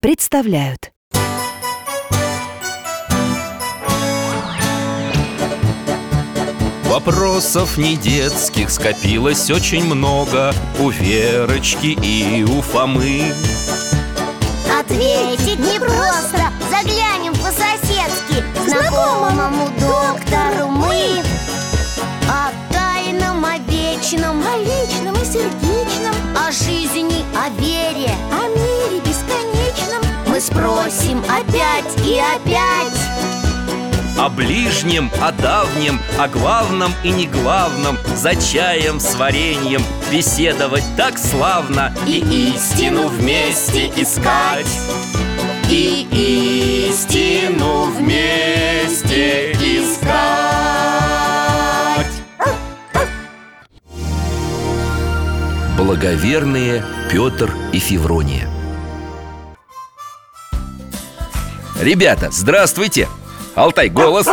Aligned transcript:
представляют. 0.00 0.92
Вопросов 6.84 7.76
не 7.76 7.96
детских 7.96 8.70
скопилось 8.70 9.50
очень 9.50 9.84
много 9.84 10.52
У 10.78 10.88
Верочки 10.88 11.98
и 12.02 12.44
у 12.44 12.60
Фомы. 12.62 13.32
Ответить 14.80 15.58
непросто 15.58 16.50
Заглянем 16.70 17.32
по-соседски. 17.34 18.44
Знакомому 18.66 19.68
Мы 30.38 30.42
спросим 30.42 31.18
опять 31.24 32.06
и 32.06 32.16
опять. 32.16 32.96
О 34.16 34.28
ближнем, 34.28 35.10
о 35.20 35.32
давнем, 35.32 36.00
о 36.16 36.28
главном 36.28 36.92
и 37.02 37.10
не 37.10 37.26
главном 37.26 37.98
За 38.14 38.36
чаем 38.36 39.00
с 39.00 39.16
вареньем 39.16 39.82
беседовать 40.12 40.84
так 40.96 41.18
славно 41.18 41.92
И 42.06 42.20
истину 42.54 43.08
вместе 43.08 43.88
искать. 43.96 44.70
И 45.68 46.06
истину 46.88 47.86
вместе 47.86 49.54
искать. 49.54 50.06
Благоверные 55.76 56.84
Петр 57.10 57.52
и 57.72 57.80
Феврония 57.80 58.48
Ребята, 61.78 62.30
здравствуйте! 62.32 63.08
Алтай, 63.54 63.88
голос! 63.88 64.26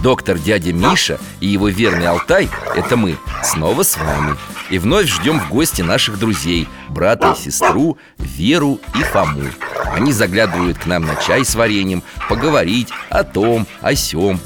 Доктор 0.00 0.38
дядя 0.38 0.72
Миша 0.72 1.18
и 1.40 1.48
его 1.48 1.68
верный 1.68 2.06
Алтай– 2.06 2.48
это 2.76 2.96
мы, 2.96 3.16
снова 3.42 3.82
с 3.82 3.96
вами. 3.98 4.36
И 4.70 4.78
вновь 4.78 5.08
ждем 5.08 5.40
в 5.40 5.48
гости 5.48 5.82
наших 5.82 6.20
друзей, 6.20 6.68
брата 6.88 7.34
и 7.36 7.42
сестру, 7.42 7.98
Веру 8.16 8.80
и 8.94 9.02
Фому. 9.02 9.42
Они 9.92 10.12
заглядывают 10.12 10.78
к 10.78 10.86
нам 10.86 11.04
на 11.04 11.16
чай 11.16 11.44
с 11.44 11.56
вареньем, 11.56 12.04
поговорить 12.28 12.88
о 13.08 13.24
том, 13.24 13.66
о 13.80 13.96
сём. 13.96 14.38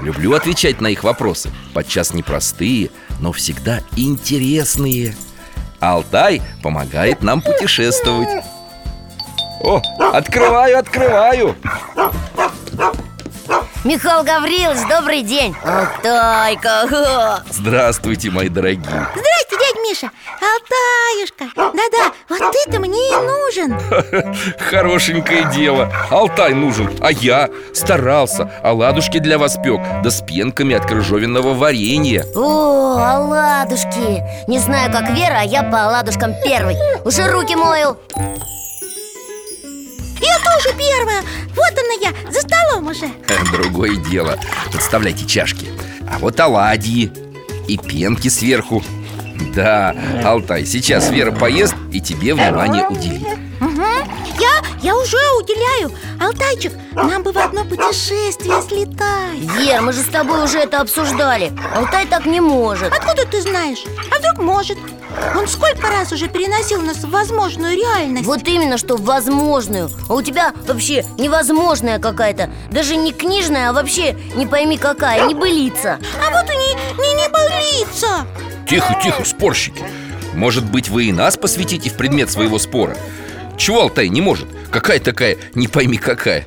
Люблю 0.00 0.34
отвечать 0.34 0.80
на 0.80 0.86
их 0.86 1.02
вопросы, 1.02 1.50
подчас 1.72 2.14
непростые, 2.14 2.90
но 3.18 3.32
всегда 3.32 3.80
интересные. 3.96 5.16
Алтай 5.80 6.40
помогает 6.62 7.22
нам 7.22 7.42
путешествовать 7.42 8.43
О, 9.60 9.80
открываю, 10.12 10.78
открываю. 10.78 11.54
Михаил 13.84 14.24
Гаврилович, 14.24 14.88
добрый 14.88 15.22
день. 15.22 15.54
Алтайка 15.62 17.42
Здравствуйте, 17.50 18.30
мои 18.30 18.48
дорогие. 18.48 18.82
Здрасте, 19.14 19.56
дядь 19.60 19.82
Миша. 19.82 20.10
Алтаюшка 20.40 21.44
Да-да, 21.54 22.12
вот 22.30 22.54
это 22.66 22.80
мне 22.80 23.08
и 23.08 23.12
нужен. 23.12 23.78
Хорошенькое 24.70 25.44
дело. 25.52 25.92
Алтай 26.10 26.54
нужен, 26.54 26.90
а 27.02 27.12
я 27.12 27.50
старался 27.74 28.50
Оладушки 28.62 29.18
для 29.18 29.36
вас 29.36 29.58
пек 29.62 29.82
Да 30.02 30.10
с 30.10 30.22
пенками 30.22 30.74
от 30.74 30.86
крыжовенного 30.86 31.52
варенья. 31.52 32.24
О, 32.34 32.96
оладушки 32.96 34.22
Не 34.48 34.58
знаю, 34.60 34.90
как 34.92 35.10
Вера, 35.10 35.40
а 35.40 35.44
я 35.44 35.62
по 35.62 35.84
оладушкам 35.84 36.32
первый. 36.42 36.76
Уже 37.04 37.30
руки 37.30 37.54
мою 37.54 37.98
Я 40.24 40.38
тоже 40.38 40.76
первая. 40.78 41.22
Вот 41.54 41.72
она 41.72 41.94
я, 42.00 42.30
за 42.30 42.40
столом 42.40 42.88
уже. 42.88 43.08
Другое 43.52 43.96
дело. 43.96 44.38
Подставляйте 44.72 45.26
чашки. 45.26 45.68
А 46.10 46.18
вот 46.18 46.38
оладьи 46.40 47.10
И 47.68 47.76
пенки 47.78 48.28
сверху. 48.28 48.82
Да, 49.54 49.94
Алтай, 50.24 50.64
сейчас 50.64 51.10
Вера 51.10 51.32
поест 51.32 51.74
И 51.92 52.00
тебе 52.00 52.34
внимание 52.34 52.86
уделит. 52.88 53.26
Угу, 53.60 53.82
я, 54.40 54.62
я 54.82 54.96
уже 54.96 55.16
уделяю. 55.40 55.90
Алтайчик, 56.20 56.72
нам 56.92 57.22
бы 57.22 57.32
в 57.32 57.38
одно 57.38 57.64
путешествие 57.64 58.62
слетать. 58.62 59.38
Вер, 59.58 59.80
мы 59.80 59.92
же 59.92 60.00
с 60.00 60.06
тобой 60.06 60.44
уже 60.44 60.58
это 60.58 60.80
обсуждали. 60.80 61.52
Алтай 61.74 62.06
так 62.06 62.26
не 62.26 62.40
может. 62.40 62.92
Откуда 62.92 63.26
ты 63.26 63.40
знаешь? 63.40 63.84
А 64.10 64.18
вдруг 64.18 64.38
может? 64.38 64.78
Он 65.36 65.48
сколько 65.48 65.88
раз 65.88 66.12
уже 66.12 66.28
переносил 66.28 66.80
нас 66.82 66.98
в 66.98 67.10
возможную 67.10 67.76
реальность? 67.76 68.26
Вот 68.26 68.46
именно, 68.46 68.78
что 68.78 68.96
в 68.96 69.04
возможную. 69.04 69.90
А 70.08 70.14
у 70.14 70.22
тебя 70.22 70.52
вообще 70.66 71.04
невозможная 71.18 71.98
какая-то. 71.98 72.50
Даже 72.70 72.96
не 72.96 73.12
книжная, 73.12 73.70
а 73.70 73.72
вообще 73.72 74.16
не 74.34 74.46
пойми 74.46 74.78
какая, 74.78 75.26
не 75.26 75.34
былица. 75.34 75.98
А 76.24 76.30
вот 76.30 76.50
и 76.50 76.56
не, 76.56 76.74
не, 77.02 77.14
не 77.22 77.28
болится 77.28 78.26
Тихо, 78.68 78.98
тихо, 79.02 79.24
спорщики. 79.24 79.84
Может 80.34 80.64
быть, 80.64 80.88
вы 80.88 81.04
и 81.06 81.12
нас 81.12 81.36
посвятите 81.36 81.90
в 81.90 81.96
предмет 81.96 82.30
своего 82.30 82.58
спора? 82.58 82.96
Чего 83.56 83.82
Алтай 83.82 84.08
не 84.08 84.20
может? 84.20 84.48
Какая 84.70 84.98
такая, 84.98 85.38
не 85.54 85.68
пойми 85.68 85.98
какая? 85.98 86.46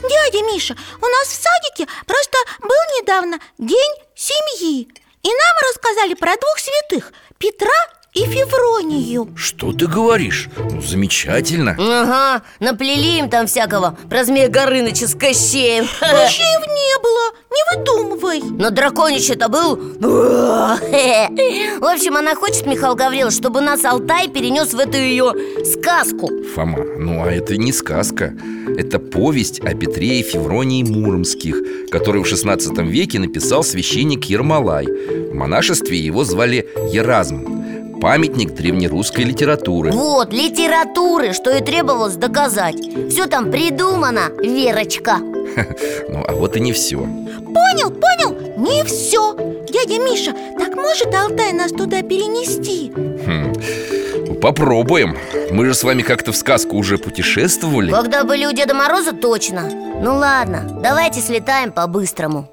Дядя 0.00 0.44
Миша, 0.46 0.76
у 1.00 1.06
нас 1.06 1.28
в 1.28 1.42
садике 1.42 1.90
просто 2.06 2.38
был 2.60 3.00
недавно 3.00 3.38
День 3.58 3.92
семьи. 4.14 4.88
И 5.22 5.28
нам 5.28 5.56
рассказали 5.68 6.14
про 6.14 6.36
двух 6.36 6.58
святых 6.58 7.12
Петра 7.38 7.68
и 8.18 8.26
Февронию. 8.26 9.28
Что 9.36 9.72
ты 9.72 9.86
говоришь? 9.86 10.48
Ну, 10.56 10.80
замечательно. 10.82 11.76
Ага, 11.78 12.42
наплели 12.58 13.18
им 13.18 13.30
там 13.30 13.46
всякого 13.46 13.96
Про 14.08 14.24
змея 14.24 14.48
Горыныча 14.48 15.06
с 15.06 15.14
Кощеем. 15.14 15.86
Кощеев 16.00 16.66
не 16.66 16.98
было, 17.02 17.32
не 17.50 17.62
выдумывай. 17.76 18.42
Но 18.58 18.70
драконич-то 18.70 19.48
был. 19.48 19.76
В 20.00 21.84
общем, 21.84 22.16
она 22.16 22.34
хочет, 22.34 22.66
Михаил 22.66 22.94
Гаврилович, 22.96 23.36
чтобы 23.36 23.60
нас 23.60 23.84
Алтай 23.84 24.28
перенес 24.28 24.74
в 24.74 24.78
эту 24.78 24.96
ее 24.96 25.32
сказку. 25.64 26.30
Фома, 26.54 26.78
ну 26.98 27.22
а 27.24 27.30
это 27.30 27.56
не 27.56 27.72
сказка. 27.72 28.34
Это 28.76 28.98
повесть 28.98 29.60
о 29.60 29.74
Петре 29.74 30.20
и 30.20 30.22
Февронии 30.22 30.82
Муромских 30.82 31.56
Который 31.90 32.22
в 32.22 32.26
16 32.26 32.76
веке 32.78 33.18
написал 33.18 33.62
священник 33.62 34.24
Ермолай. 34.26 34.86
В 34.86 35.34
монашестве 35.34 35.98
его 35.98 36.24
звали 36.24 36.68
Еразм 36.92 37.58
Памятник 38.00 38.54
древнерусской 38.54 39.24
литературы. 39.24 39.90
Вот, 39.90 40.32
литературы, 40.32 41.32
что 41.32 41.50
и 41.50 41.60
требовалось 41.60 42.14
доказать. 42.14 42.76
Все 43.10 43.26
там 43.26 43.50
придумано, 43.50 44.30
Верочка. 44.40 45.18
Ну 45.18 46.24
а 46.26 46.32
вот 46.34 46.56
и 46.56 46.60
не 46.60 46.72
все 46.72 46.98
Понял, 46.98 47.90
понял, 47.90 48.58
не 48.58 48.84
все 48.84 49.32
Дядя 49.68 49.98
Миша, 49.98 50.32
так 50.58 50.76
может 50.76 51.12
Алтай 51.14 51.52
нас 51.52 51.72
туда 51.72 52.02
перенести? 52.02 52.92
Хм, 52.94 53.52
ну, 54.26 54.34
Попробуем. 54.34 55.16
Мы 55.50 55.66
же 55.66 55.74
с 55.74 55.82
вами 55.82 56.02
как-то 56.02 56.32
в 56.32 56.36
сказку 56.36 56.76
уже 56.76 56.98
путешествовали. 56.98 57.90
Когда 57.90 58.24
были 58.24 58.46
у 58.46 58.52
Деда 58.52 58.74
Мороза, 58.74 59.12
точно. 59.12 59.62
Ну 60.02 60.16
ладно, 60.16 60.78
давайте 60.82 61.20
слетаем 61.20 61.72
по-быстрому. 61.72 62.48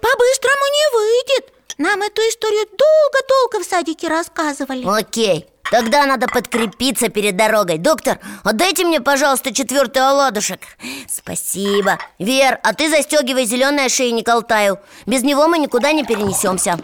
По-быстрому 0.00 0.64
не 0.72 0.96
выйдет 0.96 1.49
Нам 1.80 2.02
эту 2.02 2.20
историю 2.20 2.66
долго-долго 2.66 3.64
в 3.64 3.66
садике 3.66 4.08
рассказывали. 4.08 4.84
Окей, 4.86 5.46
тогда 5.70 6.04
надо 6.04 6.28
подкрепиться 6.28 7.08
перед 7.08 7.38
дорогой. 7.38 7.78
Доктор, 7.78 8.18
отдайте 8.44 8.84
мне, 8.84 9.00
пожалуйста, 9.00 9.54
четвертый 9.54 10.06
оладушек. 10.06 10.60
Спасибо. 11.08 11.98
Вер, 12.18 12.60
а 12.62 12.74
ты 12.74 12.90
застегивай 12.90 13.46
зеленый 13.46 13.86
ошейник 13.86 14.28
Алтаю 14.28 14.78
Без 15.06 15.22
него 15.22 15.48
мы 15.48 15.56
никуда 15.56 15.92
не 15.92 16.04
перенесемся. 16.04 16.78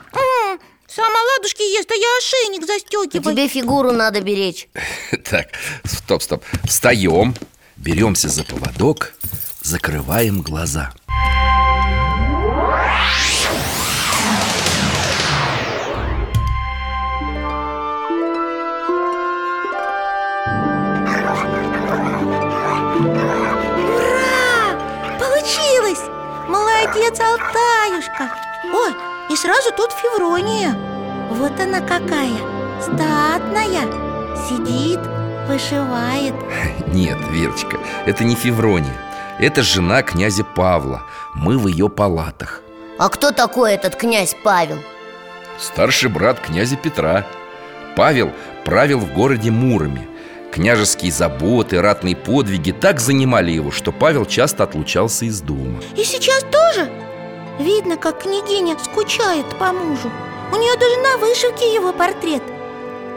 Сам 0.88 1.12
оладушки 1.14 1.60
ест, 1.76 1.90
а 1.90 1.94
я 1.94 2.08
ошейник 2.16 2.66
застегиваю 2.66 3.10
тебе 3.10 3.48
фигуру 3.48 3.92
надо 3.92 4.22
беречь. 4.22 4.66
Так, 5.30 5.48
стоп, 5.84 6.22
стоп. 6.22 6.42
Встаем, 6.64 7.34
беремся 7.76 8.30
за 8.30 8.44
поводок 8.44 9.12
Закрываем 9.60 10.40
глаза 10.40 10.94
Молодец, 26.96 27.20
Алтаюшка. 27.20 28.30
Ой, 28.72 28.94
и 29.30 29.36
сразу 29.36 29.70
тут 29.76 29.92
Феврония. 29.92 30.74
Вот 31.30 31.60
она 31.60 31.80
какая, 31.80 32.38
статная 32.80 33.84
Сидит, 34.48 35.00
вышивает. 35.46 36.34
Нет, 36.94 37.18
Верочка, 37.30 37.78
это 38.06 38.24
не 38.24 38.34
Феврония. 38.34 38.96
Это 39.38 39.62
жена 39.62 40.02
князя 40.02 40.42
Павла. 40.42 41.02
Мы 41.34 41.58
в 41.58 41.66
ее 41.66 41.90
палатах. 41.90 42.62
А 42.98 43.10
кто 43.10 43.30
такой 43.30 43.74
этот 43.74 43.96
князь 43.96 44.34
Павел? 44.42 44.78
Старший 45.58 46.08
брат 46.08 46.40
князя 46.40 46.76
Петра. 46.76 47.26
Павел 47.94 48.32
правил 48.64 49.00
в 49.00 49.12
городе 49.12 49.50
Муроме 49.50 50.08
Княжеские 50.56 51.12
заботы, 51.12 51.82
ратные 51.82 52.16
подвиги 52.16 52.70
так 52.70 52.98
занимали 52.98 53.50
его, 53.50 53.70
что 53.70 53.92
Павел 53.92 54.24
часто 54.24 54.64
отлучался 54.64 55.26
из 55.26 55.42
дома 55.42 55.82
И 55.94 56.02
сейчас 56.02 56.42
тоже? 56.44 56.90
Видно, 57.58 57.98
как 57.98 58.22
княгиня 58.22 58.74
скучает 58.82 59.44
по 59.58 59.74
мужу 59.74 60.10
У 60.50 60.56
нее 60.56 60.74
даже 60.78 60.96
на 61.02 61.18
вышивке 61.18 61.74
его 61.74 61.92
портрет 61.92 62.42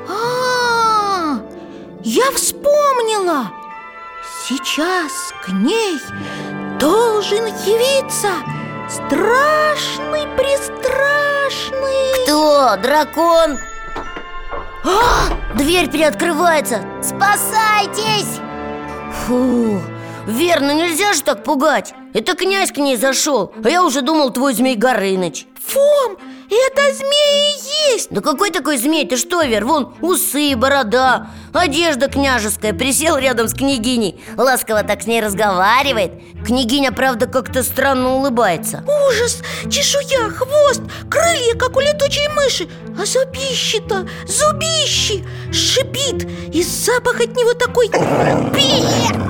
а, 0.10 0.12
-а, 0.12 1.38
-а 1.38 2.02
я 2.04 2.30
вспомнила 2.32 3.50
Сейчас 4.46 5.34
к 5.46 5.48
ней 5.48 5.98
должен 6.78 7.46
явиться 7.46 8.32
страшный, 8.90 10.28
пристрашный 10.36 12.26
Кто? 12.26 12.76
Дракон? 12.84 13.60
А, 14.84 15.56
дверь 15.58 15.90
переоткрывается 15.90 16.81
Спасайтесь! 17.02 18.40
Фу, 19.26 19.80
верно, 20.26 20.74
нельзя 20.74 21.14
же 21.14 21.22
так 21.22 21.44
пугать. 21.44 21.94
Это 22.14 22.36
князь 22.36 22.72
к 22.72 22.78
ней 22.78 22.96
зашел, 22.96 23.54
а 23.64 23.70
я 23.70 23.84
уже 23.84 24.02
думал 24.02 24.31
твой 24.31 24.54
Змей 24.54 24.76
Горыныч 24.76 25.46
Фом, 25.68 26.18
это 26.50 26.94
змей 26.96 27.56
и 27.56 27.94
есть. 27.94 28.08
Да 28.10 28.22
какой 28.22 28.52
такой 28.52 28.78
змей? 28.78 29.08
Ты 29.08 29.18
что, 29.18 29.44
Вер? 29.44 29.66
Вон 29.66 29.94
усы, 30.02 30.56
борода, 30.56 31.28
одежда 31.54 32.08
княжеская. 32.08 32.74
Присел 32.74 33.18
рядом 33.18 33.48
с 33.48 33.54
княгиней 33.54 34.20
Ласково 34.38 34.84
так 34.84 35.02
с 35.04 35.08
ней 35.08 35.22
разговаривает. 35.22 36.14
Княгиня, 36.46 36.92
правда, 36.92 37.28
как-то 37.28 37.64
странно 37.64 38.16
улыбается. 38.16 38.84
Ужас! 39.08 39.42
Чешуя, 39.70 40.30
хвост, 40.30 40.82
крылья, 41.10 41.56
как 41.56 41.76
у 41.76 41.80
летучей 41.80 42.30
мыши. 42.30 42.68
А 42.98 43.06
зубищи-то, 43.06 44.08
зубищи 44.26 45.26
Шипит, 45.52 46.28
и 46.54 46.64
запах 46.64 47.20
от 47.22 47.36
него 47.36 47.54
такой 47.54 47.90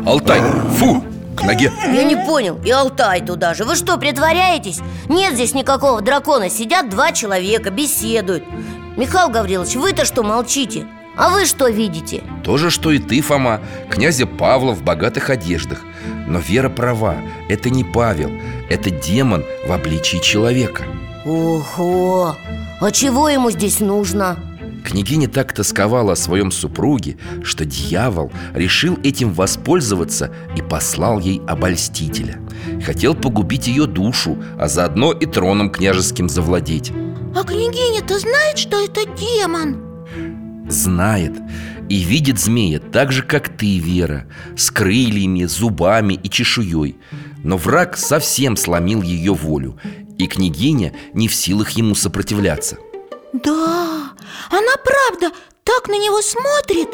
Алтай, 0.05 0.41
фу, 0.77 1.03
к 1.39 1.43
ноге 1.43 1.71
Я 1.85 2.03
не 2.03 2.15
понял, 2.15 2.59
и 2.63 2.69
Алтай 2.69 3.21
туда 3.21 3.53
же 3.53 3.63
Вы 3.63 3.75
что, 3.75 3.97
притворяетесь? 3.97 4.79
Нет 5.07 5.33
здесь 5.33 5.53
никакого 5.53 6.01
дракона 6.01 6.49
Сидят 6.49 6.89
два 6.89 7.11
человека, 7.11 7.69
беседуют 7.71 8.43
Михаил 8.97 9.29
Гаврилович, 9.29 9.75
вы-то 9.75 10.05
что 10.05 10.23
молчите? 10.23 10.85
А 11.15 11.29
вы 11.29 11.45
что 11.45 11.67
видите? 11.67 12.23
То 12.43 12.57
же, 12.57 12.69
что 12.69 12.91
и 12.91 12.99
ты, 12.99 13.21
Фома 13.21 13.61
Князя 13.89 14.25
Павла 14.25 14.73
в 14.73 14.83
богатых 14.83 15.29
одеждах 15.29 15.79
Но 16.27 16.39
Вера 16.39 16.69
права, 16.69 17.15
это 17.49 17.69
не 17.69 17.83
Павел 17.83 18.31
Это 18.69 18.89
демон 18.89 19.45
в 19.65 19.71
обличии 19.71 20.17
человека 20.17 20.83
Ого! 21.25 22.35
А 22.81 22.91
чего 22.91 23.27
ему 23.27 23.51
здесь 23.51 23.81
нужно? 23.81 24.37
Княгиня 24.89 25.27
так 25.27 25.53
тосковала 25.53 26.13
о 26.13 26.15
своем 26.15 26.49
супруге, 26.49 27.17
что 27.43 27.63
дьявол 27.63 28.31
решил 28.55 28.97
этим 29.03 29.33
воспользоваться 29.33 30.33
и 30.57 30.63
послал 30.63 31.19
ей 31.19 31.41
обольстителя. 31.47 32.39
Хотел 32.83 33.13
погубить 33.13 33.67
ее 33.67 33.85
душу, 33.85 34.43
а 34.57 34.67
заодно 34.67 35.11
и 35.11 35.27
троном 35.27 35.69
княжеским 35.69 36.27
завладеть. 36.27 36.91
А 37.35 37.43
княгиня-то 37.43 38.17
знает, 38.17 38.57
что 38.57 38.83
это 38.83 39.01
демон? 39.15 39.77
Знает 40.67 41.33
и 41.87 41.99
видит 41.99 42.39
змея 42.39 42.79
так 42.79 43.11
же, 43.11 43.21
как 43.21 43.49
ты, 43.49 43.77
Вера 43.77 44.25
С 44.57 44.71
крыльями, 44.71 45.43
зубами 45.45 46.15
и 46.15 46.29
чешуей. 46.29 46.97
Но 47.43 47.57
враг 47.57 47.95
совсем 47.95 48.55
сломил 48.55 49.03
ее 49.03 49.33
волю 49.33 49.77
И 50.17 50.25
княгиня 50.25 50.93
не 51.13 51.27
в 51.27 51.35
силах 51.35 51.71
ему 51.71 51.93
сопротивляться 51.93 52.77
Да, 53.33 54.11
она 54.49 54.73
правда 54.83 55.35
так 55.63 55.87
на 55.87 55.97
него 55.97 56.21
смотрит 56.21 56.89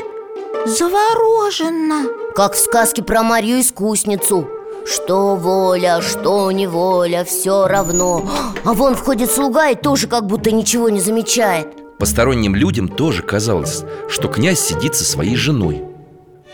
Завороженно. 0.65 2.07
Как 2.35 2.53
в 2.53 2.57
сказке 2.57 3.03
про 3.03 3.23
Марию 3.23 3.61
Искусницу. 3.61 4.49
Что 4.85 5.35
воля, 5.35 6.01
что 6.01 6.51
неволя, 6.51 7.23
все 7.23 7.67
равно. 7.67 8.27
А 8.63 8.73
вон 8.73 8.95
входит 8.95 9.31
слуга 9.31 9.69
и 9.69 9.75
тоже 9.75 10.07
как 10.07 10.25
будто 10.25 10.51
ничего 10.51 10.89
не 10.89 10.99
замечает. 10.99 11.67
Посторонним 11.97 12.55
людям 12.55 12.87
тоже 12.87 13.23
казалось, 13.23 13.83
что 14.09 14.27
князь 14.27 14.59
сидит 14.59 14.95
со 14.95 15.05
своей 15.05 15.35
женой 15.35 15.94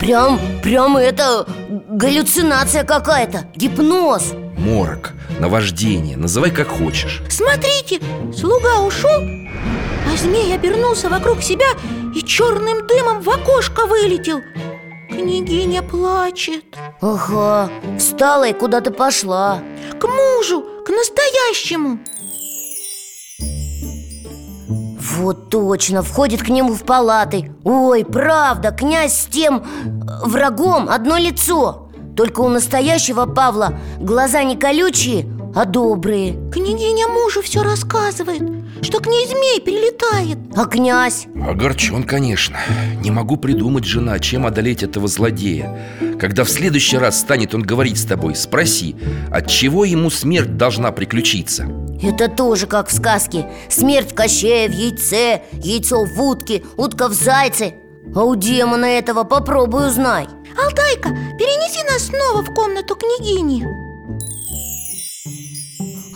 Прям, 0.02 0.40
прям 0.64 0.98
это 0.98 1.46
галлюцинация 1.70 2.84
какая-то, 2.84 3.46
гипноз. 3.56 4.34
Морок, 4.58 5.12
наваждение, 5.40 6.18
называй 6.18 6.50
как 6.50 6.70
хочешь. 6.70 7.22
Смотрите, 7.30 8.00
слуга 8.36 8.80
ушел, 8.80 9.12
а 9.12 10.18
змей 10.18 10.56
обернулся 10.56 11.08
вокруг 11.08 11.44
себя 11.44 11.68
и 12.16 12.24
черным 12.24 12.88
дымом 12.88 13.22
в 13.22 13.30
окошко 13.30 13.86
вылетел. 13.86 14.42
Княгиня 15.08 15.84
плачет. 15.84 16.66
Ага, 17.00 17.70
встала 18.00 18.48
и 18.48 18.54
куда-то 18.54 18.90
пошла. 18.90 19.60
К 20.00 20.08
мужу, 20.08 20.66
к 20.84 20.90
настоящему 20.90 22.00
Вот 25.18 25.50
точно, 25.50 26.04
входит 26.04 26.42
к 26.42 26.50
нему 26.50 26.74
в 26.74 26.84
палаты. 26.84 27.52
Ой, 27.64 28.06
правда, 28.06 28.72
князь 28.72 29.14
с 29.14 29.26
тем 29.26 29.58
э, 29.58 30.26
врагом 30.26 30.90
одно 30.90 31.18
лицо. 31.18 31.90
Только 32.16 32.42
у 32.42 32.50
настоящего 32.50 33.26
Павла 33.26 33.74
глаза 34.00 34.44
не 34.44 34.56
колючие, 34.56 35.26
а 35.54 35.66
добрые? 35.66 36.34
Княгиня 36.52 37.08
мужу 37.08 37.42
все 37.42 37.62
рассказывает 37.62 38.42
Что 38.82 39.00
к 39.00 39.08
ней 39.08 39.26
змей 39.28 39.60
прилетает. 39.62 40.38
А 40.56 40.66
князь? 40.66 41.28
Огорчен, 41.36 42.04
конечно. 42.04 42.58
Не 43.04 43.12
могу 43.12 43.38
придумать, 43.38 43.84
жена, 43.84 44.20
чем 44.20 44.46
одолеть 44.46 44.84
этого 44.84 45.08
злодея. 45.08 45.78
Когда 46.20 46.44
в 46.44 46.50
следующий 46.50 46.98
раз 46.98 47.20
станет 47.20 47.54
он 47.54 47.64
говорить 47.64 48.00
с 48.00 48.06
тобой 48.06 48.36
Спроси, 48.36 48.96
от 49.32 49.48
чего 49.48 49.84
ему 49.84 50.10
смерть 50.10 50.56
должна 50.56 50.92
приключиться? 50.92 51.68
Это 52.02 52.30
тоже 52.30 52.66
как 52.66 52.88
в 52.90 52.94
сказке. 52.94 53.46
Смерть 53.70 54.12
в 54.12 54.16
Кощее 54.16 54.70
в 54.70 54.72
яйце, 54.72 55.44
яйцо 55.54 56.06
в 56.06 56.22
утке, 56.22 56.64
утка 56.78 57.08
в 57.08 57.14
зайце. 57.14 57.74
А 58.16 58.24
у 58.24 58.36
демона 58.36 58.86
этого 58.86 59.24
попробуй 59.24 59.88
узнай. 59.88 60.28
Алтайка, 60.58 61.10
перенеси 61.38 61.84
нас 61.92 62.08
снова 62.08 62.42
в 62.42 62.54
комнату 62.54 62.96
княгини 62.96 63.91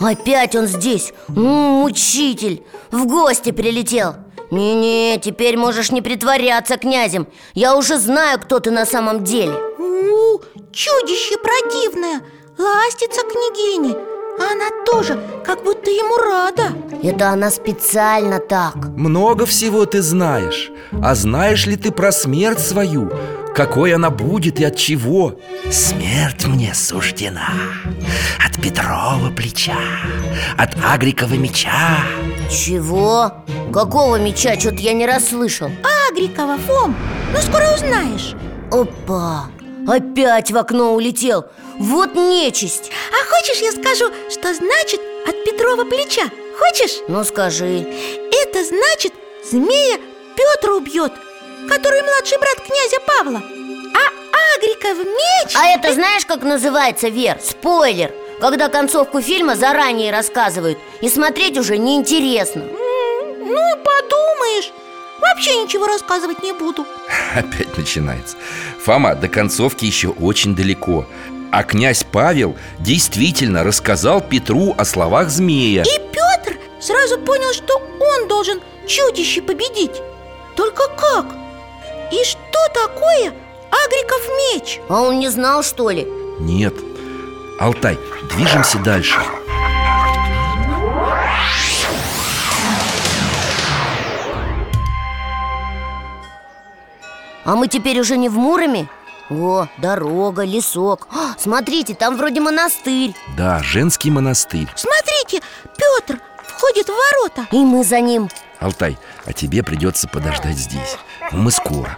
Опять 0.00 0.54
он 0.54 0.66
здесь, 0.66 1.12
М, 1.28 1.34
мучитель. 1.82 2.64
В 2.90 3.06
гости 3.06 3.50
прилетел. 3.50 4.14
Не-не, 4.50 5.18
теперь 5.18 5.56
можешь 5.56 5.90
не 5.90 6.02
притворяться 6.02 6.76
князем. 6.76 7.26
Я 7.54 7.76
уже 7.76 7.98
знаю, 7.98 8.38
кто 8.40 8.60
ты 8.60 8.70
на 8.70 8.86
самом 8.86 9.24
деле. 9.24 9.54
У, 9.78 10.40
чудище 10.72 11.36
противное 11.38 12.22
Ластится 12.58 13.22
княгини 13.22 14.15
А 14.38 14.52
она 14.52 14.66
тоже, 14.84 15.18
как 15.44 15.62
будто 15.64 15.90
ему 15.90 16.16
рада 16.18 16.72
Это 17.02 17.30
она 17.30 17.50
специально 17.50 18.38
так 18.38 18.76
Много 18.96 19.46
всего 19.46 19.86
ты 19.86 20.02
знаешь 20.02 20.70
А 21.02 21.14
знаешь 21.14 21.66
ли 21.66 21.76
ты 21.76 21.90
про 21.90 22.12
смерть 22.12 22.60
свою? 22.60 23.10
Какой 23.54 23.94
она 23.94 24.10
будет 24.10 24.60
и 24.60 24.64
от 24.64 24.76
чего? 24.76 25.36
Смерть 25.70 26.46
мне 26.46 26.74
суждена 26.74 27.48
От 28.44 28.60
Петрова 28.60 29.30
плеча 29.34 29.78
От 30.58 30.76
Агрикова 30.84 31.34
меча 31.34 31.98
Чего? 32.50 33.32
Какого 33.72 34.18
меча? 34.18 34.58
Что-то 34.60 34.76
я 34.76 34.92
не 34.92 35.06
расслышал 35.06 35.70
Агрикова, 36.10 36.58
Фом, 36.58 36.94
ну 37.32 37.38
скоро 37.40 37.74
узнаешь 37.74 38.34
Опа! 38.70 39.46
Опять 39.86 40.50
в 40.50 40.56
окно 40.56 40.94
улетел. 40.94 41.46
Вот 41.78 42.14
нечисть. 42.14 42.90
А 43.12 43.24
хочешь 43.24 43.62
я 43.62 43.70
скажу, 43.70 44.10
что 44.30 44.52
значит 44.54 45.00
от 45.26 45.44
Петрова 45.44 45.84
плеча? 45.84 46.24
Хочешь? 46.58 47.02
Ну 47.08 47.22
скажи. 47.24 47.86
Это 48.32 48.64
значит, 48.64 49.12
змея 49.48 49.98
Петр 50.36 50.70
убьет 50.72 51.12
Который 51.68 52.02
младший 52.02 52.38
брат 52.38 52.56
князя 52.56 52.96
Павла. 53.06 53.42
А 53.94 54.56
Агриков 54.56 54.98
меч? 55.04 55.54
А 55.54 55.66
это 55.68 55.92
знаешь, 55.94 56.24
как 56.26 56.42
называется, 56.42 57.08
Вер? 57.08 57.38
Спойлер. 57.42 58.12
Когда 58.40 58.68
концовку 58.68 59.20
фильма 59.20 59.56
заранее 59.56 60.12
рассказывают 60.12 60.78
И 61.00 61.08
смотреть 61.08 61.58
уже 61.58 61.78
неинтересно. 61.78 62.62
Ну 62.62 63.76
и 63.76 63.76
подумаешь. 63.84 64.72
Вообще 65.20 65.56
ничего 65.62 65.86
рассказывать 65.86 66.42
не 66.42 66.52
буду. 66.52 66.86
Опять 67.34 67.76
начинается 67.76 68.36
Фома, 68.86 69.16
до 69.16 69.26
концовки 69.26 69.84
еще 69.84 70.10
очень 70.10 70.54
далеко 70.54 71.06
А 71.50 71.64
князь 71.64 72.04
Павел 72.04 72.54
действительно 72.78 73.64
рассказал 73.64 74.20
Петру 74.20 74.76
о 74.78 74.84
словах 74.84 75.28
змея 75.28 75.82
И 75.82 75.98
Петр 76.12 76.56
сразу 76.80 77.18
понял, 77.18 77.52
что 77.52 77.82
он 77.98 78.28
должен 78.28 78.60
чудище 78.86 79.42
победить 79.42 80.00
Только 80.54 80.84
как? 80.96 81.26
И 82.12 82.22
что 82.22 82.58
такое 82.72 83.32
Агриков 83.72 84.28
меч? 84.54 84.78
А 84.88 85.00
он 85.02 85.18
не 85.18 85.30
знал, 85.30 85.64
что 85.64 85.90
ли? 85.90 86.06
Нет 86.38 86.74
Алтай, 87.58 87.98
движемся 88.30 88.78
дальше 88.78 89.18
А 97.46 97.54
мы 97.54 97.68
теперь 97.68 98.00
уже 98.00 98.16
не 98.16 98.28
в 98.28 98.36
Муроме? 98.36 98.88
О, 99.30 99.68
дорога, 99.78 100.42
лесок. 100.42 101.06
А, 101.12 101.34
Смотрите, 101.38 101.94
там 101.94 102.16
вроде 102.16 102.40
монастырь. 102.40 103.14
Да, 103.36 103.62
женский 103.62 104.10
монастырь. 104.10 104.68
Смотрите, 104.74 105.40
Петр 105.76 106.20
входит 106.44 106.88
в 106.88 106.92
ворота. 106.92 107.46
И 107.52 107.58
мы 107.58 107.84
за 107.84 108.00
ним. 108.00 108.28
Алтай, 108.58 108.98
а 109.24 109.32
тебе 109.32 109.62
придется 109.62 110.08
подождать 110.08 110.56
здесь. 110.56 110.96
Но 111.30 111.38
Мы 111.38 111.50
скоро. 111.52 111.96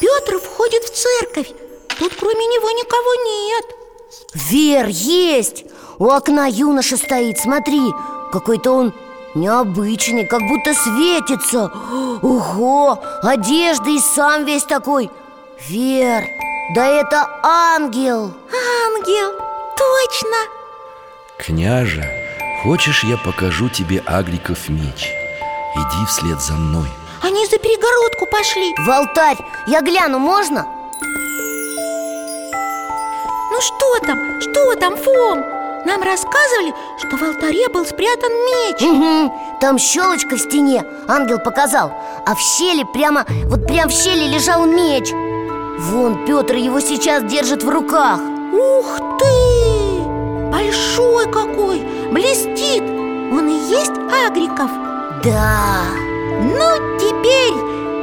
Петр 0.00 0.38
входит 0.38 0.84
в 0.84 0.94
церковь. 0.94 1.48
Тут 1.98 2.12
кроме 2.18 2.44
него 2.46 2.70
никого 2.70 3.14
нет. 3.24 3.64
Вер, 4.34 4.88
есть! 4.88 5.64
У 5.98 6.10
окна 6.10 6.46
юноша 6.46 6.98
стоит, 6.98 7.38
смотри. 7.38 7.80
Какой-то 8.32 8.72
он 8.72 8.94
необычный, 9.34 10.26
как 10.26 10.40
будто 10.40 10.74
светится. 10.74 11.70
Ого, 12.22 13.02
одежда 13.22 13.90
и 13.90 13.98
сам 13.98 14.44
весь 14.44 14.64
такой. 14.64 15.10
Вер, 15.68 16.24
да 16.74 16.86
это 16.86 17.28
ангел. 17.42 18.32
Ангел, 18.86 19.32
точно. 19.76 20.36
Княже, 21.38 22.04
хочешь 22.62 23.04
я 23.04 23.16
покажу 23.16 23.68
тебе 23.68 24.02
Агриков 24.06 24.68
меч? 24.68 25.12
Иди 25.74 26.06
вслед 26.08 26.40
за 26.40 26.54
мной. 26.54 26.88
Они 27.22 27.46
за 27.46 27.58
перегородку 27.58 28.26
пошли. 28.26 28.74
В 28.78 28.90
алтарь, 28.90 29.38
я 29.66 29.80
гляну, 29.80 30.18
можно? 30.18 30.66
Ну 33.50 33.60
что 33.60 33.98
там, 34.06 34.40
что 34.40 34.74
там, 34.74 34.96
Фом? 34.96 35.53
Нам 35.84 36.02
рассказывали, 36.02 36.74
что 36.98 37.16
в 37.16 37.22
алтаре 37.22 37.68
был 37.68 37.84
спрятан 37.84 38.32
меч. 38.32 38.82
Угу, 38.82 39.58
там 39.60 39.78
щелочка 39.78 40.36
в 40.36 40.40
стене, 40.40 40.84
ангел 41.08 41.38
показал. 41.38 41.92
А 42.26 42.34
в 42.34 42.40
щели 42.40 42.84
прямо, 42.92 43.24
вот 43.44 43.66
прям 43.66 43.88
в 43.88 43.92
щели 43.92 44.24
лежал 44.34 44.66
меч. 44.66 45.10
Вон, 45.12 46.24
Петр 46.24 46.54
его 46.54 46.80
сейчас 46.80 47.24
держит 47.24 47.62
в 47.62 47.68
руках. 47.68 48.18
Ух 48.52 48.98
ты! 49.18 50.02
Большой 50.50 51.30
какой, 51.30 51.80
блестит! 52.10 52.82
Он 52.82 53.48
и 53.48 53.70
есть 53.70 53.92
Агриков. 54.26 54.70
Да, 55.24 55.82
Ну, 56.40 56.98
теперь 56.98 57.54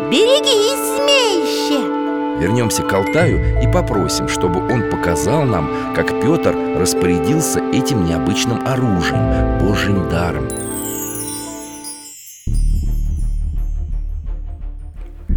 берегись, 0.10 0.98
змеище 0.98 2.01
Вернемся 2.42 2.82
к 2.82 2.92
Алтаю 2.92 3.62
и 3.62 3.72
попросим, 3.72 4.28
чтобы 4.28 4.68
он 4.68 4.90
показал 4.90 5.44
нам, 5.44 5.94
как 5.94 6.08
Петр 6.08 6.56
распорядился 6.76 7.60
этим 7.72 8.04
необычным 8.04 8.68
оружием, 8.68 9.60
Божьим 9.60 10.10
даром. 10.10 10.48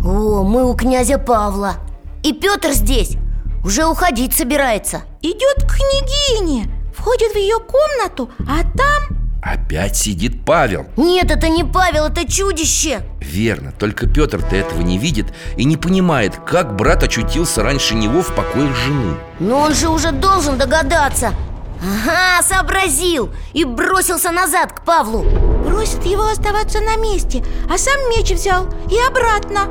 О, 0.02 0.44
мы 0.44 0.64
у 0.64 0.74
князя 0.74 1.18
Павла. 1.18 1.74
И 2.22 2.32
Петр 2.32 2.70
здесь, 2.70 3.18
уже 3.62 3.84
уходить 3.84 4.32
собирается. 4.32 5.02
Идет 5.20 5.62
к 5.64 5.76
княгине. 5.76 6.70
Входит 6.96 7.32
в 7.32 7.36
ее 7.36 7.58
комнату, 7.58 8.30
а 8.48 8.62
там... 8.78 9.23
Опять 9.44 9.94
сидит 9.94 10.42
Павел. 10.46 10.86
Нет, 10.96 11.30
это 11.30 11.50
не 11.50 11.64
Павел, 11.64 12.06
это 12.06 12.26
чудище. 12.26 13.02
Верно, 13.20 13.72
только 13.72 14.06
Петр-то 14.06 14.56
этого 14.56 14.80
не 14.80 14.96
видит 14.96 15.26
и 15.58 15.64
не 15.64 15.76
понимает, 15.76 16.34
как 16.46 16.74
брат 16.76 17.02
очутился 17.02 17.62
раньше 17.62 17.94
него 17.94 18.22
в 18.22 18.34
покоях 18.34 18.74
жены. 18.74 19.16
Но 19.40 19.58
он 19.60 19.74
же 19.74 19.90
уже 19.90 20.12
должен 20.12 20.56
догадаться. 20.56 21.34
Ага, 21.82 22.42
сообразил 22.42 23.30
И 23.52 23.64
бросился 23.64 24.30
назад 24.30 24.72
к 24.72 24.84
Павлу. 24.84 25.26
Просит 25.66 26.02
его 26.06 26.28
оставаться 26.28 26.80
на 26.80 26.96
месте 26.96 27.44
А 27.68 27.76
сам 27.76 27.98
меч 28.08 28.30
взял 28.30 28.66
и 28.90 28.96
обратно. 29.06 29.68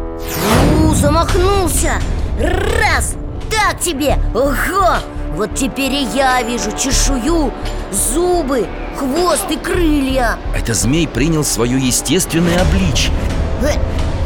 У, 0.85 0.93
замахнулся. 0.93 1.93
Раз, 2.39 3.15
так 3.53 3.79
тебе! 3.79 4.17
Ого, 4.33 4.97
вот 5.35 5.55
теперь 5.55 5.93
и 5.93 6.03
я 6.15 6.41
вижу 6.41 6.71
чешую, 6.71 7.51
зубы, 7.91 8.67
хвост 8.97 9.45
и 9.49 9.57
крылья. 9.57 10.37
Это 10.55 10.73
змей 10.73 11.07
принял 11.07 11.43
свое 11.43 11.77
естественное 11.79 12.61
обличье. 12.61 13.11
Э, 13.61 13.73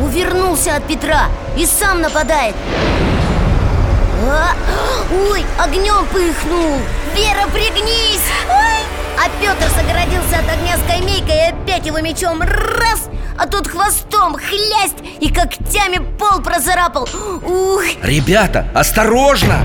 Увернулся 0.04 0.76
от 0.76 0.84
Петра 0.86 1.26
и 1.58 1.66
сам 1.66 2.02
нападает. 2.02 2.56
А, 4.30 4.54
Ой, 5.32 5.44
огнем 5.58 6.06
пыхнул. 6.12 6.80
Вера, 7.16 7.48
пригнись 7.52 8.22
А 9.18 9.30
Петр 9.42 9.68
загородился 9.76 10.38
от 10.38 10.50
огня 10.50 10.78
скамейкой 10.78 11.36
и 11.36 11.52
опять 11.52 11.86
его 11.86 12.00
мечом 12.00 12.42
раз 12.42 13.10
А 13.38 13.48
тут 13.48 13.68
хвостом 13.68 14.36
хлясть 14.36 14.98
и 15.20 15.32
когтями 15.34 15.98
пол 16.18 16.42
прозарапал. 16.42 17.08
Ух, 17.44 17.84
Ребята, 18.04 18.68
осторожно! 18.74 19.58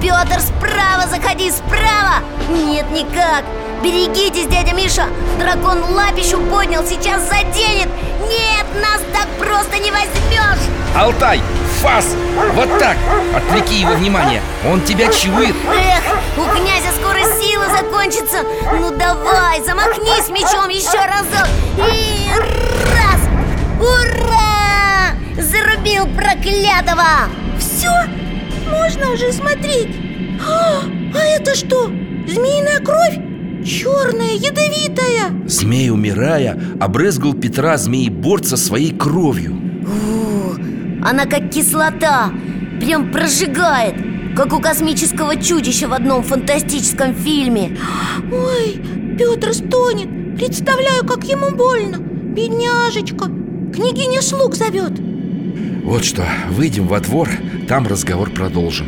Петр, 0.00 0.40
справа 0.40 1.06
заходи, 1.08 1.50
справа! 1.50 2.22
Нет, 2.50 2.90
никак 2.90 3.44
Берегитесь, 3.82 4.46
дядя 4.46 4.72
Миша 4.74 5.06
Дракон 5.40 5.82
лапищу 5.82 6.40
поднял, 6.40 6.84
сейчас 6.86 7.28
заденет 7.28 7.88
Нет, 8.28 8.64
нас 8.80 9.00
так 9.12 9.26
просто 9.40 9.78
не 9.78 9.90
возьмешь 9.90 10.68
Алтай, 10.94 11.42
фас! 11.80 12.14
Вот 12.54 12.78
так! 12.78 12.96
Отвлеки 13.34 13.80
его 13.80 13.94
внимание, 13.94 14.40
он 14.70 14.82
тебя 14.82 15.08
чует 15.08 15.56
Эх, 15.66 16.04
у 16.36 16.44
князя 16.56 16.92
скоро 17.00 17.18
сила 17.40 17.64
закончится 17.76 18.44
Ну 18.78 18.90
давай, 18.96 19.60
замахнись 19.64 20.28
мечом 20.28 20.68
еще 20.68 20.98
разок 21.04 21.48
И 21.76 22.30
раз 22.94 23.20
Ура! 23.80 25.42
Зарубил 25.42 26.06
проклятого 26.06 27.28
Все, 27.58 27.90
можно 28.70 29.10
уже 29.10 29.32
смотреть 29.32 29.96
а, 30.44 30.82
а 31.14 31.18
это 31.18 31.54
что? 31.54 31.86
Змеиная 32.26 32.80
кровь? 32.80 33.31
Черная, 33.64 34.34
ядовитая! 34.34 35.46
Змей, 35.46 35.90
умирая, 35.90 36.58
обрызгал 36.80 37.34
Петра 37.34 37.76
змееборца 37.76 38.56
своей 38.56 38.92
кровью. 38.92 39.56
Ух, 39.82 40.58
Она 41.04 41.26
как 41.26 41.50
кислота 41.50 42.32
Прям 42.80 43.12
прожигает 43.12 43.94
Как 44.36 44.52
у 44.52 44.60
космического 44.60 45.36
чудища 45.36 45.88
в 45.88 45.92
одном 45.92 46.22
фантастическом 46.22 47.14
фильме. 47.14 47.76
Ой, 48.32 48.82
Петр 49.18 49.52
стонет. 49.54 50.36
Представляю, 50.36 51.04
как 51.06 51.24
ему 51.24 51.50
больно. 51.50 51.98
Бедняжечка. 51.98 53.26
Княгиня 53.74 54.22
слуг 54.22 54.54
зовет 54.54 54.92
Вот 55.84 56.04
что, 56.04 56.24
выйдем 56.50 56.86
во 56.88 57.00
двор, 57.00 57.28
там 57.68 57.86
разговор 57.86 58.30
продолжим. 58.30 58.86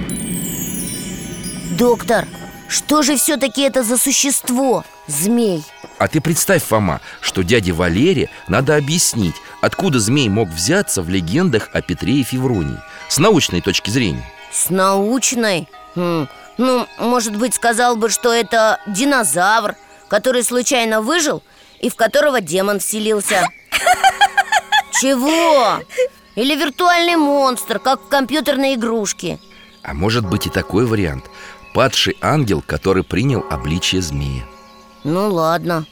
Доктор, 1.78 2.26
что 2.68 3.02
же 3.02 3.16
все-таки 3.16 3.62
это 3.62 3.82
за 3.82 3.96
существо? 3.98 4.84
Змей 5.06 5.62
А 5.98 6.08
ты 6.08 6.20
представь, 6.20 6.62
Фома, 6.64 7.00
что 7.20 7.42
дяде 7.42 7.72
Валере 7.72 8.30
надо 8.48 8.76
объяснить, 8.76 9.34
откуда 9.60 10.00
змей 10.00 10.28
мог 10.28 10.48
взяться 10.48 11.02
в 11.02 11.08
легендах 11.08 11.68
о 11.72 11.82
Петре 11.82 12.14
и 12.14 12.24
Февронии 12.24 12.78
С 13.08 13.18
научной 13.18 13.60
точки 13.60 13.90
зрения 13.90 14.24
С 14.50 14.70
научной? 14.70 15.68
Хм, 15.94 16.26
Ну, 16.56 16.86
может 16.98 17.36
быть, 17.36 17.54
сказал 17.54 17.96
бы, 17.96 18.08
что 18.08 18.32
это 18.32 18.80
динозавр 18.86 19.76
Который 20.08 20.42
случайно 20.42 21.00
выжил 21.02 21.42
и 21.80 21.90
в 21.90 21.96
которого 21.96 22.40
демон 22.40 22.78
вселился 22.80 23.46
Чего? 25.00 25.80
Или 26.34 26.56
виртуальный 26.56 27.16
монстр, 27.16 27.78
как 27.78 28.00
в 28.02 28.08
компьютерной 28.08 28.74
игрушке 28.74 29.38
А 29.82 29.92
может 29.92 30.24
быть 30.26 30.46
и 30.46 30.50
такой 30.50 30.86
вариант 30.86 31.24
Падший 31.74 32.16
ангел, 32.20 32.62
который 32.64 33.02
принял 33.02 33.44
обличие 33.50 34.00
змея 34.00 34.44
Ну 35.02 35.34
ладно. 35.34 35.86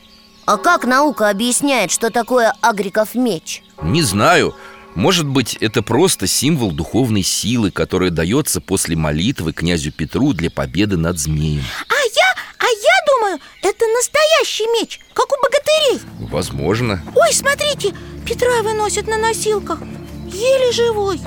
А 0.47 0.57
как 0.57 0.85
наука 0.85 1.29
объясняет, 1.29 1.91
что 1.91 2.11
такое 2.11 2.55
Агриков 2.61 3.15
меч? 3.17 3.63
Не 3.83 4.03
знаю, 4.03 4.55
может 4.95 5.27
быть, 5.27 5.57
это 5.57 5.83
просто 5.83 6.27
символ 6.29 6.71
духовной 6.71 7.23
силы, 7.25 7.73
которая 7.73 8.11
дается 8.11 8.61
после 8.61 8.95
молитвы 8.95 9.53
князю 9.53 9.91
Петру 9.91 10.35
для 10.35 10.51
победы 10.51 10.97
над 10.97 11.19
змеем. 11.19 11.65
А 11.89 11.95
я, 11.95 12.35
а 12.59 12.65
я 12.65 13.15
думаю, 13.15 13.41
это 13.63 13.85
настоящий 13.87 14.67
меч, 14.79 15.01
как 15.15 15.27
у 15.33 15.37
богатырей. 15.43 16.29
Возможно. 16.29 17.03
Ой, 17.15 17.33
смотрите, 17.33 17.95
Петра 18.25 18.63
выносят 18.63 19.09
на 19.09 19.17
носилках. 19.17 19.81
Еле 20.27 20.71
живой. 20.73 21.21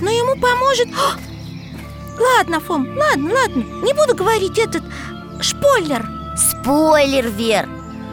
Но 0.00 0.10
ему 0.10 0.38
поможет. 0.40 0.88
А! 0.96 1.29
Ладно, 2.20 2.60
Фом, 2.60 2.86
ладно, 2.96 3.32
ладно. 3.34 3.62
Не 3.82 3.94
буду 3.94 4.14
говорить 4.14 4.58
этот 4.58 4.82
шпойлер. 5.40 6.06
Спойлер, 6.36 7.28
Вер. 7.28 7.68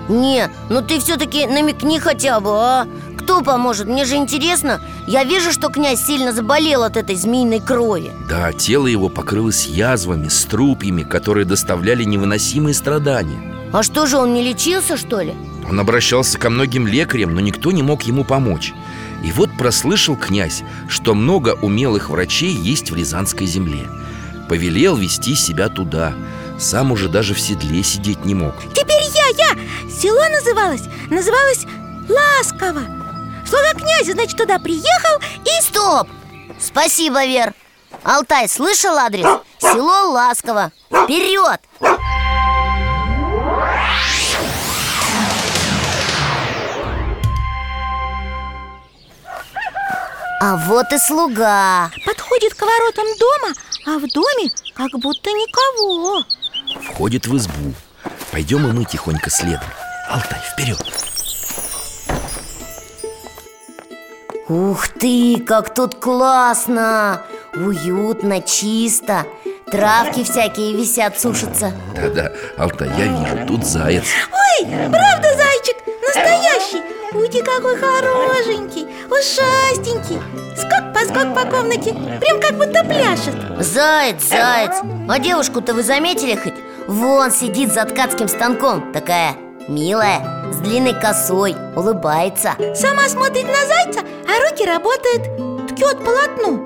Не, 0.09 0.49
ну 0.69 0.81
ты 0.81 0.99
все-таки 0.99 1.45
намекни 1.47 1.99
хотя 1.99 2.39
бы, 2.39 2.51
а 2.51 2.87
Кто 3.27 3.41
поможет? 3.41 3.87
Мне 3.87 4.05
же 4.05 4.15
интересно. 4.15 4.79
Я 5.05 5.25
вижу, 5.25 5.51
что 5.51 5.67
князь 5.67 6.01
сильно 6.01 6.31
заболел 6.31 6.83
от 6.83 6.95
этой 6.95 7.17
змеиной 7.17 7.59
крови. 7.59 8.13
Да, 8.29 8.53
тело 8.53 8.87
его 8.87 9.09
покрылось 9.09 9.65
язвами, 9.65 10.29
струпьями, 10.29 11.03
которые 11.03 11.43
доставляли 11.43 12.05
невыносимые 12.05 12.73
страдания. 12.73 13.37
А 13.73 13.83
что 13.83 14.05
же, 14.05 14.17
он 14.17 14.33
не 14.33 14.41
лечился, 14.41 14.95
что 14.95 15.19
ли? 15.19 15.33
Он 15.69 15.77
обращался 15.77 16.39
ко 16.39 16.49
многим 16.49 16.87
лекарям, 16.87 17.35
но 17.35 17.41
никто 17.41 17.73
не 17.73 17.83
мог 17.83 18.03
ему 18.03 18.23
помочь. 18.23 18.73
И 19.25 19.31
вот 19.33 19.49
прослышал 19.57 20.15
князь, 20.15 20.63
что 20.87 21.13
много 21.13 21.57
умелых 21.61 22.09
врачей 22.09 22.53
есть 22.53 22.91
в 22.91 22.95
Рязанской 22.95 23.45
земле. 23.45 23.89
Повелел 24.47 24.95
вести 24.95 25.35
себя 25.35 25.67
туда. 25.67 26.13
Сам 26.57 26.93
уже 26.93 27.09
даже 27.09 27.33
в 27.33 27.41
седле 27.41 27.83
сидеть 27.83 28.23
не 28.23 28.35
мог. 28.35 28.55
Теперь 28.73 29.03
я, 29.13 29.47
я! 29.49 29.91
Село 29.91 30.23
называлось, 30.29 30.83
называлось 31.09 31.65
Ласково 32.07 33.06
Слуга 33.47 33.73
князя, 33.73 34.11
значит, 34.11 34.37
туда 34.37 34.59
приехал 34.59 35.21
и... 35.45 35.61
Стоп! 35.61 36.07
Спасибо, 36.59 37.25
Вер. 37.25 37.53
Алтай, 38.03 38.49
слышал 38.49 38.97
адрес? 38.97 39.25
Село 39.59 40.11
Ласково. 40.11 40.71
Вперед! 40.89 41.61
А 50.39 50.55
вот 50.55 50.91
и 50.91 50.97
слуга. 50.99 51.89
Подходит 52.05 52.53
к 52.53 52.61
воротам 52.61 53.05
дома, 53.17 53.53
а 53.85 53.97
в 53.97 54.07
доме 54.11 54.51
как 54.75 54.91
будто 54.99 55.31
никого. 55.31 56.23
Входит 56.83 57.25
в 57.27 57.37
избу. 57.37 57.73
Пойдем 58.31 58.67
и 58.67 58.71
мы 58.71 58.85
тихонько 58.85 59.29
следом. 59.29 59.67
Алтай, 60.09 60.39
вперед 60.53 61.06
Ух 64.49 64.87
ты, 64.87 65.43
как 65.45 65.73
тут 65.73 65.95
классно! 65.95 67.21
Уютно, 67.53 68.41
чисто. 68.41 69.25
Травки 69.69 70.23
всякие 70.23 70.73
висят, 70.73 71.19
сушатся. 71.19 71.73
Да-да, 71.95 72.31
Алтай, 72.57 72.89
я 72.97 73.07
вижу, 73.07 73.45
тут 73.45 73.65
заяц. 73.65 74.05
Ой, 74.31 74.65
правда, 74.65 75.27
зайчик, 75.35 75.75
настоящий? 76.01 76.81
Уйди, 77.13 77.41
какой 77.41 77.77
хорошенький, 77.77 78.87
ушастенький. 79.09 80.21
Скок-поскок 80.55 81.35
по 81.35 81.49
комнате, 81.49 81.93
прям 82.21 82.39
как 82.39 82.57
будто 82.57 82.85
пляшет. 82.85 83.35
Заяц, 83.59 84.23
заяц. 84.23 84.75
А 85.09 85.19
девушку-то 85.19 85.73
вы 85.73 85.83
заметили 85.83 86.35
хоть? 86.35 86.53
Вон 86.87 87.31
сидит 87.31 87.73
за 87.73 87.83
ткацким 87.83 88.29
станком 88.29 88.93
Такая 88.93 89.35
милая, 89.67 90.36
с 90.57 90.59
длинной 90.59 90.93
косой, 90.99 91.55
улыбается. 91.75 92.53
Сама 92.75 93.07
смотрит 93.07 93.45
на 93.45 93.65
зайца, 93.67 94.01
а 94.27 94.49
руки 94.49 94.65
работают. 94.65 95.69
Ткет 95.69 96.03
полотну. 96.03 96.65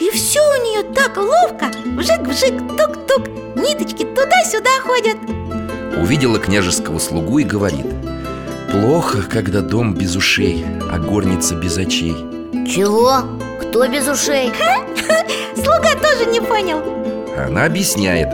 И 0.00 0.10
все 0.10 0.40
у 0.40 0.62
нее 0.62 0.82
так 0.94 1.16
ловко. 1.16 1.66
Вжик-вжик, 1.84 2.76
тук-тук 2.76 3.28
Ниточки 3.54 4.04
туда-сюда 4.04 4.70
ходят. 4.82 5.16
Увидела 6.00 6.38
княжеского 6.38 6.98
слугу 6.98 7.38
и 7.38 7.44
говорит. 7.44 7.86
Плохо, 8.70 9.22
когда 9.22 9.60
дом 9.60 9.94
без 9.94 10.16
ушей, 10.16 10.64
а 10.90 10.98
горница 10.98 11.54
без 11.54 11.78
очей 11.78 12.14
Чего? 12.66 13.20
Кто 13.60 13.86
без 13.88 14.08
ушей? 14.08 14.52
Слуга 15.54 15.94
тоже 16.02 16.26
не 16.30 16.40
понял. 16.40 16.78
Она 17.38 17.64
объясняет. 17.64 18.28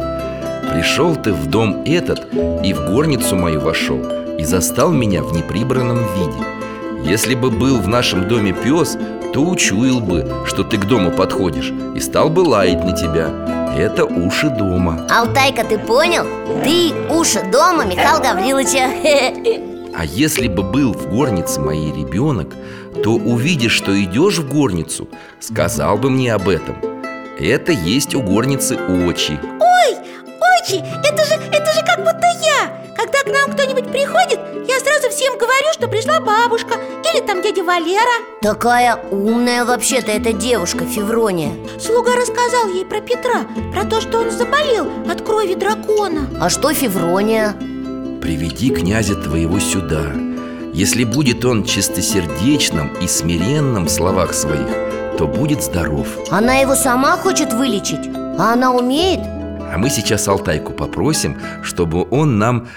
Пришел 0.72 1.16
ты 1.16 1.33
в 1.33 1.48
дом 1.48 1.83
этот 1.85 2.29
и 2.64 2.72
в 2.72 2.87
горницу 2.87 3.37
мою 3.37 3.61
вошел 3.61 4.21
И 4.42 4.44
застал 4.44 4.90
меня 4.90 5.22
в 5.22 5.33
неприбранном 5.33 5.98
виде 5.98 7.09
Если 7.09 7.37
бы 7.37 7.48
был 7.48 7.78
в 7.78 7.87
нашем 7.87 8.26
доме 8.26 8.52
пес, 8.52 8.98
то 9.33 9.40
учуял 9.40 10.00
бы, 10.00 10.28
что 10.46 10.64
ты 10.64 10.78
к 10.78 10.85
дому 10.87 11.12
подходишь 11.12 11.72
И 11.94 12.00
стал 12.00 12.28
бы 12.28 12.40
лаять 12.40 12.85
на 12.85 12.90
тебя 12.90 13.28
Это 13.78 14.05
уши 14.05 14.50
дома 14.50 15.07
Алтайка, 15.09 15.62
ты 15.62 15.78
понял? 15.78 16.26
Ты 16.64 16.92
уши 17.09 17.40
дома 17.52 17.85
Михаила 17.85 18.18
Гавриловича 18.18 18.90
А 19.94 20.05
если 20.05 20.48
бы 20.48 20.64
был 20.64 20.92
в 20.92 21.09
горнице 21.09 21.61
моей 21.61 21.92
ребенок, 21.92 22.48
то 23.05 23.12
увидишь, 23.12 23.74
что 23.74 23.92
идешь 24.02 24.38
в 24.38 24.52
горницу, 24.52 25.09
сказал 25.38 25.98
бы 25.98 26.11
мне 26.11 26.35
об 26.35 26.48
этом. 26.48 26.74
Это 27.38 27.70
есть 27.70 28.16
у 28.16 28.22
горницы 28.22 28.74
очи. 29.07 29.38
Ой, 29.61 29.96
очи, 30.62 30.85
это 31.05 31.25
же, 31.25 31.35
это 31.35 31.72
же 31.72 31.81
как 31.85 31.98
будто 31.98 32.27
я 32.42 32.70
Когда 32.96 33.18
к 33.20 33.27
нам 33.27 33.53
кто-нибудь 33.53 33.90
приходит, 33.90 34.40
я 34.68 34.79
сразу 34.81 35.11
всем 35.11 35.37
говорю, 35.37 35.72
что 35.72 35.88
пришла 35.88 36.20
бабушка 36.20 36.75
Или 37.12 37.20
там 37.27 37.42
дядя 37.42 37.64
Валера 37.64 38.25
Такая 38.40 38.96
умная 39.11 39.64
вообще-то 39.64 40.11
эта 40.11 40.33
девушка, 40.33 40.85
Феврония 40.85 41.53
Слуга 41.81 42.14
рассказал 42.16 42.68
ей 42.68 42.85
про 42.85 43.01
Петра 43.01 43.46
Про 43.72 43.85
то, 43.85 44.01
что 44.01 44.18
он 44.18 44.31
заболел 44.31 44.88
от 45.11 45.22
крови 45.22 45.55
дракона 45.55 46.29
А 46.40 46.48
что 46.48 46.72
Феврония? 46.72 47.55
Приведи 48.20 48.70
князя 48.70 49.16
твоего 49.16 49.59
сюда. 49.59 50.12
Если 50.72 51.03
будет 51.03 51.44
он 51.44 51.64
чистосердечным 51.64 52.94
и 53.03 53.09
смиренным 53.09 53.87
в 53.87 53.90
словах 53.90 54.33
своих, 54.33 54.68
то 55.18 55.27
будет 55.27 55.61
здоров. 55.61 56.07
Она 56.31 56.55
его 56.55 56.77
сама 56.77 57.16
хочет 57.16 57.53
вылечить? 57.53 58.09
А 58.38 58.53
она 58.53 58.70
умеет? 58.70 59.41
А 59.72 59.78
мы 59.78 59.88
сейчас 59.88 60.28
Алтайку 60.28 60.72
попросим, 60.74 61.40
чтобы 61.62 62.06
он 62.11 62.38
нам... 62.38 62.68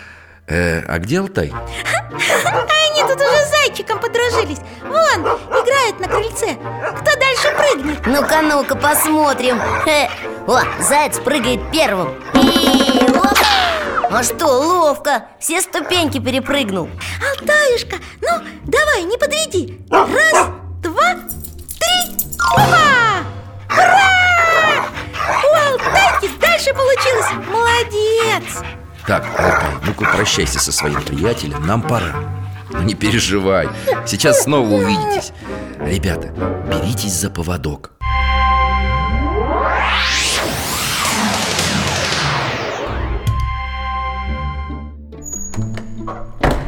Э, 0.47 0.79
а 0.87 0.97
где 0.99 1.19
Алтай? 1.19 1.51
А 1.51 2.89
они 2.89 3.01
тут 3.01 3.17
уже 3.17 3.45
с 3.45 3.49
зайчиком 3.49 3.99
подружились 3.99 4.59
Вон, 4.81 5.21
играют 5.21 5.99
на 5.99 6.07
крыльце 6.07 6.55
Кто 6.55 7.19
дальше 7.19 7.53
прыгнет? 7.57 8.05
Ну-ка, 8.05 8.41
ну-ка, 8.41 8.75
посмотрим 8.75 9.59
Хе. 9.83 10.09
О, 10.47 10.61
заяц 10.81 11.19
прыгает 11.19 11.59
первым 11.71 12.13
И 12.33 13.01
оп! 13.09 13.37
А 14.09 14.23
что, 14.23 14.47
ловко 14.47 15.25
Все 15.39 15.59
ступеньки 15.61 16.19
перепрыгнул 16.19 16.89
Алтаюшка, 17.37 17.97
ну 18.21 18.29
давай, 18.65 19.03
не 19.03 19.17
подведи 19.17 19.81
Раз, 19.89 20.47
два, 20.81 21.15
три, 21.79 22.15
опа! 22.39 23.14
Дальше 26.55 26.73
получилось? 26.73 27.47
Молодец! 27.51 28.63
Так, 29.05 29.25
Алтай, 29.37 29.71
ну-ка 29.85 30.05
прощайся 30.05 30.59
со 30.59 30.71
своим 30.71 31.01
приятелем, 31.01 31.65
нам 31.67 31.81
пора. 31.81 32.15
Ну 32.71 32.81
не 32.81 32.95
переживай, 32.95 33.67
сейчас 34.05 34.43
снова 34.43 34.67
увидитесь. 34.67 35.31
Ребята, 35.79 36.27
беритесь 36.69 37.13
за 37.13 37.29
поводок 37.29 37.91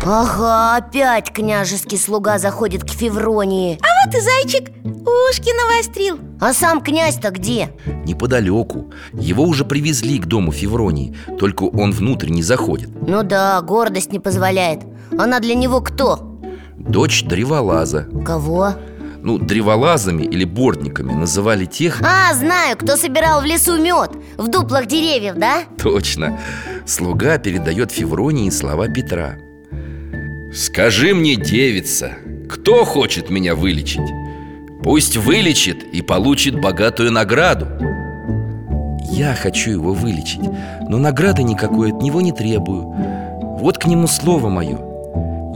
Ага, 0.10 0.78
опять 0.78 1.34
княжеский 1.34 1.98
слуга 1.98 2.40
заходит 2.40 2.86
к 2.86 2.90
Февронии. 2.92 3.78
А 3.82 4.06
вот 4.06 4.16
и 4.16 4.22
зайчик 4.22 4.72
ушки 4.86 5.52
навострил. 5.54 6.18
А 6.40 6.54
сам 6.54 6.82
князь-то 6.82 7.30
где? 7.32 7.72
Неподалеку. 8.06 8.90
Его 9.12 9.44
уже 9.44 9.66
привезли 9.66 10.18
к 10.20 10.26
дому 10.26 10.54
Февронии 10.54 11.14
Только 11.38 11.64
он 11.64 11.92
внутрь 11.92 12.30
не 12.30 12.42
заходит. 12.42 12.90
Ну 13.06 13.24
да, 13.24 13.62
гордость 13.62 14.14
не 14.14 14.20
позволяет. 14.20 14.84
Она 15.18 15.42
для 15.42 15.56
него 15.56 15.82
кто? 15.82 16.40
Дочь 16.78 17.26
древолаза. 17.26 18.08
Кого? 18.26 18.76
Ну, 19.22 19.38
древолазами 19.38 20.24
или 20.24 20.46
бортниками 20.46 21.12
называли 21.12 21.66
тех 21.66 22.02
А, 22.02 22.34
знаю, 22.34 22.78
кто 22.78 22.96
собирал 22.96 23.42
в 23.42 23.46
лесу 23.46 23.78
мед. 23.78 24.12
В 24.38 24.48
дуплах 24.48 24.86
деревьев, 24.86 25.36
да? 25.36 25.64
Точно. 25.78 26.40
Слуга 26.86 27.38
передает 27.40 27.92
Февронии 27.92 28.50
слова 28.52 28.88
Петра 28.88 29.38
Скажи 30.54 31.14
мне, 31.14 31.36
девица, 31.36 32.14
кто 32.50 32.86
хочет 32.86 33.30
меня 33.30 33.54
вылечить? 33.54 34.10
Пусть 34.82 35.18
вылечит 35.18 35.84
и 35.84 36.02
получит 36.02 36.62
богатую 36.62 37.12
награду 37.12 37.68
Я 39.12 39.36
хочу 39.36 39.72
его 39.72 39.92
вылечить, 39.92 40.50
но 40.88 40.98
награды 40.98 41.44
никакой 41.44 41.92
от 41.92 42.02
него 42.02 42.22
не 42.22 42.32
требую 42.32 42.84
Вот 43.60 43.78
к 43.78 43.88
нему 43.88 44.08
слово 44.08 44.48
мое 44.48 44.80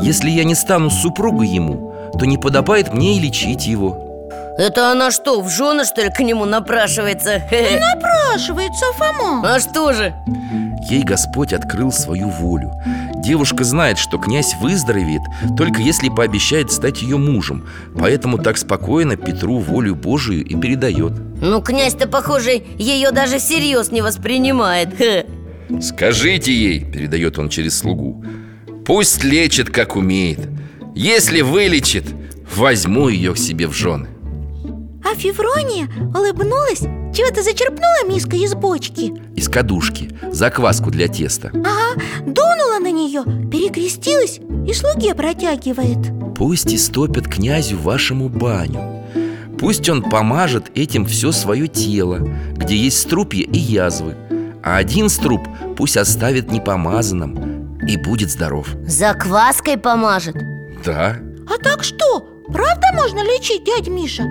Если 0.01 0.29
я 0.29 0.43
не 0.43 0.55
стану 0.55 0.89
супругой 0.89 1.47
ему, 1.47 1.93
то 2.19 2.25
не 2.25 2.37
подобает 2.37 2.93
мне 2.93 3.15
и 3.15 3.19
лечить 3.21 3.65
его 3.65 4.27
Это 4.57 4.91
она 4.91 5.09
что, 5.09 5.39
в 5.39 5.49
жены, 5.49 5.85
что 5.85 6.01
ли, 6.01 6.09
к 6.09 6.19
нему 6.19 6.43
напрашивается? 6.43 7.41
Напрашивается 7.95 8.85
Фома 8.97 9.41
А 9.55 9.59
что 9.61 9.93
же? 9.93 10.13
Ей 10.89 11.03
Господь 11.03 11.53
открыл 11.53 11.91
свою 11.91 12.29
волю. 12.29 12.71
Девушка 13.23 13.63
знает, 13.63 13.97
что 13.97 14.17
князь 14.17 14.55
выздоровеет 14.59 15.21
Только 15.55 15.79
если 15.81 16.09
пообещает 16.09 16.71
стать 16.71 17.03
ее 17.03 17.17
мужем 17.17 17.67
Поэтому 17.97 18.39
так 18.39 18.57
спокойно 18.57 19.15
Петру 19.15 19.59
волю 19.59 19.95
Божию 19.95 20.43
и 20.43 20.55
передает 20.55 21.13
Ну, 21.39 21.61
князь-то, 21.61 22.07
похоже, 22.07 22.63
ее 22.77 23.11
даже 23.11 23.37
всерьез 23.37 23.91
не 23.91 24.01
воспринимает. 24.01 24.89
Скажите 25.81 26.51
ей, 26.51 26.83
передает 26.83 27.37
он 27.37 27.49
через 27.49 27.77
слугу 27.77 28.25
Пусть 28.85 29.23
лечит, 29.23 29.69
как 29.69 29.95
умеет. 29.95 30.49
Если 30.95 31.41
вылечит, 31.41 32.05
возьму 32.55 33.07
ее 33.07 33.33
к 33.33 33.37
себе 33.37 33.67
в 33.67 33.73
жены 33.73 34.07
А 35.11 35.15
Феврония 35.15 35.87
улыбнулась 36.15 36.79
Чего-то 37.13 37.43
зачерпнула 37.43 38.07
миской 38.07 38.39
из 38.39 38.53
бочки. 38.53 39.13
Из 39.35 39.49
кадушки, 39.49 40.09
закваску 40.31 40.89
для 40.89 41.07
теста. 41.09 41.49
Ага, 41.53 42.01
дунула 42.25 42.79
на 42.79 42.91
нее, 42.91 43.23
перекрестилась 43.49 44.39
и 44.67 44.73
слуге 44.73 45.13
протягивает. 45.13 45.97
Пусть 46.37 46.73
истопят 46.73 47.27
князю 47.27 47.77
вашему 47.77 48.29
баню. 48.29 49.03
Пусть 49.59 49.89
он 49.89 50.01
помажет 50.01 50.71
этим 50.75 51.05
все 51.05 51.31
свое 51.31 51.67
тело 51.67 52.17
Где 52.55 52.75
есть 52.75 52.99
струпья 52.99 53.45
и 53.45 53.57
язвы. 53.59 54.15
А 54.63 54.77
один 54.77 55.09
струп 55.09 55.47
пусть 55.75 55.97
оставит 55.97 56.51
непомазанным 56.51 57.77
И 57.85 57.97
будет 57.97 58.29
здоров. 58.31 58.67
Закваской 58.87 59.77
помажет? 59.77 60.35
Да, 60.85 61.17
А 61.47 61.57
так 61.63 61.83
что, 61.83 62.21
правда 62.47 62.87
можно 62.93 63.19
лечить, 63.19 63.65
дядь 63.65 63.87
Миша? 63.89 64.23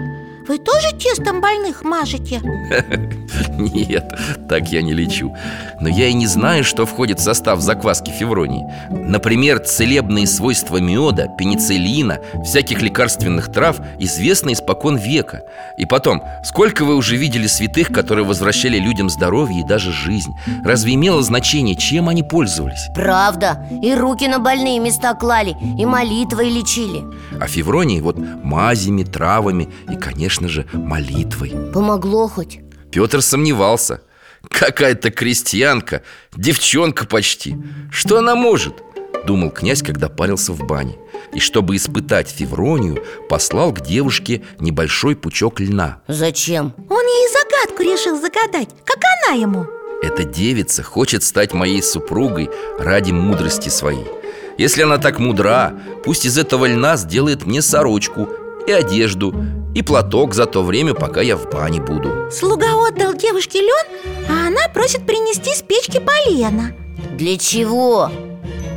Вы 0.49 0.59
тоже 0.59 0.93
тестом 0.99 1.41
больных 1.41 1.85
мажете? 1.85 2.41
Нет, 3.59 4.13
так 4.49 4.69
я 4.69 4.81
не 4.81 4.93
лечу. 4.95 5.35
Но 5.81 5.89
я 5.89 6.09
и 6.09 6.15
не 6.15 6.27
знаю, 6.27 6.65
что 6.65 6.87
входит 6.87 7.21
в 7.21 7.23
состав 7.23 7.61
закваски 7.61 8.11
февронии. 8.11 8.65
Например, 8.91 9.59
целебные 9.59 10.27
свойства 10.27 10.79
меда, 10.79 11.27
пенициллина, 11.27 12.21
всяких 12.45 12.81
лекарственных 12.81 13.53
трав 13.53 13.81
известны 13.99 14.55
испокон 14.55 14.97
века. 14.97 15.43
И 15.77 15.85
потом, 15.85 16.23
сколько 16.43 16.85
вы 16.85 16.97
уже 16.97 17.17
видели 17.17 17.47
святых, 17.47 17.89
которые 17.89 18.25
возвращали 18.25 18.79
людям 18.79 19.11
здоровье 19.11 19.61
и 19.61 19.67
даже 19.67 19.93
жизнь? 19.93 20.33
Разве 20.65 20.95
имело 20.95 21.23
значение, 21.23 21.77
чем 21.77 22.09
они 22.09 22.23
пользовались? 22.23 22.89
Правда, 22.95 23.67
и 23.83 23.95
руки 23.95 24.27
на 24.27 24.39
больные 24.39 24.79
места 24.79 25.15
клали, 25.15 25.55
и 25.79 25.85
молитвой 25.85 26.49
лечили. 26.49 27.05
А 27.39 27.47
февронии 27.47 28.01
вот 28.01 28.17
мазями, 28.43 29.05
травами 29.05 29.69
и, 29.91 29.97
конечно 29.97 30.30
же, 30.49 30.67
молитвой. 30.73 31.53
Помогло 31.73 32.29
хоть? 32.29 32.61
Петр 32.91 33.23
сомневался. 33.23 34.03
Какая-то 34.49 35.11
крестьянка, 35.11 36.03
девчонка 36.37 37.07
почти. 37.07 37.57
Что 37.91 38.19
она 38.19 38.35
может? 38.35 38.83
Думал 39.27 39.51
князь, 39.51 39.83
когда 39.83 40.09
парился 40.09 40.53
в 40.53 40.67
бане. 40.67 40.97
И 41.35 41.39
чтобы 41.39 41.77
испытать 41.77 42.29
Февронию 42.29 43.05
Послал 43.29 43.73
к 43.73 43.81
девушке 43.81 44.43
небольшой 44.59 45.15
пучок 45.15 45.61
льна. 45.61 46.01
Зачем? 46.09 46.75
Он 46.89 47.05
ей 47.05 47.29
загадку 47.29 47.83
решил 47.83 48.21
загадать, 48.21 48.71
как 48.85 48.99
она 49.27 49.37
ему? 49.37 49.67
Эта 50.03 50.25
девица 50.25 50.83
хочет 50.83 51.23
стать 51.23 51.53
моей 51.53 51.83
супругой 51.83 52.49
ради 52.79 53.13
мудрости 53.13 53.69
своей. 53.69 54.07
Если 54.57 54.83
она 54.83 54.99
так 54.99 55.19
мудра, 55.19 55.75
пусть 56.05 56.25
из 56.25 56.39
этого 56.39 56.67
льна 56.67 56.97
сделает 56.97 57.45
мне 57.47 57.61
сорочку 57.63 58.29
и 58.71 58.73
одежду 58.73 59.35
И 59.75 59.83
платок 59.83 60.35
за 60.35 60.47
то 60.47 60.63
время, 60.63 60.95
пока 60.95 61.21
я 61.21 61.37
в 61.37 61.49
бане 61.51 61.81
буду. 61.81 62.31
Слуга 62.31 62.67
отдал 62.89 63.15
девушке 63.15 63.61
лен, 63.61 63.87
а 64.29 64.49
она 64.49 64.69
просит 64.73 65.07
принести 65.07 65.55
с 65.55 65.63
печки 65.63 66.01
полено. 66.01 66.73
Для 67.17 67.37
чего? 67.37 68.11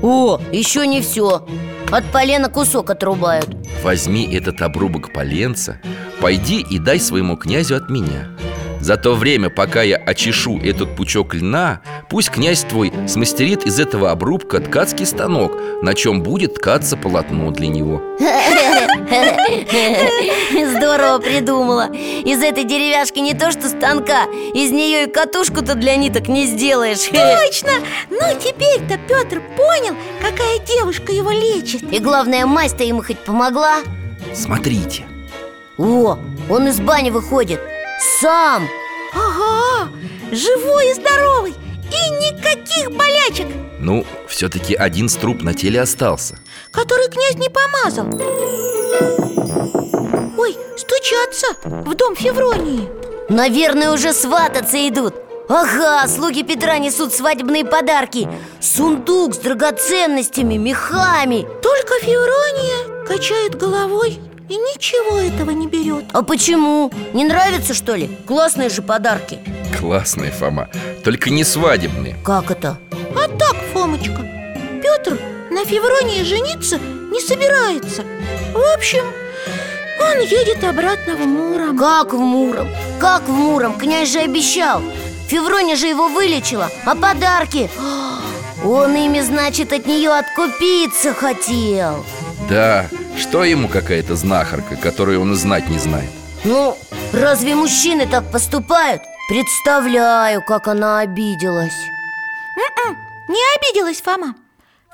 О, 0.02 0.40
еще 0.52 0.86
не 0.86 1.02
все 1.02 1.46
От 1.92 2.06
полена 2.12 2.50
кусок 2.50 2.90
отрубают. 2.90 3.50
Возьми 3.84 4.30
этот 4.34 4.62
обрубок 4.62 5.14
поленца 5.14 5.80
Пойди 6.20 6.62
и 6.62 6.78
дай 6.80 7.00
своему 7.00 7.38
князю 7.38 7.76
от 7.78 7.90
меня. 7.90 8.30
За 8.80 8.98
то 8.98 9.14
время, 9.16 9.50
пока 9.50 9.82
я 9.82 9.96
очешу 9.96 10.60
этот 10.60 10.98
пучок 10.98 11.34
льна 11.34 11.80
Пусть 12.10 12.32
князь 12.32 12.64
твой 12.64 12.92
смастерит 13.08 13.66
из 13.66 13.80
этого 13.80 14.12
обрубка 14.12 14.60
ткацкий 14.60 15.06
станок 15.06 15.54
На 15.82 15.94
чем 15.94 16.22
будет 16.22 16.56
ткаться 16.56 16.98
полотно 16.98 17.52
для 17.52 17.68
него 17.68 18.02
Здорово 20.78 21.19
придумала. 21.19 21.91
Из 21.91 22.41
этой 22.41 22.63
деревяшки 22.63 23.19
не 23.19 23.34
то 23.34 23.52
что 23.52 23.69
станка 23.69 24.23
Из 24.54 24.71
нее 24.71 25.06
и 25.06 25.12
катушку-то 25.12 25.76
для 25.76 25.95
ниток 25.95 26.28
не 26.28 26.45
сделаешь. 26.45 27.06
Точно! 27.06 27.71
Ну 28.10 28.21
теперь-то 28.39 28.97
Петр 29.08 29.41
понял, 29.56 29.95
какая 30.21 30.60
девушка 30.60 31.12
его 31.12 31.32
лечит. 31.32 31.84
И 31.91 31.99
главное, 31.99 32.45
мазь-то 32.45 32.84
ему 32.84 33.02
хоть 33.02 33.19
помогла? 33.19 33.80
Смотрите. 34.34 35.06
О, 35.78 36.17
он 36.49 36.67
из 36.67 36.80
бани 36.80 37.10
выходит. 37.10 37.60
Сам! 38.19 38.67
Ага, 39.13 39.89
живой 40.32 40.91
и 40.91 40.93
здоровый! 40.93 41.54
И 41.54 42.10
никаких 42.12 42.91
болячек! 42.91 43.47
Ну, 43.80 44.06
все-таки 44.28 44.76
один 44.76 45.10
струп 45.10 45.43
на 45.43 45.54
теле 45.54 45.82
остался. 45.82 46.39
Который 46.71 47.10
князь 47.10 47.36
не 47.36 47.49
помазал 47.49 48.06
Ой, 50.38 50.58
стучатся 50.78 51.48
в 51.63 51.96
дом 51.96 52.16
Февронии. 52.16 52.89
Наверное, 53.30 53.92
уже 53.92 54.13
свататься 54.13 54.78
идут. 54.88 55.16
Ага, 55.50 56.08
слуги 56.08 56.44
Петра 56.44 56.78
несут 56.78 57.13
свадебные 57.13 57.66
подарки. 57.66 58.28
Сундук 58.60 59.36
с 59.36 59.38
драгоценностями, 59.38 60.56
мехами. 60.56 61.46
Только 61.62 61.94
Феврония 62.02 63.06
качает 63.06 63.56
головой 63.56 64.20
и 64.50 64.56
ничего 64.56 65.18
этого 65.20 65.52
не 65.52 65.68
берет. 65.68 66.06
А 66.13 66.22
почему? 66.22 66.92
Не 67.13 67.26
нравится, 67.26 67.74
что 67.74 67.96
ли? 67.96 68.10
Классные 68.28 68.70
же 68.70 68.82
подарки. 68.82 69.39
Классные, 69.80 70.32
Фома. 70.32 70.70
Только 71.04 71.30
не 71.30 71.44
свадебные. 71.44 72.16
Как 72.24 72.52
это? 72.52 72.78
А 73.16 73.28
так, 73.28 73.56
Фомочка, 73.74 74.22
Петр 74.82 75.20
на 75.52 75.66
Февронии 75.66 76.24
жениться 76.24 76.80
не 77.12 77.20
собирается. 77.20 78.04
В 78.54 78.74
общем, 78.76 79.04
он 80.12 80.20
едет 80.22 80.63
обратно 80.63 81.16
в 81.16 81.26
Муром. 81.26 81.78
Как 81.78 82.13
в 82.13 82.18
Муром? 82.18 82.70
Как 83.00 83.24
в 83.24 83.32
Муром? 83.32 83.78
Князь 83.78 84.12
же 84.12 84.20
обещал. 84.20 84.82
Феврония 85.28 85.76
же 85.76 85.88
его 85.88 86.08
вылечила. 86.10 86.70
А 86.86 86.96
подарки? 86.96 87.70
Он 88.63 88.96
ими, 88.96 89.22
значит, 89.22 89.74
от 89.74 89.86
нее 89.86 90.12
откупиться 90.12 91.13
хотел. 91.13 92.06
Да, 92.50 92.88
что 93.18 93.44
ему 93.44 93.68
какая-то 93.68 94.16
знахарка, 94.16 94.76
которую 94.76 95.22
он 95.22 95.34
и 95.34 95.36
знать 95.36 95.70
не 95.70 95.80
знает? 95.80 96.10
Ну, 96.44 96.78
разве 97.13 97.56
мужчины 97.56 98.06
так 98.08 98.32
поступают? 98.32 99.02
Представляю, 99.30 100.44
как 100.46 100.68
она 100.68 101.00
обиделась. 101.00 101.74
М-м, 102.58 102.98
Не 103.30 103.42
обиделась 103.58 104.02
Фома. 104.02 104.36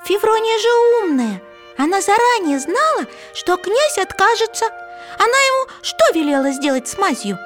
Феврония 0.04 0.58
же 0.58 1.04
умная. 1.04 1.42
Она 1.76 2.00
заранее 2.00 2.58
знала, 2.60 3.06
что 3.34 3.56
князь 3.56 3.98
откажется 3.98 4.66
Она 5.18 5.26
ему 5.26 5.70
что 5.82 6.04
велела 6.14 6.50
сделать 6.52 6.88
с 6.88 6.98
мазью? 6.98 7.38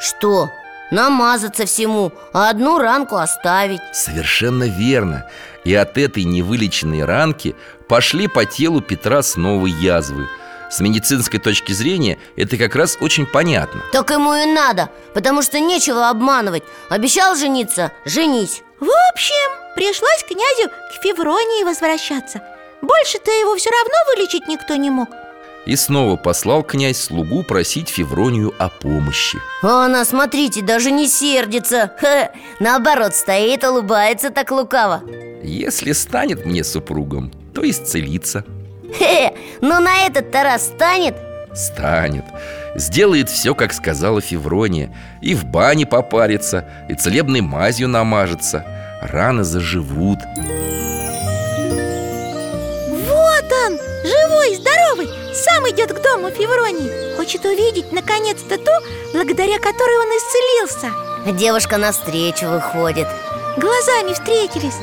Что? 0.00 0.48
Намазаться 0.90 1.66
всему, 1.66 2.12
а 2.32 2.50
одну 2.50 2.78
ранку 2.78 3.16
оставить. 3.16 3.80
Совершенно 3.92 4.64
верно. 4.64 5.28
И 5.64 5.74
от 5.74 5.98
этой 5.98 6.24
невылеченной 6.24 7.04
ранки 7.04 7.54
пошли 7.88 8.26
по 8.26 8.44
телу 8.44 8.80
Петра 8.80 9.22
снова 9.22 9.66
язвы. 9.66 10.28
С 10.70 10.80
медицинской 10.80 11.40
точки 11.40 11.72
зрения 11.72 12.18
это 12.36 12.56
как 12.56 12.74
раз 12.76 12.96
очень 13.00 13.26
понятно. 13.26 13.82
Так 13.92 14.10
ему 14.10 14.34
и 14.34 14.46
надо, 14.46 14.88
потому 15.14 15.42
что 15.42 15.60
нечего 15.60 16.08
обманывать. 16.08 16.62
Обещал 16.88 17.36
жениться, 17.36 17.92
женись. 18.04 18.62
В 18.78 18.88
общем, 19.12 19.74
пришлось 19.74 20.24
князю 20.26 20.70
к 20.70 21.02
Февронии 21.02 21.64
возвращаться. 21.64 22.40
Больше-то 22.82 23.30
его 23.30 23.56
все 23.56 23.70
равно 23.70 23.94
вылечить 24.14 24.48
никто 24.48 24.76
не 24.76 24.90
мог 24.90 25.08
И 25.66 25.76
снова 25.76 26.16
послал 26.16 26.62
князь 26.62 26.98
слугу 26.98 27.42
просить 27.42 27.88
Февронию 27.88 28.54
о 28.58 28.68
помощи. 28.68 29.38
А 29.62 29.84
она, 29.84 30.04
смотрите, 30.04 30.62
даже 30.62 30.90
не 30.90 31.06
сердится. 31.06 31.92
Ха, 32.00 32.30
Наоборот, 32.60 33.14
стоит, 33.14 33.62
улыбается 33.64 34.30
так 34.30 34.50
лукаво. 34.50 35.02
Если 35.42 35.92
станет 35.92 36.46
мне 36.46 36.64
супругом, 36.64 37.30
то 37.54 37.68
исцелится. 37.68 38.44
Хе, 38.98 39.34
ну 39.60 39.80
на 39.80 40.06
этот-то 40.06 40.42
раз 40.42 40.66
станет? 40.66 41.16
Станет. 41.54 42.24
Сделает 42.74 43.28
все, 43.28 43.54
как 43.54 43.72
сказала 43.72 44.20
Феврония. 44.20 44.94
И 45.20 45.34
в 45.34 45.44
бане 45.44 45.86
попарится 45.86 46.68
И 46.88 46.94
целебной 46.94 47.40
мазью 47.40 47.88
намажется. 47.88 48.64
Раны 49.02 49.44
заживут 49.44 50.18
Сам 55.44 55.68
идет 55.70 55.92
к 55.92 56.02
дому 56.02 56.30
Февронии 56.30 57.16
Хочет 57.16 57.44
увидеть 57.44 57.92
наконец-то 57.92 58.58
ту, 58.58 58.72
благодаря 59.12 59.58
которой 59.58 59.96
он 59.98 60.08
исцелился. 60.08 60.92
Девушка 61.38 61.76
навстречу 61.76 62.46
выходит. 62.46 63.06
Глазами 63.56 64.12
встретились. 64.12 64.76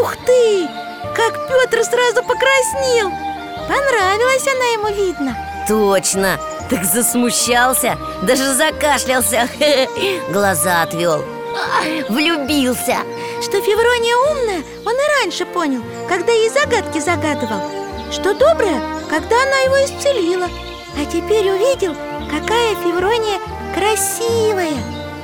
Ух 0.00 0.16
ты! 0.26 0.68
Как 1.14 1.48
Петр 1.48 1.84
сразу 1.84 2.22
покраснел! 2.22 3.10
Понравилась 3.68 4.46
она 4.46 4.64
ему, 4.72 4.88
видно. 4.88 5.36
Точно, 5.68 6.38
так 6.68 6.84
засмущался, 6.84 7.96
даже 8.22 8.54
закашлялся. 8.54 9.48
Глаза 10.30 10.82
отвел 10.82 11.24
Влюбился. 12.08 12.96
Что 13.40 13.60
Феврония 13.60 14.16
умная, 14.30 14.62
он 14.86 14.94
и 14.94 15.20
раньше 15.20 15.44
понял 15.44 15.82
Когда 16.08 16.32
ей 16.32 16.48
загадки 16.48 16.98
загадывал 16.98 17.81
Что 18.12 18.34
добрая, 18.34 18.80
когда 19.08 19.42
она 19.42 19.58
его 19.64 19.84
исцелила 19.86 20.46
А 21.00 21.04
теперь 21.06 21.48
увидел, 21.50 21.94
какая 22.30 22.74
Феврония 22.76 23.40
красивая. 23.74 24.76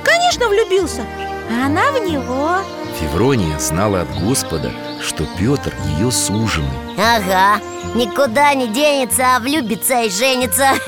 Конечно, 0.03 0.47
влюбился, 0.47 1.05
а 1.51 1.67
она 1.67 1.91
в 1.91 1.99
него. 1.99 2.57
Феврония 2.99 3.59
знала 3.59 4.01
от 4.01 4.19
Господа, 4.19 4.71
что 5.01 5.23
Петр 5.37 5.73
ее 5.97 6.11
суженый. 6.11 6.67
Ага, 6.97 7.61
никуда 7.93 8.55
не 8.55 8.67
денется, 8.67 9.35
а 9.35 9.39
влюбится 9.39 10.01
и 10.01 10.09
женится. 10.09 10.69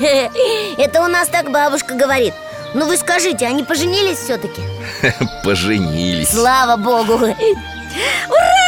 Это 0.76 1.02
у 1.02 1.06
нас 1.06 1.28
так 1.28 1.52
бабушка 1.52 1.94
говорит. 1.94 2.34
Ну 2.74 2.86
вы 2.86 2.96
скажите, 2.96 3.46
они 3.46 3.62
поженились 3.62 4.18
все-таки? 4.18 4.62
Поженились. 5.44 6.30
Слава 6.30 6.76
богу. 6.76 7.14
Ура! 7.14 8.61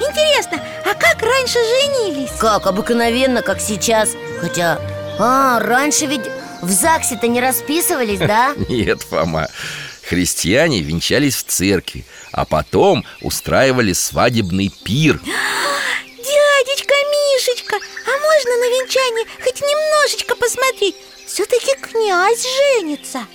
Интересно, 0.00 0.62
а 0.84 0.94
как 0.94 1.22
раньше 1.22 1.58
женились? 1.58 2.30
Как, 2.38 2.66
обыкновенно, 2.66 3.42
как 3.42 3.60
сейчас 3.60 4.10
Хотя, 4.40 4.80
а, 5.18 5.60
раньше 5.60 6.06
ведь 6.06 6.26
в 6.62 6.70
ЗАГСе-то 6.70 7.28
не 7.28 7.40
расписывались, 7.40 8.18
да? 8.18 8.54
Нет, 8.68 9.02
Фома 9.02 9.48
Христиане 10.08 10.80
венчались 10.80 11.36
в 11.36 11.44
церкви 11.44 12.04
А 12.32 12.44
потом 12.46 13.04
устраивали 13.20 13.92
свадебный 13.92 14.72
пир 14.84 15.20
Дядечка 16.06 16.94
Мишечка, 16.94 17.76
а 17.76 18.10
можно 18.10 18.56
на 18.56 18.68
венчание 18.70 19.26
хоть 19.44 19.60
немножечко 19.60 20.34
посмотреть? 20.36 20.96
Все-таки 21.26 21.74
князь 21.80 22.42
женится 22.42 23.26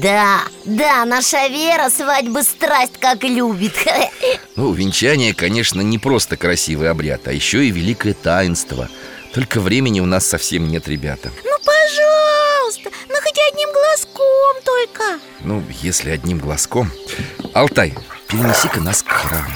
Да, 0.00 0.44
да, 0.64 1.04
наша 1.04 1.48
Вера 1.48 1.90
свадьбы 1.90 2.42
страсть 2.42 2.98
как 2.98 3.24
любит. 3.24 3.74
Ну, 4.56 4.72
венчание, 4.72 5.34
конечно, 5.34 5.80
не 5.80 5.98
просто 5.98 6.36
красивый 6.36 6.90
обряд 6.90 7.26
А 7.26 7.32
еще 7.32 7.64
и 7.64 7.70
великое 7.70 8.12
таинство. 8.14 8.88
Только 9.32 9.60
времени 9.60 10.00
у 10.00 10.06
нас 10.06 10.26
совсем 10.26 10.68
нет, 10.68 10.88
ребята. 10.88 11.30
Ну, 11.44 11.50
пожалуйста, 11.64 12.90
ну 13.08 13.14
хоть 13.22 13.38
одним 13.50 13.72
глазком 13.72 14.56
только. 14.64 15.20
Ну, 15.40 15.62
если 15.82 16.10
одним 16.10 16.38
глазком. 16.38 16.90
Алтай, 17.54 17.94
перенеси-ка 18.28 18.80
нас 18.80 19.02
к 19.02 19.08
храму. 19.08 19.50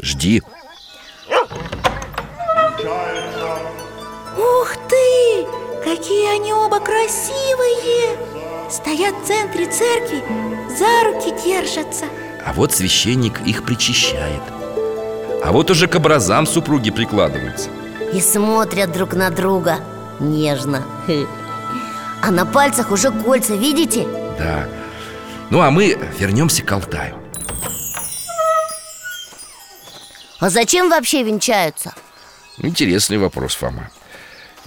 Жди 0.00 0.42
Ух 4.60 4.74
ты! 4.88 5.46
Какие 5.84 6.34
они 6.36 6.52
оба 6.52 6.80
красивые! 6.80 8.18
Стоят 8.70 9.14
в 9.22 9.26
центре 9.26 9.66
церкви, 9.66 10.22
за 10.68 11.04
руки 11.08 11.34
держатся 11.42 12.04
А 12.44 12.52
вот 12.52 12.72
священник 12.74 13.40
их 13.46 13.64
причащает 13.64 14.42
А 15.42 15.52
вот 15.52 15.70
уже 15.70 15.86
к 15.86 15.94
образам 15.94 16.46
супруги 16.46 16.90
прикладываются 16.90 17.70
И 18.12 18.20
смотрят 18.20 18.92
друг 18.92 19.14
на 19.14 19.30
друга 19.30 19.78
нежно 20.20 20.82
А 22.22 22.30
на 22.30 22.44
пальцах 22.44 22.90
уже 22.90 23.10
кольца, 23.10 23.54
видите? 23.54 24.06
Да 24.38 24.68
Ну 25.50 25.62
а 25.62 25.70
мы 25.70 25.98
вернемся 26.18 26.62
к 26.62 26.70
Алтаю 26.70 27.14
А 30.40 30.50
зачем 30.50 30.90
вообще 30.90 31.22
венчаются? 31.22 31.94
Интересный 32.58 33.16
вопрос, 33.16 33.54
Фома 33.54 33.90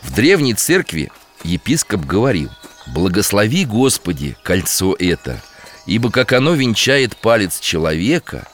В 0.02 0.14
древней 0.14 0.54
церкви 0.54 1.12
епископ 1.44 2.02
говорил 2.06 2.50
Благослови, 2.88 3.66
Господи, 3.66 4.36
кольцо 4.44 4.96
это 4.98 5.42
Ибо 5.86 6.12
как 6.12 6.34
оно 6.34 6.54
венчает 6.54 7.16
палец 7.16 7.60
человека 7.60 8.48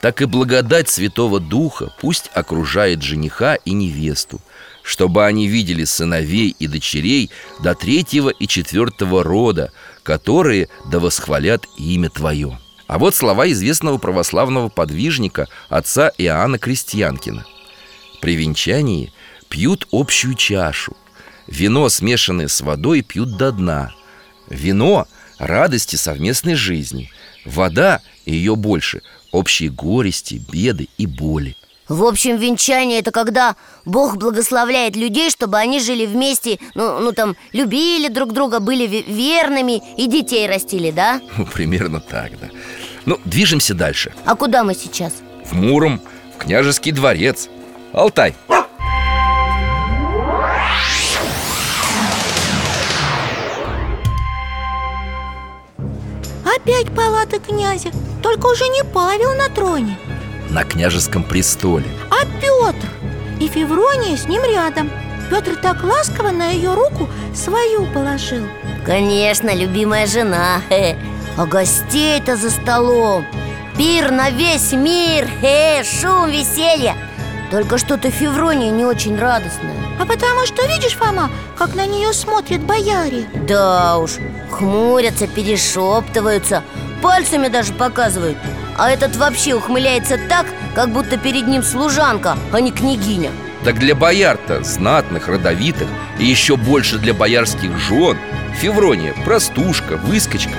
Так 0.00 0.22
и 0.22 0.24
благодать 0.24 0.88
Святого 0.88 1.40
Духа 1.40 1.92
пусть 2.00 2.30
окружает 2.34 3.02
жениха 3.02 3.56
и 3.56 3.72
невесту 3.72 4.40
Чтобы 4.82 5.24
они 5.26 5.46
видели 5.46 5.84
сыновей 5.84 6.56
и 6.58 6.66
дочерей 6.66 7.30
до 7.62 7.74
третьего 7.74 8.30
и 8.30 8.46
четвертого 8.46 9.22
рода 9.22 9.72
Которые 10.02 10.68
да 10.90 10.98
восхвалят 11.00 11.66
имя 11.76 12.08
Твое 12.08 12.58
А 12.86 12.98
вот 12.98 13.14
слова 13.14 13.50
известного 13.52 13.98
православного 13.98 14.68
подвижника 14.68 15.48
отца 15.68 16.10
Иоанна 16.18 16.58
Крестьянкина. 16.58 17.46
При 18.20 18.36
венчании 18.36 19.12
пьют 19.48 19.86
общую 19.92 20.34
чашу. 20.34 20.96
Вино, 21.46 21.88
смешанное 21.88 22.48
с 22.48 22.60
водой, 22.60 23.02
пьют 23.02 23.36
до 23.36 23.52
дна. 23.52 23.92
Вино– 24.48 25.06
радости 25.38 25.96
совместной 25.96 26.54
жизни. 26.54 27.10
Вода 27.44 28.00
и 28.24 28.34
ее 28.34 28.56
больше– 28.56 29.02
общие 29.32 29.68
горести, 29.68 30.40
беды 30.50 30.88
и 30.96 31.06
боли. 31.06 31.56
В 31.88 32.02
общем, 32.04 32.38
венчание 32.38 33.00
это 33.00 33.10
когда 33.10 33.56
Бог 33.84 34.16
благословляет 34.16 34.96
людей, 34.96 35.28
чтобы 35.30 35.58
они 35.58 35.80
жили 35.80 36.06
вместе 36.06 36.58
Ну, 36.74 36.98
ну 37.00 37.12
там, 37.12 37.36
любили 37.52 38.08
друг 38.08 38.32
друга, 38.32 38.58
были 38.58 38.86
ве- 38.88 39.04
верными 39.06 39.82
и 39.98 40.06
детей 40.06 40.46
растили, 40.48 40.90
да? 40.90 41.20
Ну, 41.36 41.44
примерно 41.52 42.00
так, 42.00 42.38
да. 42.40 42.48
Ну, 43.04 43.20
движемся 43.26 43.74
дальше. 43.74 44.14
А 44.24 44.34
куда 44.34 44.64
мы 44.64 44.74
сейчас? 44.74 45.12
В 45.44 45.52
Муром, 45.54 46.00
в 46.34 46.38
княжеский 46.38 46.90
дворец. 46.90 47.50
Алтай, 47.92 48.34
Опять 56.64 56.94
палаты 56.94 57.38
князя 57.40 57.90
Только 58.22 58.46
уже 58.46 58.66
не 58.68 58.82
Павел 58.84 59.34
на 59.34 59.50
троне. 59.50 59.98
На 60.48 60.64
княжеском 60.64 61.22
престоле. 61.22 61.84
А 62.10 62.24
Петр? 62.40 62.88
И 63.38 63.48
Феврония 63.48 64.16
с 64.16 64.26
ним 64.26 64.42
рядом. 64.44 64.90
Петр 65.30 65.56
так 65.56 65.84
ласково 65.84 66.30
на 66.30 66.50
ее 66.50 66.72
руку 66.74 67.08
свою 67.34 67.86
положил. 67.92 68.46
Конечно, 68.86 69.54
любимая 69.54 70.06
жена. 70.06 70.62
А 71.36 71.46
гостей-то 71.46 72.36
за 72.36 72.50
столом. 72.50 73.26
Пир 73.76 74.10
на 74.10 74.30
весь 74.30 74.72
мир. 74.72 75.28
Хе, 75.40 75.82
Шум, 75.84 76.30
веселье 76.30 76.94
Только 77.54 77.78
что-то 77.78 78.10
Феврония 78.10 78.72
не 78.72 78.84
очень 78.84 79.16
радостная. 79.16 79.76
А 80.00 80.04
потому 80.04 80.44
что, 80.44 80.66
видишь, 80.66 80.96
Фома, 80.96 81.30
как 81.56 81.76
на 81.76 81.86
нее 81.86 82.12
смотрят 82.12 82.60
бояре. 82.60 83.26
Да 83.46 83.98
уж, 83.98 84.14
хмурятся, 84.50 85.28
перешептываются 85.28 86.64
Пальцами 87.00 87.46
даже 87.46 87.72
показывают. 87.72 88.36
А 88.76 88.90
этот 88.90 89.14
вообще 89.14 89.54
ухмыляется 89.54 90.18
так, 90.28 90.46
как 90.74 90.90
будто 90.90 91.16
перед 91.16 91.46
ним 91.46 91.62
служанка, 91.62 92.36
а 92.50 92.60
не 92.60 92.72
княгиня. 92.72 93.30
Так 93.62 93.78
для 93.78 93.94
бояр-то, 93.94 94.64
знатных, 94.64 95.28
родовитых 95.28 95.86
И 96.18 96.24
еще 96.24 96.56
больше 96.56 96.98
для 96.98 97.14
боярских 97.14 97.78
жен. 97.78 98.18
Феврония– 98.56 99.14
простушка, 99.24 99.96
выскочка. 99.98 100.58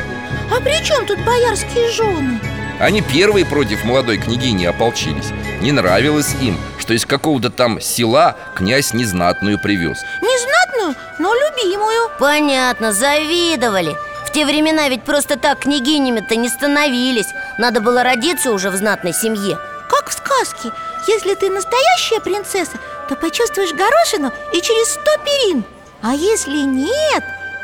А 0.50 0.62
при 0.62 0.82
чем 0.82 1.06
тут 1.06 1.20
боярские 1.26 1.92
жены? 1.92 2.40
Они 2.80 3.02
первые 3.02 3.46
против 3.46 3.86
молодой 3.86 4.18
княгини 4.18 4.66
ополчились. 4.66 5.32
Не 5.62 5.72
нравилось 5.72 6.36
им, 6.42 6.60
что 6.78 6.94
из 6.94 7.06
какого-то 7.06 7.50
там 7.50 7.80
села 7.80 8.36
князь 8.54 8.94
незнатную 8.94 9.60
привез. 9.60 10.04
Не 10.22 10.38
знатную, 10.38 10.96
но 11.20 11.34
любимую. 11.34 12.10
Понятно, 12.20 12.92
завидовали. 12.92 13.96
В 14.26 14.32
те 14.32 14.46
времена 14.46 14.90
ведь 14.90 15.04
просто 15.04 15.38
так 15.38 15.60
княгинями-то 15.60 16.36
не 16.36 16.50
становились. 16.50 17.28
Надо 17.58 17.80
было 17.80 18.04
родиться 18.04 18.52
уже 18.52 18.70
в 18.70 18.76
знатной 18.76 19.14
семье. 19.14 19.58
Как 19.90 20.10
в 20.10 20.14
сказке. 20.14 20.72
Если 21.08 21.34
ты 21.36 21.50
настоящая 21.50 22.20
принцесса, 22.20 22.78
то 23.08 23.16
почувствуешь 23.16 23.74
горошину 23.74 24.34
и 24.54 24.62
через 24.62 24.90
сто 24.90 25.12
перин. 25.24 25.64
А 26.02 26.14
если 26.14 26.58
нет, 26.58 27.24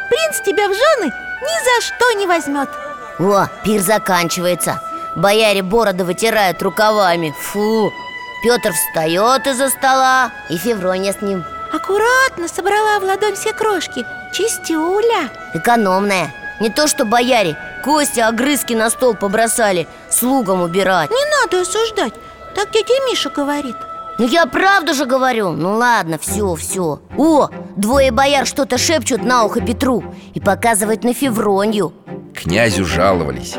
принц 0.10 0.41
тебя 0.45 0.69
в 0.69 0.74
жены 0.74 1.12
ни 1.41 1.63
за 1.65 1.86
что 1.86 2.12
не 2.13 2.28
возьмет. 2.28 2.69
О, 3.19 3.47
пир 3.63 3.82
заканчивается 3.82 4.80
Бояре 5.15 5.62
бороды 5.62 6.04
вытирают 6.04 6.62
рукавами. 6.62 7.34
Фу. 7.38 7.91
Петр 8.43 8.71
встает 8.71 9.45
из-за 9.45 9.69
стола 9.69 10.32
И 10.50 10.58
Феврония 10.58 11.13
с 11.13 11.21
ним. 11.21 11.43
Аккуратно 11.71 12.47
собрала 12.47 13.00
в 13.00 13.04
ладонь 13.04 13.36
все 13.36 13.54
крошки. 13.54 14.06
Чистюля. 14.34 15.30
Экономная. 15.54 16.34
Не 16.60 16.69
то 16.69 16.88
что 16.88 17.06
бояре 17.06 17.58
Кости, 17.84 18.19
огрызки 18.19 18.74
на 18.74 18.89
стол 18.89 19.15
побросали 19.15 19.88
Слугам 20.10 20.62
убирать. 20.62 21.10
Не 21.10 21.41
надо 21.41 21.62
осуждать. 21.62 22.13
Так 22.56 22.71
дядя 22.71 22.93
Миша 23.10 23.30
говорит. 23.30 23.76
Ну 24.17 24.28
я 24.28 24.45
правду 24.45 24.93
же 24.93 25.06
говорю. 25.06 25.52
Ну 25.52 25.76
ладно, 25.76 26.17
все, 26.19 26.56
все 26.56 27.00
О, 27.17 27.50
Двое 27.76 28.12
бояр 28.12 28.45
что-то 28.45 28.78
шепчут 28.78 29.24
на 29.24 29.45
ухо 29.45 29.62
Петру 29.62 30.04
И 30.34 30.39
показывают 30.39 31.04
на 31.04 31.13
Февронью 31.13 31.93
Князю 32.36 32.86
жаловались 32.86 33.56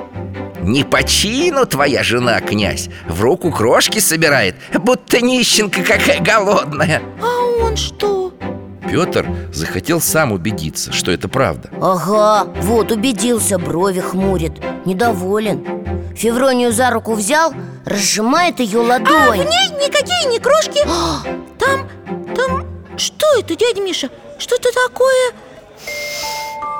Не 0.62 0.84
по 0.84 1.02
чину 1.02 1.66
твоя 1.66 2.02
жена, 2.04 2.40
князь. 2.40 2.88
В 3.08 3.20
руку 3.20 3.50
крошки 3.50 3.98
собирает 3.98 4.54
Будто 4.72 5.20
нищенка 5.20 5.82
какая 5.82 6.20
голодная 6.20 7.02
А 7.20 7.64
он 7.64 7.76
что? 7.76 8.32
Петр 8.88 9.26
захотел 9.52 10.00
сам 10.00 10.32
убедиться, 10.32 10.92
что 10.92 11.10
это 11.10 11.28
правда. 11.28 11.70
Ага, 11.80 12.44
вот 12.62 12.92
убедился, 12.92 13.58
брови 13.58 14.00
хмурит 14.00 14.52
Недоволен. 14.84 15.64
Февронию 16.14 16.72
за 16.72 16.90
руку 16.90 17.14
взял, 17.14 17.52
разжимает 17.84 18.60
ее 18.60 18.80
А 18.80 18.82
ладонь 18.82 19.40
в 19.40 19.50
ней 19.50 19.86
никакие 19.86 20.30
не 20.30 20.38
крошки. 20.38 20.80
Там, 21.58 21.88
там, 22.36 22.66
что 22.96 23.26
это, 23.38 23.56
дядя 23.56 23.80
Миша? 23.80 24.10
Что-то 24.38 24.68
такое 24.88 25.32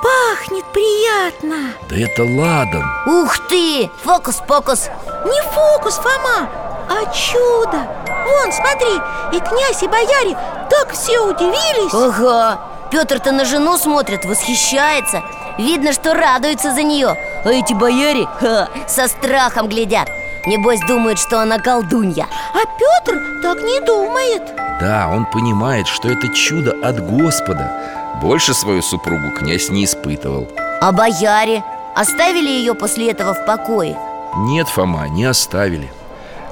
пахнет 0.01 0.65
приятно. 0.73 1.73
Да 1.89 1.95
это 1.95 2.23
ладан. 2.23 2.83
Ух 3.05 3.37
ты, 3.49 3.89
фокус-покус 4.03 4.89
Не 5.25 5.41
фокус, 5.41 5.95
Фома, 5.95 6.49
а 6.89 7.05
чудо. 7.13 7.87
Вон, 8.25 8.51
смотри, 8.51 8.95
и 9.31 9.39
князь, 9.39 9.83
и 9.83 9.87
бояре 9.87 10.37
так 10.69 10.93
все 10.93 11.19
удивились. 11.19 11.93
Ага, 11.93 12.59
Петр-то 12.91 13.31
на 13.31 13.45
жену 13.45 13.77
смотрит, 13.77 14.25
восхищается. 14.25 15.23
Видно, 15.57 15.93
что 15.93 16.15
радуется 16.15 16.73
за 16.73 16.81
нее 16.81 17.15
А 17.45 17.49
эти 17.49 17.73
бояре 17.73 18.27
ха, 18.39 18.69
со 18.87 19.07
страхом 19.07 19.67
глядят. 19.69 20.09
Небось 20.45 20.79
думают, 20.81 21.19
что 21.19 21.39
она 21.39 21.59
колдунья. 21.59 22.27
А 22.53 22.59
Петр 22.77 23.19
так 23.41 23.61
не 23.61 23.79
думает. 23.81 24.43
Да, 24.81 25.09
он 25.13 25.25
понимает, 25.25 25.87
что 25.87 26.09
это 26.09 26.27
чудо 26.29 26.73
от 26.83 26.99
Господа 26.99 27.71
Больше 28.21 28.53
свою 28.53 28.81
супругу 28.81 29.31
князь 29.31 29.69
не 29.69 29.85
испытывал. 29.85 30.47
А 30.81 30.91
бояре? 30.91 31.63
Оставили 31.95 32.49
ее 32.49 32.73
после 32.73 33.11
этого 33.11 33.33
в 33.33 33.45
покое? 33.45 33.97
Нет, 34.35 34.67
Фома, 34.67 35.07
не 35.09 35.25
оставили. 35.25 35.91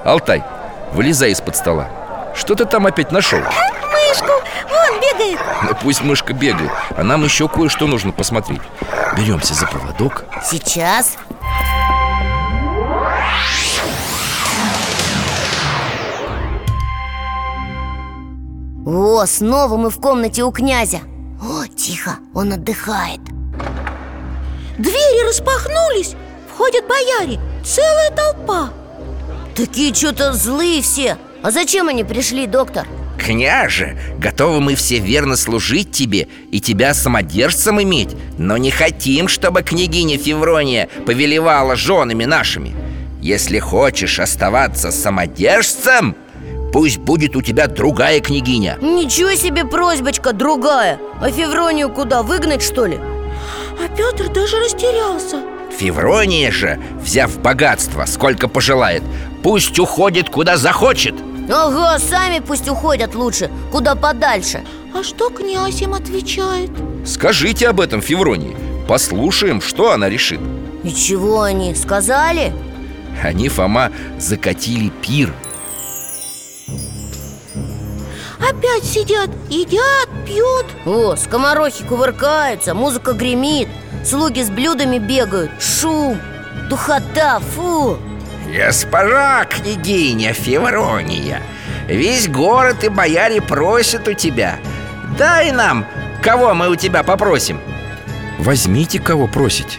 Алтай, 0.04 0.44
вылезай 0.94 1.32
из-под 1.32 1.56
стола. 1.56 1.90
Что 2.36 2.56
ты 2.56 2.66
там 2.66 2.86
опять 2.86 3.12
нашел? 3.12 3.40
Мышку, 3.40 4.32
вон 4.70 5.00
бегает. 5.02 5.40
Ну, 5.64 5.70
пусть 5.82 6.02
мышка 6.02 6.34
бегает 6.34 6.72
А 6.96 7.04
нам 7.04 7.24
еще 7.24 7.48
кое-что 7.48 7.88
нужно 7.88 8.12
посмотреть. 8.12 8.62
Беремся 9.18 9.54
за 9.54 9.68
поводок 9.68 10.26
Сейчас. 10.44 11.18
О, 18.86 19.26
снова 19.26 19.78
мы 19.78 19.90
в 19.90 20.00
комнате 20.00 20.44
у 20.44 20.52
князя 20.52 21.02
О, 21.42 21.66
тихо, 21.66 22.20
он 22.36 22.54
отдыхает. 22.54 23.20
Двери 24.78 25.28
распахнулись 25.28 26.16
Входят 26.54 26.86
бояре, 26.88 27.40
целая 27.66 28.12
толпа. 28.12 28.70
Такие 29.56 29.94
что-то 29.94 30.34
злые 30.34 30.82
все. 30.82 31.18
А 31.42 31.50
зачем 31.50 31.88
они 31.88 32.04
пришли, 32.04 32.46
доктор? 32.46 32.88
Княже, 33.18 33.98
готовы 34.20 34.62
мы 34.62 34.76
все 34.76 35.00
верно 35.00 35.36
служить 35.36 35.92
тебе 35.92 36.28
И 36.52 36.60
тебя 36.60 36.94
самодержцем 36.94 37.82
иметь 37.82 38.16
Но 38.38 38.58
не 38.58 38.72
хотим, 38.72 39.28
чтобы 39.28 39.62
княгиня 39.62 40.18
Феврония 40.18 40.90
Повелевала 41.06 41.76
женами 41.76 42.26
нашими. 42.26 42.76
Если 43.22 43.60
хочешь 43.60 44.20
оставаться 44.20 44.92
самодержцем 44.92 46.16
Пусть 46.72 47.00
будет 47.00 47.36
у 47.36 47.42
тебя 47.42 47.68
другая 47.68 48.22
княгиня. 48.22 48.78
Ничего 48.82 49.34
себе 49.36 49.66
просьбочка 49.66 50.32
другая. 50.34 51.00
А 51.20 51.30
Февронию 51.30 51.90
куда, 51.90 52.24
выгнать 52.24 52.64
что 52.64 52.86
ли? 52.86 52.98
А 52.98 53.88
Петр 53.96 54.30
даже 54.30 54.58
растерялся. 54.60 55.42
Феврония 55.78 56.52
же, 56.52 56.80
взяв 57.02 57.40
богатство, 57.40 58.06
сколько 58.06 58.48
пожелает 58.48 59.04
Пусть 59.44 59.80
уходит 59.80 60.30
куда 60.30 60.58
захочет. 60.58 61.16
Ага, 61.50 61.98
сами 62.00 62.40
пусть 62.40 62.70
уходят 62.70 63.16
лучше, 63.16 63.50
куда 63.72 63.96
подальше. 63.96 64.64
А 64.94 65.04
что 65.04 65.30
князь 65.30 65.82
им 65.82 65.94
отвечает? 65.94 66.70
Скажите 67.06 67.68
об 67.68 67.82
этом 67.82 68.02
Февронии. 68.02 68.56
Послушаем, 68.88 69.62
что 69.62 69.92
она 69.92 70.10
решит. 70.10 70.40
И 70.84 70.92
чего 70.94 71.42
они, 71.42 71.74
сказали? 71.76 72.54
Они, 73.24 73.50
Фома, 73.50 73.92
закатили 74.20 74.90
пир 75.02 75.34
Опять 78.48 78.84
сидят, 78.84 79.30
едят, 79.50 80.10
пьют. 80.26 80.66
О, 80.86 81.16
скоморохи 81.16 81.84
кувыркаются, 81.84 82.74
музыка 82.74 83.14
гремит 83.14 83.68
Слуги 84.04 84.42
с 84.42 84.50
блюдами 84.50 84.98
бегают, 84.98 85.52
шум, 85.62 86.20
духота, 86.70 87.40
фу. 87.40 87.98
Госпожа 88.54 89.46
княгиня 89.46 90.34
Феврония 90.34 91.42
Весь 91.88 92.28
город 92.28 92.84
и 92.84 92.90
бояре 92.90 93.42
просят 93.42 94.08
у 94.08 94.14
тебя. 94.14 94.58
Дай 95.18 95.52
нам, 95.52 95.86
кого 96.24 96.54
мы 96.54 96.70
у 96.70 96.76
тебя 96.76 97.04
попросим. 97.04 97.60
Возьмите, 98.40 99.00
кого 99.00 99.28
просите. 99.28 99.78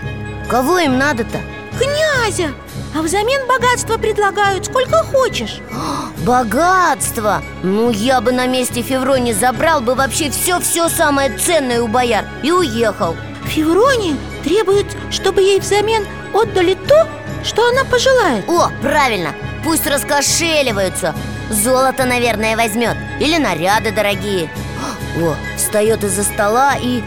Кого 0.49 0.79
им 0.79 0.99
надо-то? 0.99 1.39
Князя! 1.79 2.53
А 2.95 3.01
взамен 3.01 3.47
богатства 3.49 3.97
предлагают 3.97 4.67
сколько 4.67 5.03
хочешь. 5.03 5.61
Богатство! 6.27 7.43
Ну, 7.63 7.91
я 7.91 8.21
бы 8.21 8.33
на 8.33 8.47
месте 8.47 8.83
Февронии 8.83 9.33
забрал 9.33 9.81
бы 9.81 9.95
вообще 9.95 10.31
все-все 10.31 10.89
самое 10.89 11.37
ценное 11.39 11.83
у 11.83 11.89
бояр 11.89 12.25
И 12.43 12.53
уехал. 12.53 13.17
Феврония 13.47 14.17
требует, 14.45 14.87
чтобы 15.11 15.41
ей 15.41 15.59
взамен 15.59 16.07
отдали 16.35 16.75
то, 16.75 17.09
что 17.45 17.67
она 17.69 17.85
пожелает. 17.85 18.49
О, 18.49 18.71
правильно, 18.83 19.35
пусть 19.65 19.87
раскошеливаются. 19.87 21.15
Золото, 21.51 22.05
наверное, 22.05 22.57
возьмет. 22.57 22.97
Или 23.21 23.39
наряды 23.39 23.91
дорогие. 23.91 24.51
О, 25.17 25.35
встает 25.57 26.05
из-за 26.05 26.25
стола 26.25 26.75
и 26.81 27.03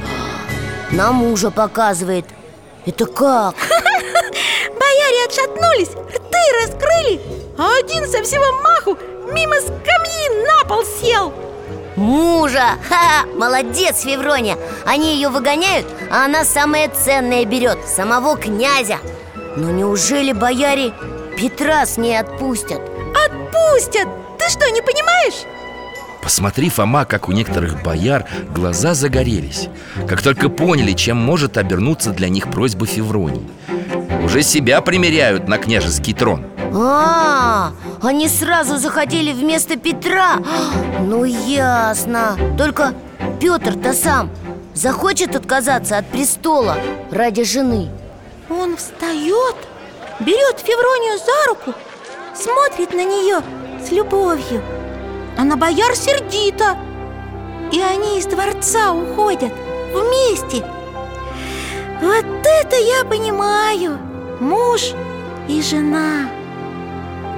на 0.91 1.11
мужа 1.11 1.51
показывает. 1.51 2.25
Это 2.85 3.05
как? 3.05 3.55
Бояре 5.05 5.25
отшатнулись, 5.25 5.89
рты 5.89 6.37
раскрыли 6.63 7.21
А 7.57 7.77
один 7.77 8.07
со 8.07 8.23
всего 8.23 8.45
маху 8.61 8.97
мимо 9.31 9.55
скамьи 9.57 10.45
на 10.47 10.67
пол 10.67 10.83
сел 10.83 11.33
Мужа! 11.95 12.77
Ха-ха! 12.89 13.27
Молодец, 13.35 14.01
Феврония! 14.01 14.57
Они 14.85 15.13
ее 15.15 15.29
выгоняют, 15.29 15.85
а 16.11 16.25
она 16.25 16.43
самое 16.43 16.89
ценное 16.89 17.45
берет 17.45 17.77
Самого 17.87 18.35
князя 18.35 18.97
Но 19.55 19.69
неужели 19.69 20.31
бояре 20.31 20.91
Петра 21.37 21.85
с 21.85 21.97
ней 21.97 22.19
отпустят? 22.19 22.81
Отпустят! 23.11 24.07
Ты 24.39 24.49
что, 24.49 24.69
не 24.71 24.81
понимаешь? 24.81 25.45
Посмотри, 26.23 26.69
Фома, 26.69 27.05
как 27.05 27.29
у 27.29 27.31
некоторых 27.31 27.83
бояр 27.83 28.25
глаза 28.49 28.95
загорелись 28.95 29.67
Как 30.07 30.23
только 30.23 30.49
поняли, 30.49 30.93
чем 30.93 31.17
может 31.17 31.57
обернуться 31.57 32.09
для 32.09 32.29
них 32.29 32.49
просьба 32.49 32.87
Февронии 32.87 33.47
Уже 34.25 34.41
себя 34.41 34.81
примеряют 34.81 35.47
на 35.47 35.59
княжеский 35.59 36.15
трон. 36.15 36.47
А, 36.73 37.73
они 38.01 38.27
сразу 38.27 38.77
захотели 38.77 39.31
вместо 39.31 39.77
Петра. 39.77 40.37
Ну 40.99 41.23
ясно. 41.25 42.35
Только 42.57 42.95
Петр-то 43.39 43.93
сам 43.93 44.31
захочет 44.73 45.35
отказаться 45.35 45.99
от 45.99 46.07
престола 46.07 46.75
ради 47.11 47.43
жены? 47.43 47.91
Он 48.49 48.75
встает, 48.77 49.55
берет 50.19 50.59
Февронию 50.59 51.19
за 51.19 51.49
руку 51.49 51.79
Смотрит 52.33 52.95
на 52.95 53.03
нее 53.03 53.41
с 53.79 53.91
любовью. 53.91 54.63
А 55.37 55.43
на 55.43 55.55
бояр 55.55 55.95
сердито 55.95 56.75
И 57.71 57.79
они 57.79 58.17
из 58.17 58.25
дворца 58.25 58.91
уходят 58.91 59.53
вместе. 59.93 60.65
Вот 62.01 62.25
это 62.43 62.75
я 62.75 63.05
понимаю 63.05 63.99
Муж 64.39 64.93
и 65.47 65.61
жена. 65.61 66.29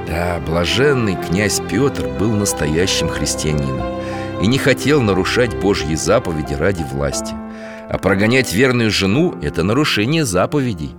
Да, 0.07 0.39
блаженный 0.45 1.15
князь 1.15 1.61
Петр 1.69 2.07
был 2.07 2.31
настоящим 2.31 3.09
христианином 3.09 4.01
И 4.41 4.47
не 4.47 4.57
хотел 4.57 5.01
нарушать 5.01 5.55
Божьи 5.57 5.95
заповеди 5.95 6.53
ради 6.53 6.83
власти. 6.83 7.35
А 7.89 7.97
прогонять 7.97 8.53
верную 8.53 8.89
жену– 8.89 9.35
это 9.41 9.63
нарушение 9.63 10.25
заповедей. 10.25 10.95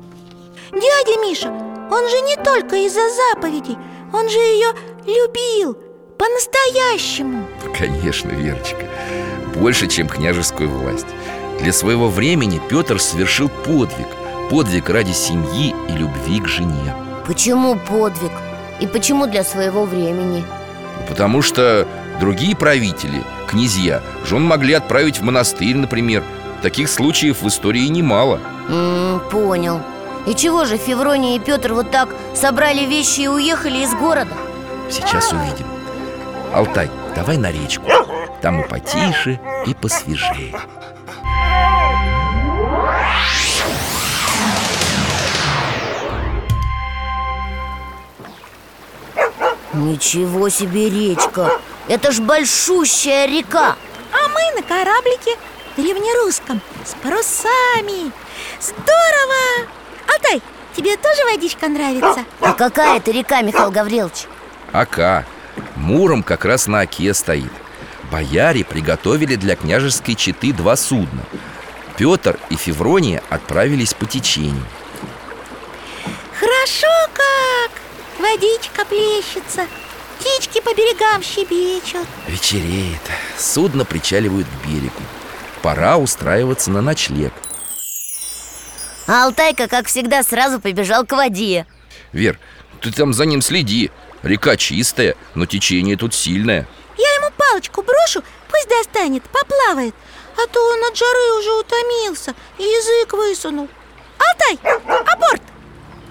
Дядя 0.73 1.21
Миша, 1.21 1.49
он 1.49 2.09
же 2.09 2.21
не 2.21 2.37
только 2.37 2.77
из-за 2.87 3.01
заповедей 3.33 3.77
Он 4.13 4.29
же 4.29 4.39
ее 4.39 4.69
любил 5.07 5.77
По-настоящему. 6.19 7.47
Конечно, 7.77 8.31
Верочка 8.31 8.85
Больше, 9.57 9.87
чем 9.89 10.07
княжескую 10.07 10.69
власть. 10.69 11.07
Для 11.61 11.73
своего 11.73 12.09
времени 12.09 12.61
Петр 12.69 13.01
совершил 13.01 13.49
подвиг 13.49 14.07
Подвиг 14.51 14.89
ради 14.89 15.13
семьи 15.13 15.75
и 15.89 15.93
любви 15.93 16.41
к 16.41 16.49
жене. 16.49 16.95
Почему 17.27 17.77
подвиг? 17.77 18.33
И 18.81 18.87
почему 18.87 19.27
для 19.27 19.45
своего 19.45 19.85
времени? 19.85 20.45
Потому 21.09 21.43
что 21.43 21.87
другие 22.21 22.57
правители, 22.57 23.23
князья, 23.47 24.01
жен 24.25 24.43
могли 24.43 24.75
отправить 24.75 25.19
в 25.19 25.23
монастырь, 25.23 25.77
например. 25.77 26.23
Таких 26.63 26.89
случаев 26.89 27.43
в 27.43 27.49
истории 27.49 27.87
немало. 27.89 28.41
М, 28.69 29.21
Понял. 29.31 29.81
И 30.27 30.35
чего 30.35 30.65
же 30.65 30.77
Феврония 30.77 31.37
и 31.37 31.39
Петр 31.39 31.73
вот 31.73 31.91
так 31.91 32.09
собрали 32.35 32.85
вещи 32.85 33.21
и 33.23 33.29
уехали 33.29 33.79
из 33.79 33.95
города? 33.95 34.33
Сейчас 34.91 35.33
увидим. 35.33 35.67
Алтай, 36.53 36.91
давай 37.15 37.37
на 37.37 37.51
речку. 37.51 37.85
Там 38.43 38.61
и 38.61 38.69
потише, 38.69 39.39
и 39.67 39.75
посвежее 39.75 40.55
Ничего 49.79 50.49
себе 50.49 50.91
речка 50.91 51.53
Это 51.87 52.11
ж 52.11 52.19
большущая 52.19 53.27
река 53.27 53.77
А 54.13 54.29
мы 54.29 54.61
на 54.61 54.63
кораблике 54.67 55.37
древнерусском 55.77 56.61
с 56.85 56.95
парусами 57.01 58.11
Здорово! 58.61 59.69
Алтай, 60.09 60.43
тебе 60.77 60.97
тоже 60.97 61.25
водичка 61.31 61.69
нравится? 61.69 62.25
А 62.41 62.55
какая 62.55 62.97
это 62.97 63.13
река, 63.13 63.41
Михаил 63.43 63.71
Гаврилович? 63.71 64.27
Ока 64.73 65.25
Муром 65.77 66.25
как 66.25 66.45
раз 66.45 66.67
на 66.67 66.81
оке 66.81 67.15
стоит 67.15 67.53
Бояре 68.11 68.65
приготовили 68.65 69.37
для 69.37 69.55
княжеской 69.55 70.17
четы 70.17 70.53
два 70.53 70.75
судна 70.75 71.23
Петр 71.97 72.37
и 72.51 72.57
Феврония 72.57 73.23
отправились 73.31 73.95
по 73.95 74.07
течению 74.07 74.65
Хорошо 76.37 76.89
как! 77.15 77.88
Водичка 78.19 78.85
плещется 78.85 79.67
Птички 80.19 80.61
по 80.61 80.75
берегам 80.75 81.23
щебечут. 81.23 82.07
Вечереет. 82.27 83.01
Судно 83.39 83.85
причаливают 83.85 84.47
к 84.49 84.67
берегу. 84.67 85.03
Пора 85.63 85.97
устраиваться 85.97 86.71
на 86.71 86.83
ночлег. 86.83 87.33
А 89.07 89.25
Алтайка, 89.25 89.69
как 89.69 89.87
всегда, 89.87 90.23
сразу 90.23 90.61
побежал 90.61 91.07
к 91.07 91.13
воде. 91.13 91.67
Вер, 92.13 92.39
ты 92.81 92.93
там 92.93 93.15
за 93.15 93.27
ним 93.27 93.41
следи. 93.41 93.91
Река 94.23 94.57
чистая, 94.57 95.15
но 95.35 95.47
течение 95.47 95.97
тут 95.97 96.15
сильное. 96.15 96.67
Я 96.97 97.15
ему 97.15 97.31
палочку 97.37 97.83
брошу, 97.83 98.23
пусть 98.51 98.69
достанет, 98.69 99.23
поплавает. 99.23 99.95
А 100.37 100.47
то 100.49 100.61
он 100.61 100.85
от 100.85 100.97
жары 100.97 101.39
уже 101.39 101.53
утомился 101.53 102.35
и 102.59 102.63
язык 102.63 103.13
высунул. 103.13 103.69
Алтай, 104.19 104.59
аборт! 105.07 105.43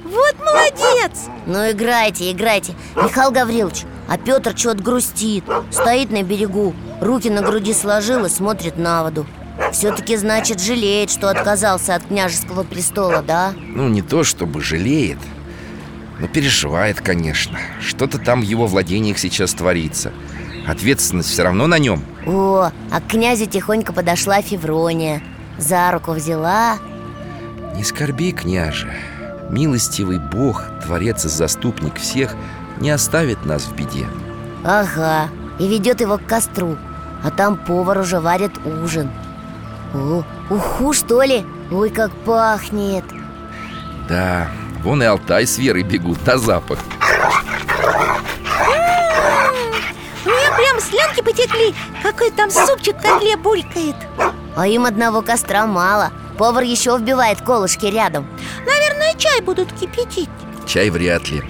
Вот 0.08 0.36
молодец! 0.40 1.28
Ну 1.46 1.70
играйте, 1.70 2.32
играйте. 2.32 2.74
Михаил 2.96 3.32
Гаврилович, 3.32 3.84
а 4.08 4.18
Петр 4.18 4.54
чего-то 4.54 4.82
грустит 4.82 5.44
Стоит 5.70 6.12
на 6.12 6.24
берегу, 6.24 6.74
руки 7.02 7.30
на 7.30 7.42
груди 7.42 7.74
сложил 7.74 8.26
и 8.26 8.30
смотрит 8.30 8.78
на 8.78 9.04
воду. 9.04 9.26
Все-таки, 9.74 10.16
значит, 10.16 10.62
жалеет, 10.62 11.10
что 11.10 11.30
отказался 11.30 11.96
от 11.96 12.06
княжеского 12.06 12.64
престола, 12.64 13.22
да? 13.22 13.54
Ну, 13.58 13.90
не 13.90 14.02
то 14.02 14.24
чтобы 14.24 14.62
жалеет 14.62 15.18
Но 16.20 16.28
переживает, 16.28 17.02
конечно. 17.02 17.60
Что-то 17.82 18.18
там 18.18 18.42
в 18.42 18.44
его 18.46 18.66
владениях 18.66 19.18
сейчас 19.18 19.54
творится. 19.54 20.14
Ответственность 20.66 21.30
все 21.30 21.44
равно 21.44 21.68
на 21.68 21.80
нем 21.80 22.02
О, 22.26 22.72
а 22.92 23.02
к 23.02 23.08
князю 23.08 23.46
тихонько 23.46 23.92
подошла 23.92 24.42
Феврония. 24.42 25.22
За 25.58 25.92
руку 25.92 26.12
взяла. 26.12 26.78
Не 27.76 27.84
скорби, 27.84 28.32
княже 28.32 28.94
Милостивый 29.50 30.20
Бог, 30.20 30.66
Творец 30.84 31.26
и 31.26 31.30
Заступник 31.30 31.96
всех 31.96 32.36
Не 32.80 32.92
оставит 32.92 33.46
нас 33.46 33.64
в 33.64 33.76
беде 33.76 34.08
Ага, 34.64 35.30
и 35.60 35.68
ведет 35.68 36.02
его 36.02 36.18
к 36.18 36.26
костру 36.26 36.78
А 37.24 37.32
там 37.32 37.58
повар 37.58 38.00
уже 38.00 38.20
варит 38.20 38.52
ужин. 38.66 39.10
О, 39.94 40.24
уху, 40.50 40.94
что 40.94 41.22
ли? 41.24 41.46
Ой, 41.72 41.90
как 41.90 42.12
пахнет. 42.12 43.06
Да, 44.08 44.48
вон 44.84 45.02
и 45.02 45.06
Алтай 45.06 45.46
с 45.46 45.58
Верой 45.58 45.84
бегут 45.84 46.26
на 46.26 46.38
запах 46.38 46.80
прям 50.58 50.80
слюнки 50.82 51.22
потекли. 51.22 51.74
Какой 52.04 52.32
там 52.32 52.50
супчик 52.50 52.98
в 52.98 53.02
котле 53.02 53.38
булькает. 53.38 53.96
А 54.56 54.68
им 54.68 54.86
одного 54.86 55.22
костра 55.22 55.66
мало. 55.68 56.12
Повар 56.38 56.64
еще 56.64 56.98
вбивает 56.98 57.42
колышки 57.42 57.86
рядом. 57.86 58.28
Наверное, 58.66 59.14
чай 59.18 59.42
будут 59.42 59.72
кипятить. 59.74 60.30
Чай 60.68 60.90
вряд 60.90 61.30
ли. 61.30 61.42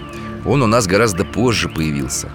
Он 0.45 0.62
у 0.62 0.68
нас 0.68 0.88
гораздо 0.88 1.26
позже 1.26 1.70
появился. 1.70 2.30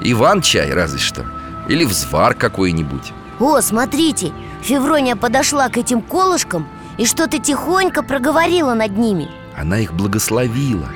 Иван-чай 0.00 0.72
разве 0.72 0.98
что. 0.98 1.24
Или 1.68 1.84
взвар 1.84 2.34
какой-нибудь. 2.34 3.12
О, 3.40 3.60
смотрите, 3.60 4.32
Феврония 4.62 5.14
подошла 5.16 5.68
к 5.68 5.76
этим 5.76 6.02
колышкам 6.02 6.68
И 6.96 7.06
что-то 7.06 7.38
тихонько 7.38 8.02
проговорила 8.02 8.74
над 8.74 8.96
ними. 8.96 9.28
Она 9.56 9.78
их 9.78 9.92
благословила 9.92 10.88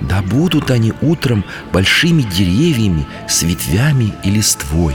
Да 0.00 0.22
будут 0.22 0.70
они 0.70 0.92
утром 1.00 1.44
большими 1.72 2.22
деревьями 2.22 3.06
С 3.28 3.42
ветвями 3.42 4.12
и 4.22 4.30
листвой. 4.30 4.94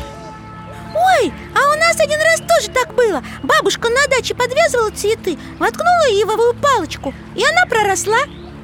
Ой, 0.93 1.33
а 1.55 1.73
у 1.73 1.79
нас 1.79 1.99
один 1.99 2.19
раз 2.19 2.41
тоже 2.41 2.69
так 2.69 2.93
было. 2.95 3.23
Бабушка 3.43 3.89
на 3.89 4.07
даче 4.15 4.35
подвязывала 4.35 4.91
цветы 4.91 5.37
Воткнула 5.57 6.07
ивовую 6.09 6.53
палочку 6.55 7.13
И 7.35 7.43
она 7.43 7.65
проросла 7.69 8.19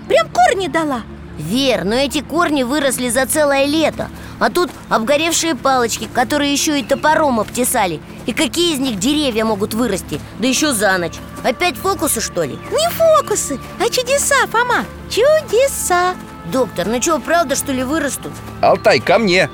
Прям 0.08 0.30
корни 0.30 0.68
дала. 0.68 1.02
Вер, 1.38 1.84
но 1.84 1.96
эти 1.96 2.22
корни 2.22 2.64
выросли 2.64 3.10
за 3.10 3.26
целое 3.26 3.66
лето 3.66 4.10
А 4.40 4.50
тут 4.50 4.70
обгоревшие 4.90 5.56
палочки, 5.56 6.10
которые 6.14 6.52
еще 6.52 6.80
и 6.80 6.84
топором 6.84 7.40
обтесали 7.40 8.02
И 8.26 8.34
какие 8.34 8.74
из 8.74 8.80
них 8.80 9.00
деревья 9.00 9.46
могут 9.46 9.74
вырасти? 9.74 10.20
Да 10.40 10.48
еще 10.48 10.74
за 10.74 10.98
ночь 10.98 11.16
Опять 11.44 11.78
фокусы, 11.78 12.20
что 12.22 12.44
ли? 12.44 12.60
Не 12.72 12.90
фокусы, 12.90 13.60
а 13.80 13.90
чудеса, 13.90 14.36
Фома 14.48 14.86
Чудеса 15.10 16.16
Доктор, 16.52 16.88
ну 16.88 17.02
что, 17.02 17.20
правда, 17.20 17.56
что 17.56 17.72
ли, 17.72 17.84
вырастут? 17.84 18.32
Алтай, 18.62 19.00
ко 19.00 19.18
мне! 19.18 19.50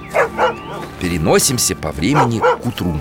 Переносимся 1.00 1.76
по 1.76 1.92
времени 1.92 2.40
к 2.40 2.66
утру 2.66 3.00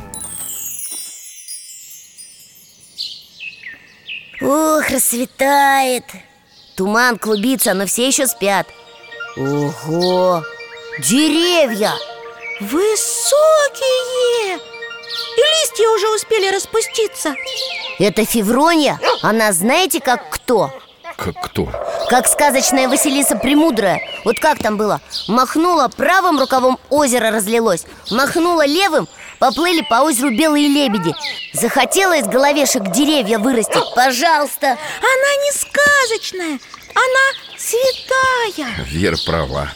Ох, 4.43 4.89
рассветает 4.91 6.05
Туман 6.77 7.19
клубится, 7.19 7.75
но 7.75 7.87
все 7.87 8.07
еще 8.07 8.27
спят 8.27 8.67
Ого! 9.37 10.43
Деревья! 11.09 11.93
Высокие 12.61 12.85
И 14.57 15.41
листья 15.41 15.89
уже 15.89 16.09
успели 16.15 16.55
распуститься 16.55 17.35
Это 17.99 18.27
Феврония? 18.27 19.01
Она 19.23 19.53
знаете, 19.53 20.01
как 20.01 20.29
кто? 20.29 20.71
Как 21.17 21.41
кто? 21.43 21.71
Как 22.11 22.27
сказочная 22.27 22.87
Василиса 22.87 23.37
Премудрая 23.37 24.03
Вот 24.27 24.39
как 24.41 24.59
там 24.59 24.77
было? 24.77 25.01
Махнула 25.27 25.89
правым 25.89 26.39
рукавом 26.39 26.79
озеро 26.91 27.31
разлилось 27.31 27.87
Махнула 28.11 28.67
левым 28.67 29.09
Поплыли 29.39 29.81
по 29.89 30.03
озеру 30.03 30.31
белые 30.37 30.69
лебеди 30.69 31.15
Захотела 31.55 32.19
из 32.19 32.27
головешек 32.27 32.91
деревья 32.91 33.39
вырастить 33.39 33.95
Пожалуйста 33.95 34.67
Она 34.67 35.35
не 35.45 35.53
сказочная, 35.53 36.59
она 36.95 37.57
святая 37.57 38.85
Вера 38.85 39.17
права 39.25 39.71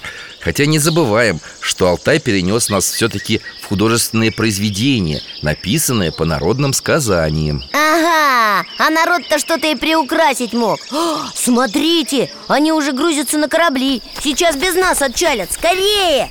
Хотя 0.44 0.66
не 0.66 0.78
забываем, 0.78 1.40
что 1.60 1.88
Алтай 1.88 2.20
перенес 2.20 2.68
нас 2.68 2.84
все-таки 2.90 3.40
в 3.62 3.68
художественные 3.68 4.30
произведения 4.30 5.22
Написанные 5.40 6.12
по 6.12 6.26
народным 6.26 6.74
сказаниям. 6.74 7.62
Ага, 7.72 8.66
а 8.78 8.90
народ-то 8.90 9.38
что-то 9.38 9.66
и 9.68 9.74
приукрасить 9.74 10.52
мог. 10.52 10.78
О, 10.92 11.18
Смотрите, 11.34 12.30
они 12.48 12.72
уже 12.72 12.92
грузятся 12.92 13.38
на 13.38 13.48
корабли. 13.48 14.02
Сейчас 14.22 14.56
без 14.56 14.74
нас 14.74 15.00
отчалят, 15.00 15.50
скорее! 15.50 16.30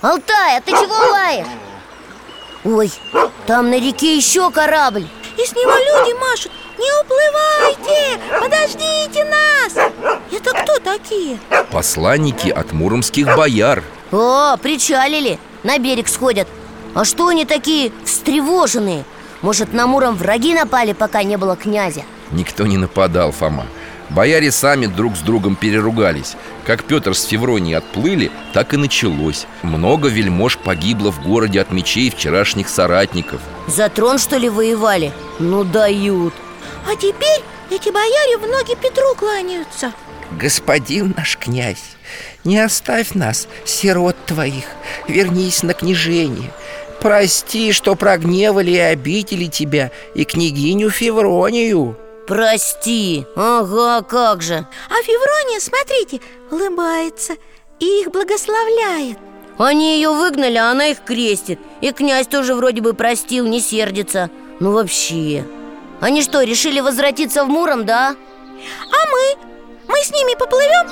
Алтай, 0.00 0.58
а 0.58 0.60
ты 0.60 0.70
чего 0.70 0.94
лаешь? 1.10 1.46
Ой, 2.64 2.92
там 3.46 3.70
на 3.70 3.80
реке 3.80 4.16
еще 4.16 4.50
корабль. 4.52 5.08
И 5.36 5.44
с 5.44 5.52
него 5.52 5.72
люди 5.72 6.18
машут 6.18 6.52
Не 6.78 7.00
уплывайте, 7.02 8.20
подождите 8.40 9.24
нас! 9.24 9.72
Это 10.30 10.50
кто 10.52 10.78
такие? 10.78 11.38
Посланники 11.72 12.50
от 12.50 12.72
муромских 12.72 13.34
бояр. 13.36 13.82
О, 14.12 14.56
причалили, 14.56 15.40
на 15.64 15.78
берег 15.78 16.06
сходят. 16.06 16.46
А 16.94 17.04
что 17.04 17.28
они 17.28 17.44
такие 17.44 17.90
встревоженные? 18.04 19.04
Может, 19.42 19.72
на 19.72 19.86
Муром 19.86 20.14
враги 20.14 20.54
напали, 20.54 20.92
пока 20.92 21.24
не 21.24 21.36
было 21.36 21.56
князя? 21.56 22.02
Никто 22.30 22.64
не 22.66 22.76
нападал, 22.76 23.32
Фома. 23.32 23.66
Бояре 24.10 24.50
сами 24.50 24.86
друг 24.86 25.16
с 25.16 25.20
другом 25.20 25.54
переругались. 25.54 26.36
Как 26.64 26.84
Петр 26.84 27.14
с 27.14 27.24
Февронией 27.24 27.76
отплыли, 27.76 28.30
так 28.52 28.72
и 28.72 28.76
началось. 28.76 29.46
Много 29.62 30.08
вельмож 30.08 30.56
погибло 30.56 31.12
в 31.12 31.22
городе 31.22 31.60
от 31.60 31.72
мечей 31.72 32.08
вчерашних 32.10 32.68
соратников. 32.68 33.40
За 33.66 33.88
трон, 33.88 34.18
что 34.18 34.36
ли, 34.36 34.48
воевали? 34.48 35.12
Ну, 35.38 35.62
дают 35.64 36.32
А 36.86 36.94
теперь 36.96 37.42
эти 37.70 37.90
бояре 37.90 38.38
в 38.38 38.46
ноги 38.46 38.74
Петру 38.80 39.14
кланяются. 39.14 39.92
Господин 40.32 41.14
наш 41.16 41.38
князь, 41.38 41.96
не 42.44 42.58
оставь 42.58 43.14
нас, 43.14 43.48
сирот 43.64 44.16
твоих 44.26 44.64
Вернись 45.06 45.62
на 45.62 45.72
княжение. 45.72 46.52
Прости, 47.00 47.72
что 47.72 47.94
прогневали 47.94 48.72
и 48.72 48.78
обидели 48.78 49.46
тебя 49.46 49.90
И 50.14 50.24
княгиню 50.24 50.90
Февронию. 50.90 51.96
Прости, 52.26 53.24
ага, 53.36 54.02
как 54.02 54.42
же. 54.42 54.66
А 54.90 55.02
Феврония, 55.02 55.60
смотрите, 55.60 56.20
улыбается 56.50 57.34
и 57.80 58.02
их 58.02 58.10
благословляет. 58.10 59.16
Они 59.56 59.94
ее 59.96 60.10
выгнали, 60.10 60.56
а 60.56 60.70
она 60.70 60.88
их 60.88 61.02
крестит. 61.04 61.58
И 61.80 61.90
князь 61.92 62.26
тоже 62.26 62.54
вроде 62.54 62.82
бы 62.82 62.92
простил, 62.92 63.46
не 63.46 63.60
сердится. 63.60 64.30
Ну 64.60 64.72
вообще 64.72 65.44
Они 66.00 66.22
что, 66.22 66.42
решили 66.42 66.80
возвратиться 66.80 67.44
в 67.44 67.48
Муром, 67.48 67.84
да? 67.84 68.10
А 68.10 69.10
мы? 69.10 69.48
Мы 69.88 69.96
с 70.02 70.10
ними 70.12 70.38
поплывем? 70.38 70.86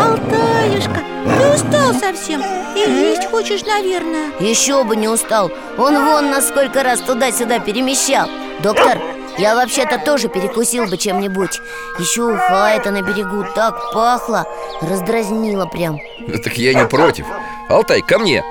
Алтаюшка, 0.00 1.00
ты 1.24 1.54
устал 1.54 1.94
совсем. 1.94 2.42
И 2.74 2.80
есть 2.80 3.26
хочешь, 3.30 3.62
наверное? 3.62 4.32
Еще 4.40 4.82
бы 4.82 4.96
не 4.96 5.08
устал. 5.08 5.52
Он 5.78 6.04
вон 6.04 6.30
нас 6.30 6.48
сколько 6.48 6.82
раз 6.82 7.00
туда-сюда 7.00 7.60
перемещал. 7.60 8.28
Доктор, 8.62 8.98
я 9.38 9.54
вообще-то 9.54 9.98
тоже 9.98 10.28
перекусил 10.28 10.86
бы 10.86 10.96
чем-нибудь. 10.96 11.60
Еще 11.98 12.22
уха 12.22 12.72
это 12.74 12.90
на 12.90 13.02
берегу 13.02 13.44
так 13.54 13.92
пахло. 13.92 14.46
Раздразнило 14.80 15.66
прям. 15.66 15.98
Так 16.42 16.56
я 16.58 16.74
не 16.74 16.86
против. 16.86 17.26
Алтай, 17.68 18.02
ко 18.02 18.18
мне. 18.18 18.42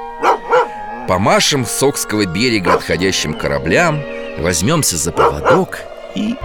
Помашем 1.07 1.65
с 1.65 1.81
Окского 1.81 2.25
берега 2.25 2.75
отходящим 2.75 3.33
кораблям 3.33 4.03
Возьмемся 4.39 4.95
за 4.95 5.11
поводок 5.11 5.79
и... 6.15 6.35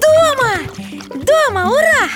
Дома! 0.00 0.54
Дома, 1.14 1.70
ура! 1.70 2.08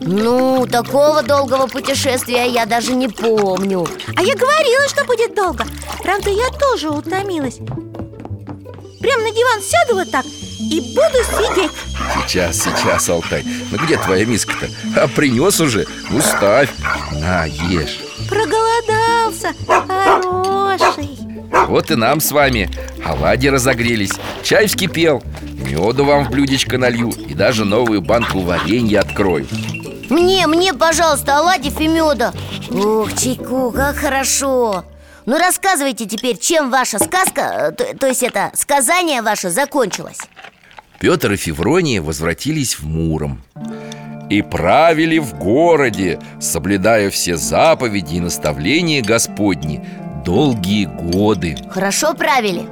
Ну, 0.00 0.66
такого 0.70 1.22
долгого 1.22 1.66
путешествия 1.66 2.46
я 2.46 2.66
даже 2.66 2.94
не 2.94 3.08
помню 3.08 3.86
А 4.16 4.22
я 4.22 4.34
говорила, 4.34 4.88
что 4.88 5.04
будет 5.04 5.34
долго 5.34 5.64
Правда, 6.02 6.30
я 6.30 6.50
тоже 6.50 6.90
утомилась 6.90 7.56
Прям 9.00 9.22
на 9.22 9.30
диван 9.30 9.62
сяду 9.62 9.94
вот 9.94 10.10
так 10.10 10.26
и 10.70 10.80
буду 10.80 11.18
сидеть 11.24 11.70
Сейчас, 12.14 12.56
сейчас, 12.62 13.08
Алтай 13.08 13.44
Ну 13.70 13.78
где 13.78 13.96
твоя 13.96 14.24
миска-то? 14.24 14.68
А 14.96 15.08
принес 15.08 15.60
уже? 15.60 15.86
Ну 16.10 16.20
ставь 16.20 16.70
На, 17.24 17.46
ешь. 17.46 18.00
Проголодался, 18.28 19.54
хороший. 19.66 21.18
Вот 21.68 21.90
и 21.90 21.94
нам 21.94 22.20
с 22.20 22.30
вами. 22.30 22.68
Оладьи 23.02 23.48
разогрелись 23.48 24.12
Чай 24.42 24.66
вскипел. 24.66 25.22
Меду 25.42 26.04
вам 26.04 26.26
в 26.26 26.30
блюдечко 26.30 26.76
налью 26.76 27.10
И 27.10 27.32
даже 27.32 27.64
новую 27.64 28.02
банку 28.02 28.40
варенья 28.40 29.00
открою. 29.00 29.46
Мне, 30.10 30.46
мне, 30.46 30.74
пожалуйста, 30.74 31.38
оладьев 31.38 31.80
и 31.80 31.88
меда. 31.88 32.34
Ух, 32.70 33.10
чайку, 33.14 33.70
как 33.70 33.96
хорошо. 33.96 34.84
Ну, 35.24 35.38
рассказывайте 35.38 36.04
теперь, 36.04 36.36
чем 36.36 36.70
ваша 36.70 36.98
сказка, 36.98 37.40
э, 37.40 37.72
то, 37.72 37.96
то 37.96 38.06
есть 38.06 38.22
это 38.22 38.50
сказание 38.54 39.22
ваше 39.22 39.48
закончилось? 39.48 40.18
Петр 40.98 41.32
и 41.32 41.36
Феврония 41.36 42.02
возвратились 42.02 42.78
в 42.78 42.84
Муром 42.84 43.42
И 44.30 44.42
правили 44.42 45.18
в 45.18 45.34
городе, 45.34 46.18
соблюдая 46.40 47.10
все 47.10 47.36
заповеди 47.36 48.16
и 48.16 48.20
наставления 48.20 49.02
Господни 49.02 49.84
Долгие 50.24 50.86
годы. 50.86 51.56
Хорошо 51.68 52.14
правили? 52.14 52.66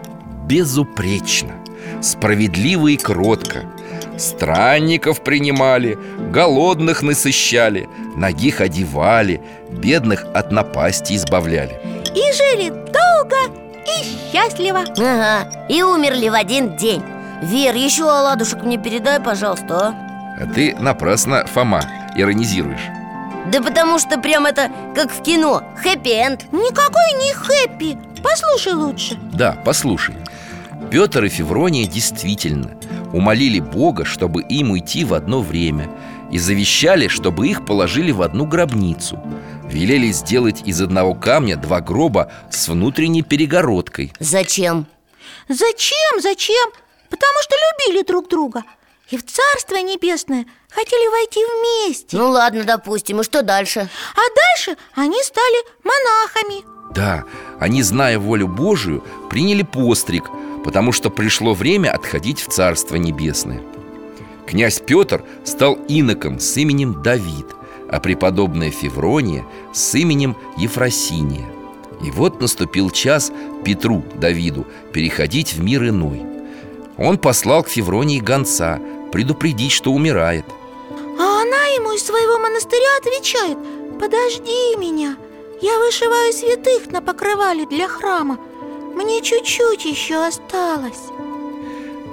Безупречно, 0.47 1.53
справедливо 2.01 2.89
и 2.89 2.97
кротко. 2.97 3.65
Странников 4.17 5.23
принимали, 5.23 5.99
голодных 6.31 7.03
насыщали 7.03 7.89
Ногих 8.17 8.61
одевали, 8.61 9.41
бедных 9.71 10.25
от 10.35 10.53
напасти 10.53 11.15
избавляли. 11.15 11.81
И 12.15 12.33
жили 12.37 12.69
долго 12.71 13.37
и 13.87 14.33
счастливо. 14.33 14.81
Ага, 14.99 15.67
и 15.69 15.83
умерли 15.83 16.29
в 16.29 16.35
один 16.35 16.77
день. 16.77 17.03
Вер, 17.43 17.75
еще 17.75 18.05
оладушек 18.05 18.63
мне 18.63 18.79
передай, 18.79 19.19
пожалуйста, 19.19 19.79
а? 19.79 20.12
А 20.41 20.47
ты 20.47 20.75
напрасно, 20.79 21.47
Фома, 21.47 21.83
иронизируешь. 22.17 22.89
Да 23.51 23.61
потому 23.61 23.99
что 23.99 24.19
прям 24.19 24.47
это 24.47 24.71
как 24.95 25.11
в 25.11 25.23
кино 25.23 25.65
Хэппи-энд 25.83 26.53
Никакой 26.53 27.13
не 27.21 27.33
хэппи 27.33 27.99
Послушай 28.23 28.75
лучше. 28.75 29.19
Да, 29.33 29.61
послушай. 29.65 30.15
Петр 30.91 31.25
и 31.25 31.29
Феврония 31.29 31.87
действительно 31.87 32.77
умолили 33.13 33.59
Бога, 33.59 34.05
чтобы 34.05 34.43
им 34.43 34.71
уйти 34.71 35.05
в 35.05 35.13
одно 35.13 35.41
время 35.41 35.91
И 36.31 36.39
завещали, 36.39 37.09
чтобы 37.09 37.49
их 37.49 37.67
положили 37.67 38.13
в 38.13 38.23
одну 38.23 38.47
гробницу. 38.47 39.21
Велели 39.65 40.13
сделать 40.13 40.63
из 40.65 40.81
одного 40.81 41.15
камня 41.15 41.57
два 41.57 41.81
гроба 41.81 42.31
с 42.51 42.69
внутренней 42.69 43.23
перегородкой. 43.23 44.13
Зачем? 44.21 44.87
Зачем, 45.49 46.21
зачем? 46.21 46.71
Потому 47.11 47.39
что 47.43 47.57
любили 47.57 48.07
друг 48.07 48.29
друга 48.29 48.63
И 49.13 49.19
в 49.19 49.27
Царство 49.27 49.77
Небесное 49.77 50.47
хотели 50.71 51.11
войти 51.11 51.41
вместе. 51.45 52.17
Ну 52.17 52.31
ладно, 52.31 52.65
допустим, 52.65 53.21
и 53.21 53.25
что 53.25 53.43
дальше? 53.43 53.81
А 54.15 54.21
дальше 54.35 54.81
они 54.95 55.23
стали 55.23 55.67
монахами. 55.85 56.65
Да, 56.95 57.25
они, 57.61 57.83
зная 57.83 58.19
волю 58.19 58.49
Божию, 58.49 59.05
приняли 59.29 59.63
постриг 59.63 60.31
Потому 60.65 60.93
что 60.93 61.11
пришло 61.11 61.53
время 61.53 61.91
отходить 61.91 62.41
в 62.41 62.49
Царство 62.49 62.97
Небесное. 62.97 63.61
Князь 64.47 64.81
Петр 64.81 65.23
стал 65.45 65.75
иноком 65.89 66.41
с 66.41 66.57
именем 66.57 67.03
Давид 67.03 67.47
А 67.91 68.01
преподобная 68.01 68.71
Феврония 68.71 69.45
с 69.75 69.95
именем 69.95 70.39
Ефросиния. 70.57 71.47
И 72.03 72.11
вот 72.11 72.41
наступил 72.41 72.89
час 72.89 73.31
Петру, 73.63 74.03
Давиду, 74.15 74.67
переходить 74.95 75.53
в 75.53 75.63
мир 75.63 75.87
иной. 75.87 76.23
Он 76.97 77.19
послал 77.19 77.63
к 77.63 77.69
Февронии 77.69 78.19
гонца 78.19 78.81
предупредить, 79.13 79.73
что 79.73 79.93
умирает. 79.93 80.45
А 81.19 81.43
она 81.43 81.65
ему 81.77 81.93
из 81.93 82.05
своего 82.05 82.39
монастыря 82.39 82.97
отвечает 82.99 83.59
Подожди 84.01 84.77
меня 84.77 85.17
Я 85.61 85.79
вышиваю 85.79 86.33
святых 86.33 86.91
на 86.91 87.01
покрывале 87.01 87.67
для 87.67 87.87
храма 87.87 88.39
Мне 88.95 89.21
чуть-чуть 89.21 89.85
еще 89.85 90.27
осталось 90.27 91.11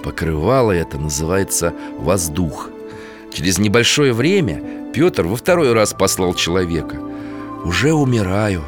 Покрывало 0.04 0.72
это 0.72 0.97
называется 0.97 1.74
воздух 1.97 2.70
Через 3.34 3.58
небольшое 3.58 4.14
время 4.14 4.91
Петр 4.93 5.24
во 5.24 5.36
второй 5.36 5.72
раз 5.72 5.93
послал 5.93 6.34
человека. 6.34 7.00
Уже 7.64 7.93
умираю, 7.93 8.64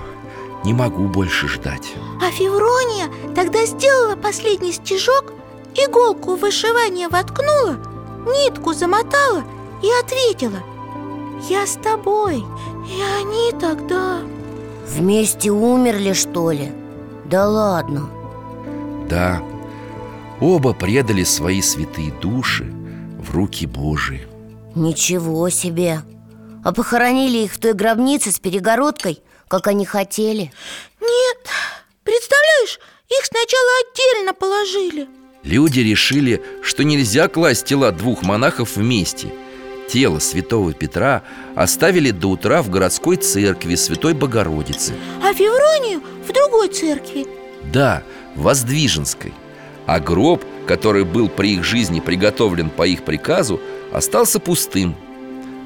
не 0.63 0.73
могу 0.73 1.07
больше 1.07 1.47
ждать 1.47 1.93
А 2.21 2.31
Феврония 2.31 3.09
тогда 3.35 3.65
сделала 3.65 4.15
последний 4.15 4.71
стежок 4.71 5.33
Иголку 5.75 6.35
в 6.35 6.39
вышивание 6.41 7.07
воткнула 7.09 7.90
Нитку 8.25 8.73
замотала 8.73 9.43
и 9.81 9.89
ответила 10.03 10.59
Я 11.49 11.65
с 11.65 11.75
тобой, 11.75 12.37
и 12.87 13.01
они 13.19 13.51
тогда 13.59 14.19
Вместе 14.87 15.49
умерли, 15.51 16.13
что 16.13 16.51
ли? 16.51 16.71
Да 17.25 17.47
ладно 17.47 18.09
Да, 19.09 19.41
оба 20.39 20.73
предали 20.73 21.23
свои 21.23 21.61
святые 21.61 22.11
души 22.11 22.65
в 23.19 23.33
руки 23.35 23.65
Божии. 23.65 24.27
Ничего 24.75 25.49
себе! 25.49 26.01
А 26.63 26.71
похоронили 26.73 27.39
их 27.39 27.53
в 27.53 27.59
той 27.59 27.73
гробнице 27.73 28.31
с 28.31 28.39
перегородкой, 28.39 29.21
как 29.47 29.67
они 29.67 29.85
хотели? 29.85 30.53
Нет, 30.99 31.49
представляешь, 32.03 32.79
их 33.09 33.25
сначала 33.25 33.69
отдельно 33.83 34.33
положили 34.33 35.09
Люди 35.43 35.79
решили, 35.79 36.41
что 36.61 36.83
нельзя 36.83 37.27
класть 37.27 37.65
тела 37.65 37.91
двух 37.91 38.21
монахов 38.21 38.75
вместе. 38.75 39.33
Тело 39.89 40.19
святого 40.19 40.73
Петра 40.73 41.23
оставили 41.55 42.11
до 42.11 42.27
утра 42.29 42.61
в 42.61 42.69
городской 42.69 43.17
церкви 43.17 43.75
Святой 43.75 44.13
Богородицы. 44.13 44.93
А 45.21 45.33
Февронию 45.33 46.01
в 46.27 46.31
другой 46.31 46.69
церкви. 46.69 47.25
Да, 47.73 48.03
в 48.35 48.43
Воздвиженской. 48.43 49.33
А 49.87 49.99
гроб, 49.99 50.45
который 50.67 51.03
был 51.03 51.27
при 51.27 51.55
их 51.55 51.63
жизни 51.63 51.99
приготовлен 51.99 52.69
по 52.69 52.85
их 52.85 53.03
приказу, 53.03 53.59
остался 53.91 54.39
пустым. 54.39 54.95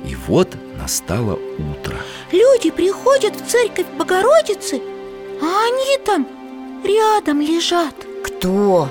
И 0.10 0.16
вот 0.28 0.56
настало 0.80 1.34
утро. 1.34 1.98
Люди 2.32 2.72
приходят 2.72 3.36
в 3.36 3.46
церковь 3.48 3.88
Богородицы 3.98 4.82
А 5.42 5.68
они 5.68 5.98
там 6.06 6.28
рядом 6.84 7.42
лежат. 7.42 7.96
Кто? 8.24 8.90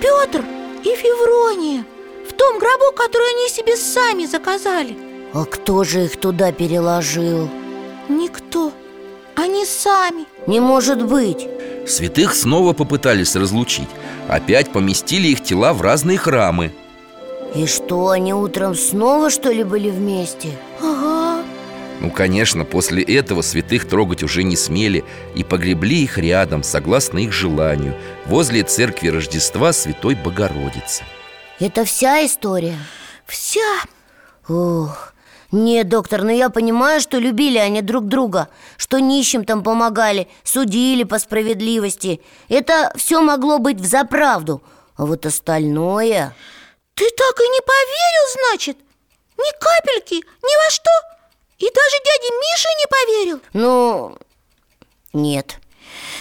Петр 0.00 0.44
и 0.84 0.94
Феврония 0.94 1.84
В 2.28 2.32
том 2.32 2.58
гробу, 2.58 2.92
который 2.94 3.28
они 3.34 3.48
себе 3.48 3.76
сами 3.76 4.26
заказали. 4.26 4.96
А 5.32 5.44
кто 5.44 5.84
же 5.84 6.04
их 6.04 6.18
туда 6.18 6.52
переложил? 6.52 7.48
Никто. 8.08 8.72
Они 9.34 9.64
сами. 9.64 10.26
Не 10.46 10.60
может 10.60 11.04
быть. 11.04 11.48
Святых 11.86 12.34
снова 12.34 12.72
попытались 12.72 13.36
разлучить. 13.36 13.88
Опять 14.28 14.72
поместили 14.72 15.28
их 15.28 15.42
тела 15.42 15.72
в 15.72 15.82
разные 15.82 16.18
храмы. 16.18 16.72
И 17.54 17.66
что, 17.66 18.08
они 18.08 18.34
утром 18.34 18.74
снова, 18.74 19.30
что 19.30 19.50
ли, 19.50 19.62
были 19.62 19.90
вместе? 19.90 20.48
Ага 20.80 21.25
Ну, 22.00 22.10
конечно, 22.10 22.64
после 22.64 23.02
этого 23.02 23.42
святых 23.42 23.88
трогать 23.88 24.22
уже 24.22 24.42
не 24.42 24.56
смели 24.56 25.04
И 25.34 25.44
погребли 25.44 26.02
их 26.02 26.18
рядом, 26.18 26.62
согласно 26.62 27.18
их 27.18 27.32
желанию 27.32 27.96
Возле 28.26 28.62
церкви 28.62 29.08
Рождества 29.08 29.72
Святой 29.72 30.14
Богородицы. 30.14 31.04
Это 31.58 31.84
вся 31.84 32.24
история? 32.26 32.76
Вся. 33.24 33.80
Ох, 34.46 35.14
нет, 35.50 35.88
доктор, 35.88 36.22
но 36.22 36.30
я 36.30 36.50
понимаю, 36.50 37.00
что 37.00 37.18
любили 37.18 37.56
они 37.58 37.80
друг 37.80 38.06
друга 38.06 38.48
Что 38.76 38.98
нищим 38.98 39.44
там 39.44 39.62
помогали, 39.62 40.28
судили 40.44 41.04
по 41.04 41.18
справедливости. 41.18 42.20
Это 42.48 42.92
все 42.96 43.22
могло 43.22 43.58
быть 43.58 43.80
взаправду. 43.80 44.62
А 44.96 45.06
вот 45.06 45.26
остальное... 45.26 46.34
Ты 46.94 47.04
так 47.10 47.38
и 47.38 47.48
не 47.48 47.60
поверил, 47.60 48.40
значит? 48.40 48.78
Ни 49.36 49.52
капельки, 49.60 50.14
ни 50.14 50.64
во 50.64 50.70
что 50.70 50.90
И 51.58 51.64
даже 51.64 51.96
дяде 52.04 52.30
Миша 52.40 52.68
не 52.78 52.86
поверил. 52.90 53.40
Ну, 53.52 54.18
нет. 55.12 55.58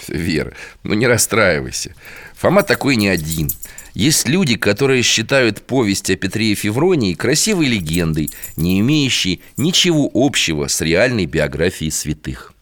Вера, 0.07 0.53
ну 0.83 0.93
не 0.93 1.07
расстраивайся. 1.07 1.95
Фома 2.36 2.63
такой 2.63 2.95
не 2.95 3.09
один. 3.09 3.49
Есть 3.93 4.27
люди, 4.27 4.57
которые 4.57 5.03
считают 5.03 5.61
повесть 5.61 6.09
о 6.09 6.15
Петре 6.15 6.51
и 6.51 6.55
Февронии 6.55 7.13
красивой 7.13 7.67
легендой 7.67 8.29
Не 8.57 8.81
имеющей 8.81 9.41
ничего 9.55 10.09
общего 10.13 10.67
с 10.67 10.81
реальной 10.81 11.25
биографией 11.25 11.91
святых. 11.91 12.53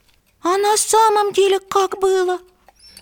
А 0.42 0.58
на 0.58 0.78
самом 0.78 1.34
деле 1.34 1.60
как 1.60 2.00
было? 2.00 2.40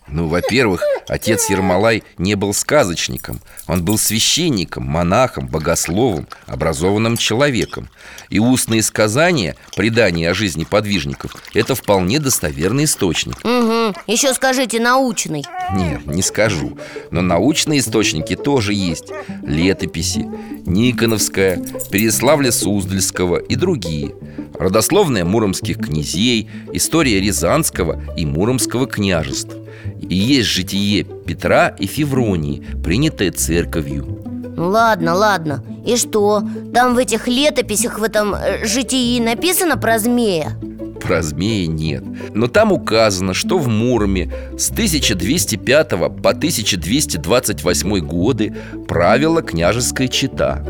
Ну, 0.08 0.28
во-первых, 0.28 0.84
отец 1.08 1.50
Ермолай 1.50 2.04
не 2.18 2.36
был 2.36 2.54
сказочником. 2.54 3.40
Он 3.68 3.84
был 3.84 3.98
священником, 3.98 4.84
монахом, 4.84 5.48
богословом, 5.48 6.28
образованным 6.48 7.18
человеком. 7.18 7.90
И 8.30 8.40
устные 8.40 8.82
сказания, 8.84 9.56
предания 9.76 10.30
о 10.30 10.34
жизни 10.34 10.64
подвижников 10.64 11.36
Это 11.54 11.76
вполне 11.76 12.20
достоверный 12.20 12.86
источник. 12.86 13.38
Угу, 13.44 13.96
еще 14.08 14.34
скажите 14.34 14.80
научный. 14.80 15.46
Нет, 15.74 16.06
не 16.06 16.22
скажу. 16.22 16.78
Но 17.12 17.22
научные 17.22 17.80
источники 17.80 18.36
тоже 18.36 18.74
есть. 18.74 19.12
Летописи, 19.44 20.28
Никоновская, 20.66 21.58
Переславля-Суздальского 21.90 23.38
и 23.38 23.56
другие. 23.56 24.16
Родословная 24.60 25.26
муромских 25.26 25.78
князей 25.78 26.50
История 26.74 27.20
Рязанского 27.20 28.02
и 28.16 28.26
Муромского 28.26 28.88
княжеств 28.88 29.56
И 30.02 30.16
есть 30.16 30.50
житие 30.50 31.04
Петра 31.04 31.68
и 31.70 31.86
Февронии, 31.86 32.64
принятое 32.84 33.32
церковью. 33.32 34.22
Ну 34.56 34.70
ладно, 34.70 35.16
ладно. 35.16 35.64
И 35.86 35.96
что? 35.96 36.44
Там 36.74 36.96
в 36.96 36.98
этих 36.98 37.28
летописях, 37.28 38.00
в 38.00 38.04
этом 38.04 38.36
э, 38.36 38.66
житии 38.66 39.20
написано 39.20 39.78
про 39.78 39.98
змея? 39.98 40.52
Про 41.00 41.24
змея 41.24 41.68
нет. 41.68 42.04
Но 42.36 42.48
там 42.48 42.72
указано, 42.72 43.34
что 43.34 43.58
в 43.58 43.68
Муроме 43.68 44.32
с 44.58 44.70
1205 44.70 45.90
по 45.90 46.30
1228 46.30 48.00
годы 48.00 48.56
правила 48.88 49.42
княжеская 49.42 50.08
чета 50.08 50.64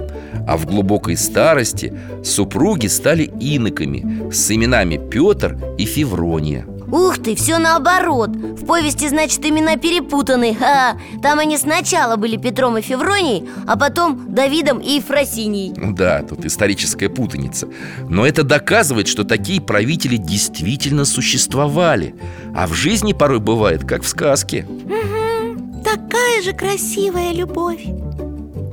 А 0.47 0.55
в 0.55 0.65
глубокой 0.65 1.17
старости 1.17 1.93
супруги 2.23 2.87
стали 2.87 3.23
иноками 3.41 4.31
с 4.31 4.51
именами 4.51 5.01
Петр 5.09 5.57
и 5.77 5.85
Феврония 5.85 6.65
Ух 6.91 7.17
ты, 7.19 7.35
все 7.35 7.57
наоборот. 7.57 8.29
В 8.31 8.65
повести, 8.65 9.07
значит, 9.07 9.45
имена 9.45 9.77
перепутаны. 9.77 10.53
Ха, 10.55 10.97
Там 11.21 11.39
они 11.39 11.57
сначала 11.57 12.17
были 12.17 12.37
Петром 12.37 12.77
и 12.77 12.81
Февронией 12.81 13.49
А 13.65 13.77
потом 13.77 14.33
Давидом 14.33 14.79
и 14.79 14.95
Ефросиньей 14.95 15.73
Ну 15.75 15.93
Да, 15.93 16.21
тут 16.21 16.45
историческая 16.45 17.09
путаница. 17.09 17.69
Но 18.09 18.25
это 18.25 18.43
доказывает, 18.43 19.07
что 19.07 19.23
такие 19.23 19.61
правители 19.61 20.17
действительно 20.17 21.05
существовали. 21.05 22.15
А 22.55 22.67
в 22.67 22.73
жизни 22.73 23.13
порой 23.13 23.39
бывает, 23.39 23.85
как 23.87 24.03
в 24.03 24.07
сказке. 24.07 24.67
Угу, 24.69 25.83
такая 25.83 26.41
же 26.41 26.53
красивая 26.53 27.31
любовь. 27.33 27.83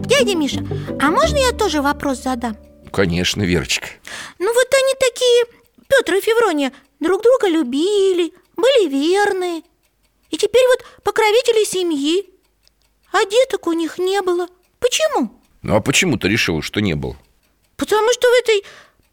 Дядя 0.07 0.35
Миша, 0.35 0.65
а 1.01 1.11
можно 1.11 1.37
я 1.37 1.53
тоже 1.53 1.83
вопрос 1.83 2.23
задам? 2.23 2.57
Конечно, 2.91 3.43
Верочка. 3.43 3.87
Ну 4.39 4.47
вот 4.47 4.67
они 4.75 4.95
такие, 4.99 5.45
Петр 5.87 6.15
и 6.15 6.21
Феврония, 6.21 6.73
друг 7.01 7.23
друга 7.23 7.49
любили, 7.49 8.33
были 8.57 8.89
верны 8.89 9.63
И 10.31 10.37
теперь 10.37 10.65
вот 10.69 11.03
покровители 11.05 11.65
семьи 11.65 12.29
А 13.13 13.25
деток 13.25 13.67
у 13.67 13.73
них 13.73 13.99
не 13.99 14.21
было 14.23 14.49
Почему? 14.81 15.41
Ну 15.63 15.77
а 15.77 15.81
почему 15.81 16.17
ты 16.17 16.29
решила, 16.29 16.63
что 16.63 16.81
не 16.81 16.95
было? 16.95 17.17
Потому 17.77 18.13
что 18.13 18.29
в 18.29 18.41
этой 18.41 18.65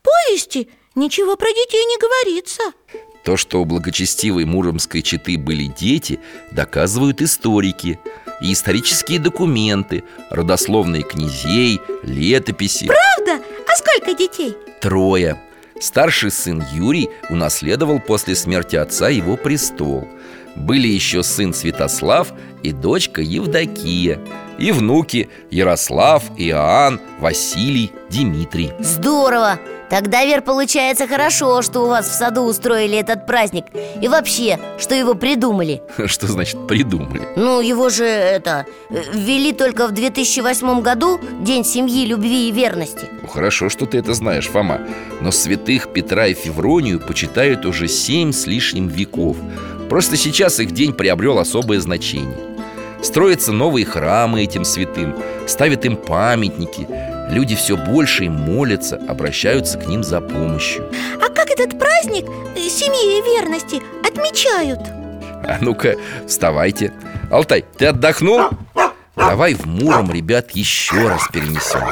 повести 0.02 0.70
ничего 0.96 1.36
про 1.36 1.50
детей 1.50 1.84
не 1.86 1.98
говорится 1.98 2.64
То, 3.24 3.38
что 3.38 3.62
у 3.62 3.66
благочестивой 3.66 4.46
муромской 4.46 5.02
четы 5.02 5.38
были 5.38 5.66
дети, 5.66 6.20
доказывают 6.52 7.22
историки 7.22 8.00
И 8.42 8.54
исторические 8.54 9.20
документы, 9.20 10.04
родословные 10.30 11.04
князей, 11.04 11.80
летописи 12.04 12.88
Правда? 12.88 13.44
А 13.68 13.76
сколько 13.76 14.14
детей? 14.14 14.56
Трое 14.82 15.42
Старший 15.80 16.32
сын 16.32 16.64
Юрий 16.74 17.10
унаследовал 17.30 18.00
после 18.00 18.36
смерти 18.36 18.76
отца 18.78 19.10
его 19.10 19.36
престол. 19.36 20.08
Были 20.56 20.88
еще 20.88 21.22
сын 21.22 21.54
Святослав 21.54 22.32
и 22.64 22.72
дочка 22.72 23.22
Евдокия 23.22 24.20
И 24.58 24.72
внуки 24.72 25.30
Ярослав, 25.52 26.24
Иоанн, 26.38 27.00
Василий, 27.20 27.92
Дмитрий. 28.10 28.72
Здорово! 28.80 29.60
Тогда, 29.90 30.26
Вер, 30.26 30.42
получается 30.42 31.08
хорошо, 31.08 31.62
что 31.62 31.82
у 31.82 31.88
вас 31.88 32.08
в 32.08 32.14
саду 32.14 32.42
устроили 32.42 32.98
этот 32.98 33.28
праздник. 33.28 33.66
И 34.02 34.08
вообще, 34.08 34.60
что 34.80 34.96
его 34.96 35.14
придумали? 35.14 35.84
Что 36.08 36.28
значит 36.28 36.68
придумали? 36.68 37.22
Ну, 37.36 37.62
его 37.62 37.90
же, 37.90 38.06
это, 38.06 38.66
ввели 38.90 39.52
только 39.54 39.88
в 39.88 39.92
2008 39.92 40.82
году 40.82 41.20
День 41.42 41.64
семьи, 41.64 42.06
любви 42.06 42.50
и 42.50 42.52
верности. 42.52 43.08
Ну, 43.22 43.28
хорошо, 43.28 43.70
что 43.70 43.86
ты 43.86 44.00
это 44.00 44.14
знаешь, 44.14 44.48
Фома. 44.48 44.82
Но 45.22 45.32
святых 45.32 45.94
Петра 45.94 46.28
и 46.28 46.34
Февронию 46.34 47.00
почитают 47.00 47.66
уже 47.66 47.88
семь 47.88 48.32
с 48.32 48.48
лишним 48.48 48.88
веков. 48.88 49.38
Просто 49.90 50.18
сейчас 50.18 50.60
их 50.60 50.72
день 50.72 50.94
приобрел 50.94 51.38
особое 51.38 51.80
значение 51.80 52.55
Строятся 53.06 53.52
новые 53.52 53.86
храмы 53.86 54.44
этим 54.44 54.66
святым 54.66 55.16
Ставят 55.48 55.86
им 55.86 55.96
памятники. 55.96 56.88
Люди 57.30 57.56
все 57.56 57.78
больше 57.78 58.26
им 58.26 58.34
молятся, 58.34 59.00
обращаются 59.08 59.78
к 59.78 59.86
ним 59.86 60.04
за 60.04 60.22
помощью. 60.22 60.92
А 61.22 61.30
как 61.30 61.52
этот 61.52 61.78
праздник 61.78 62.26
э, 62.56 62.68
семьи 62.68 63.20
и 63.20 63.22
верности 63.22 63.82
отмечают? 64.04 64.80
А 65.48 65.60
ну-ка, 65.62 65.98
вставайте. 66.28 66.94
Алтай, 67.30 67.64
ты 67.78 67.86
отдохнул? 67.86 68.42
Давай 69.16 69.54
в 69.54 69.68
Муром, 69.68 70.12
ребят, 70.12 70.52
еще 70.52 71.08
раз 71.08 71.28
перенесем 71.32 71.88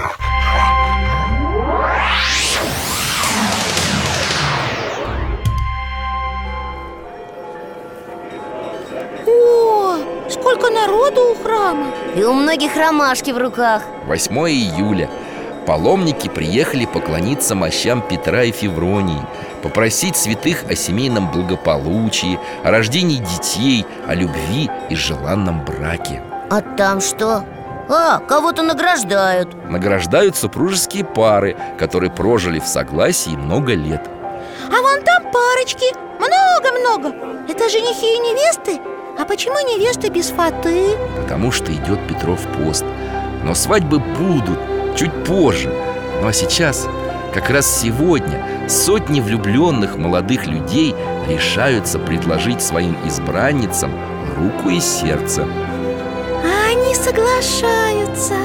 народу 10.83 11.31
у 11.31 11.43
храма. 11.43 11.87
И 12.15 12.23
у 12.23 12.33
многих 12.33 12.75
ромашки 12.75 13.31
в 13.31 13.37
руках. 13.37 13.83
8 14.07 14.35
июля. 14.49 15.09
Паломники 15.65 16.27
приехали 16.27 16.85
поклониться 16.85 17.55
мощам 17.55 18.01
Петра 18.01 18.43
и 18.43 18.51
Февронии 18.51 19.25
Попросить 19.61 20.17
святых 20.17 20.65
о 20.69 20.75
семейном 20.75 21.31
благополучии 21.31 22.37
О 22.65 22.71
рождении 22.71 23.19
детей, 23.19 23.85
о 24.05 24.13
любви 24.13 24.69
и 24.89 24.95
желанном 24.95 25.63
браке. 25.63 26.21
А 26.49 26.59
там 26.59 26.99
что? 26.99 27.45
А, 27.89 28.19
кого-то 28.19 28.61
награждают. 28.61 29.53
Награждают 29.69 30.35
супружеские 30.35 31.05
пары, 31.05 31.55
которые 31.79 32.11
прожили 32.11 32.59
в 32.59 32.67
согласии 32.67 33.37
много 33.37 33.73
лет. 33.73 34.09
А 34.67 34.81
вон 34.81 35.01
там 35.01 35.31
парочки, 35.31 35.93
много-много. 36.17 37.15
Это 37.49 37.69
женихи 37.69 38.15
и 38.15 38.19
невесты? 38.19 38.92
А 39.17 39.25
почему 39.25 39.55
невесты 39.59 40.09
без 40.09 40.29
фаты? 40.29 40.97
Потому 41.21 41.51
что 41.51 41.71
идет 41.71 41.99
Петров 42.07 42.39
пост. 42.57 42.83
Но 43.43 43.53
свадьбы 43.53 43.99
будут 43.99 44.59
чуть 44.97 45.13
позже. 45.23 45.71
Ну 46.21 46.27
а 46.27 46.33
сейчас, 46.33 46.87
как 47.33 47.49
раз 47.49 47.81
сегодня 47.81 48.67
Сотни 48.67 49.19
влюбленных 49.19 49.97
молодых 49.97 50.47
людей 50.47 50.95
Решаются 51.27 51.99
предложить 51.99 52.61
своим 52.61 52.97
избранницам 53.05 53.91
руку 54.35 54.69
и 54.69 54.79
сердце. 54.79 55.43
А 55.43 56.71
они 56.71 56.95
соглашаются. 56.95 58.35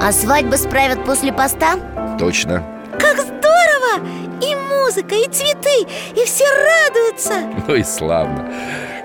А 0.00 0.12
свадьбы 0.12 0.56
справят 0.56 1.04
после 1.04 1.32
поста? 1.32 1.76
Точно. 2.18 2.62
Как 2.98 3.18
здорово! 3.18 4.06
И 4.40 4.54
музыка, 4.54 5.14
и 5.14 5.28
цветы, 5.28 5.86
и 6.14 6.24
все 6.24 6.44
радуются. 6.44 7.34
Ну 7.66 7.74
и 7.74 7.82
славно 7.82 8.48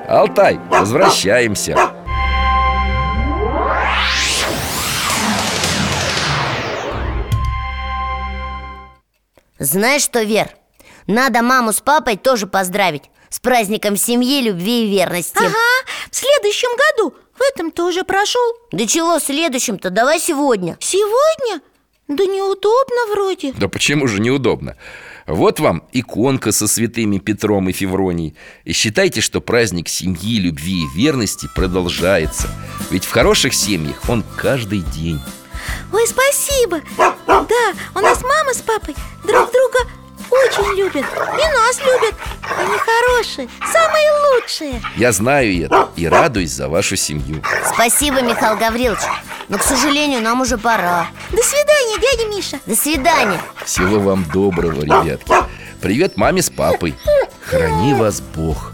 Алтай, 0.09 0.59
возвращаемся 0.71 1.75
Знаешь 9.59 10.01
что, 10.01 10.23
Вер? 10.23 10.49
Надо 11.05 11.43
маму 11.43 11.73
с 11.73 11.81
папой 11.81 12.17
тоже 12.17 12.47
поздравить 12.47 13.03
С 13.29 13.39
праздником 13.39 13.97
семьи, 13.97 14.41
любви 14.41 14.85
и 14.85 14.89
верности 14.89 15.37
Ага, 15.37 15.55
в 16.09 16.15
следующем 16.15 16.69
году 16.75 17.15
В 17.37 17.41
этом-то 17.53 17.85
уже 17.85 18.03
прошел 18.03 18.41
Да 18.71 18.87
чего 18.87 19.19
в 19.19 19.21
следующем-то? 19.23 19.91
Давай 19.91 20.19
сегодня 20.19 20.75
Сегодня? 20.79 21.61
Да 22.07 22.25
неудобно 22.25 23.13
вроде 23.13 23.53
Да 23.53 23.67
почему 23.67 24.07
же 24.07 24.19
неудобно? 24.19 24.75
Вот 25.29 25.59
вам 25.59 25.83
иконка 25.91 26.51
со 26.51 26.67
святыми 26.67 27.19
Петром 27.19 27.69
и 27.69 27.71
Февронией 27.71 28.35
И 28.65 28.73
считайте, 28.73 29.21
что 29.21 29.41
праздник 29.41 29.87
семьи, 29.87 30.39
любви 30.39 30.83
и 30.83 30.97
верности 30.97 31.47
продолжается. 31.55 32.49
Ведь 32.89 33.05
в 33.05 33.11
хороших 33.11 33.53
семьях 33.53 34.09
он 34.09 34.23
каждый 34.37 34.79
день. 34.81 35.19
Ой, 35.93 36.07
спасибо. 36.07 36.81
Да, 36.97 37.45
у 37.93 37.99
нас 37.99 38.23
мама 38.23 38.53
с 38.55 38.61
папой 38.63 38.95
друг 39.23 39.51
друга 39.51 39.98
очень 40.29 40.77
любят 40.77 41.05
И 41.05 41.53
нас 41.53 41.79
любят. 41.79 42.15
Они 42.57 42.77
хорошие, 42.77 43.49
самые 43.71 44.07
лучшие. 44.33 44.81
Я 44.95 45.11
знаю 45.11 45.65
это 45.65 45.89
и 45.95 46.07
радуюсь 46.07 46.51
за 46.51 46.69
вашу 46.69 46.95
семью. 46.95 47.43
Спасибо, 47.73 48.21
Михаил 48.21 48.57
Гаврилович 48.57 49.01
Но, 49.49 49.57
к 49.57 49.63
сожалению, 49.63 50.21
нам 50.21 50.41
уже 50.41 50.57
пора. 50.57 51.07
До 51.31 51.43
свидания, 51.43 51.99
дядя 51.99 52.29
Миша. 52.35 52.59
До 52.65 52.75
свидания. 52.75 53.39
Всего 53.65 53.99
вам 53.99 54.25
доброго, 54.25 54.81
ребятки. 54.81 55.33
Привет 55.81 56.17
маме 56.17 56.41
с 56.41 56.49
папой. 56.49 56.95
Храни 57.41 57.93
вас 57.93 58.21
Бог 58.21 58.73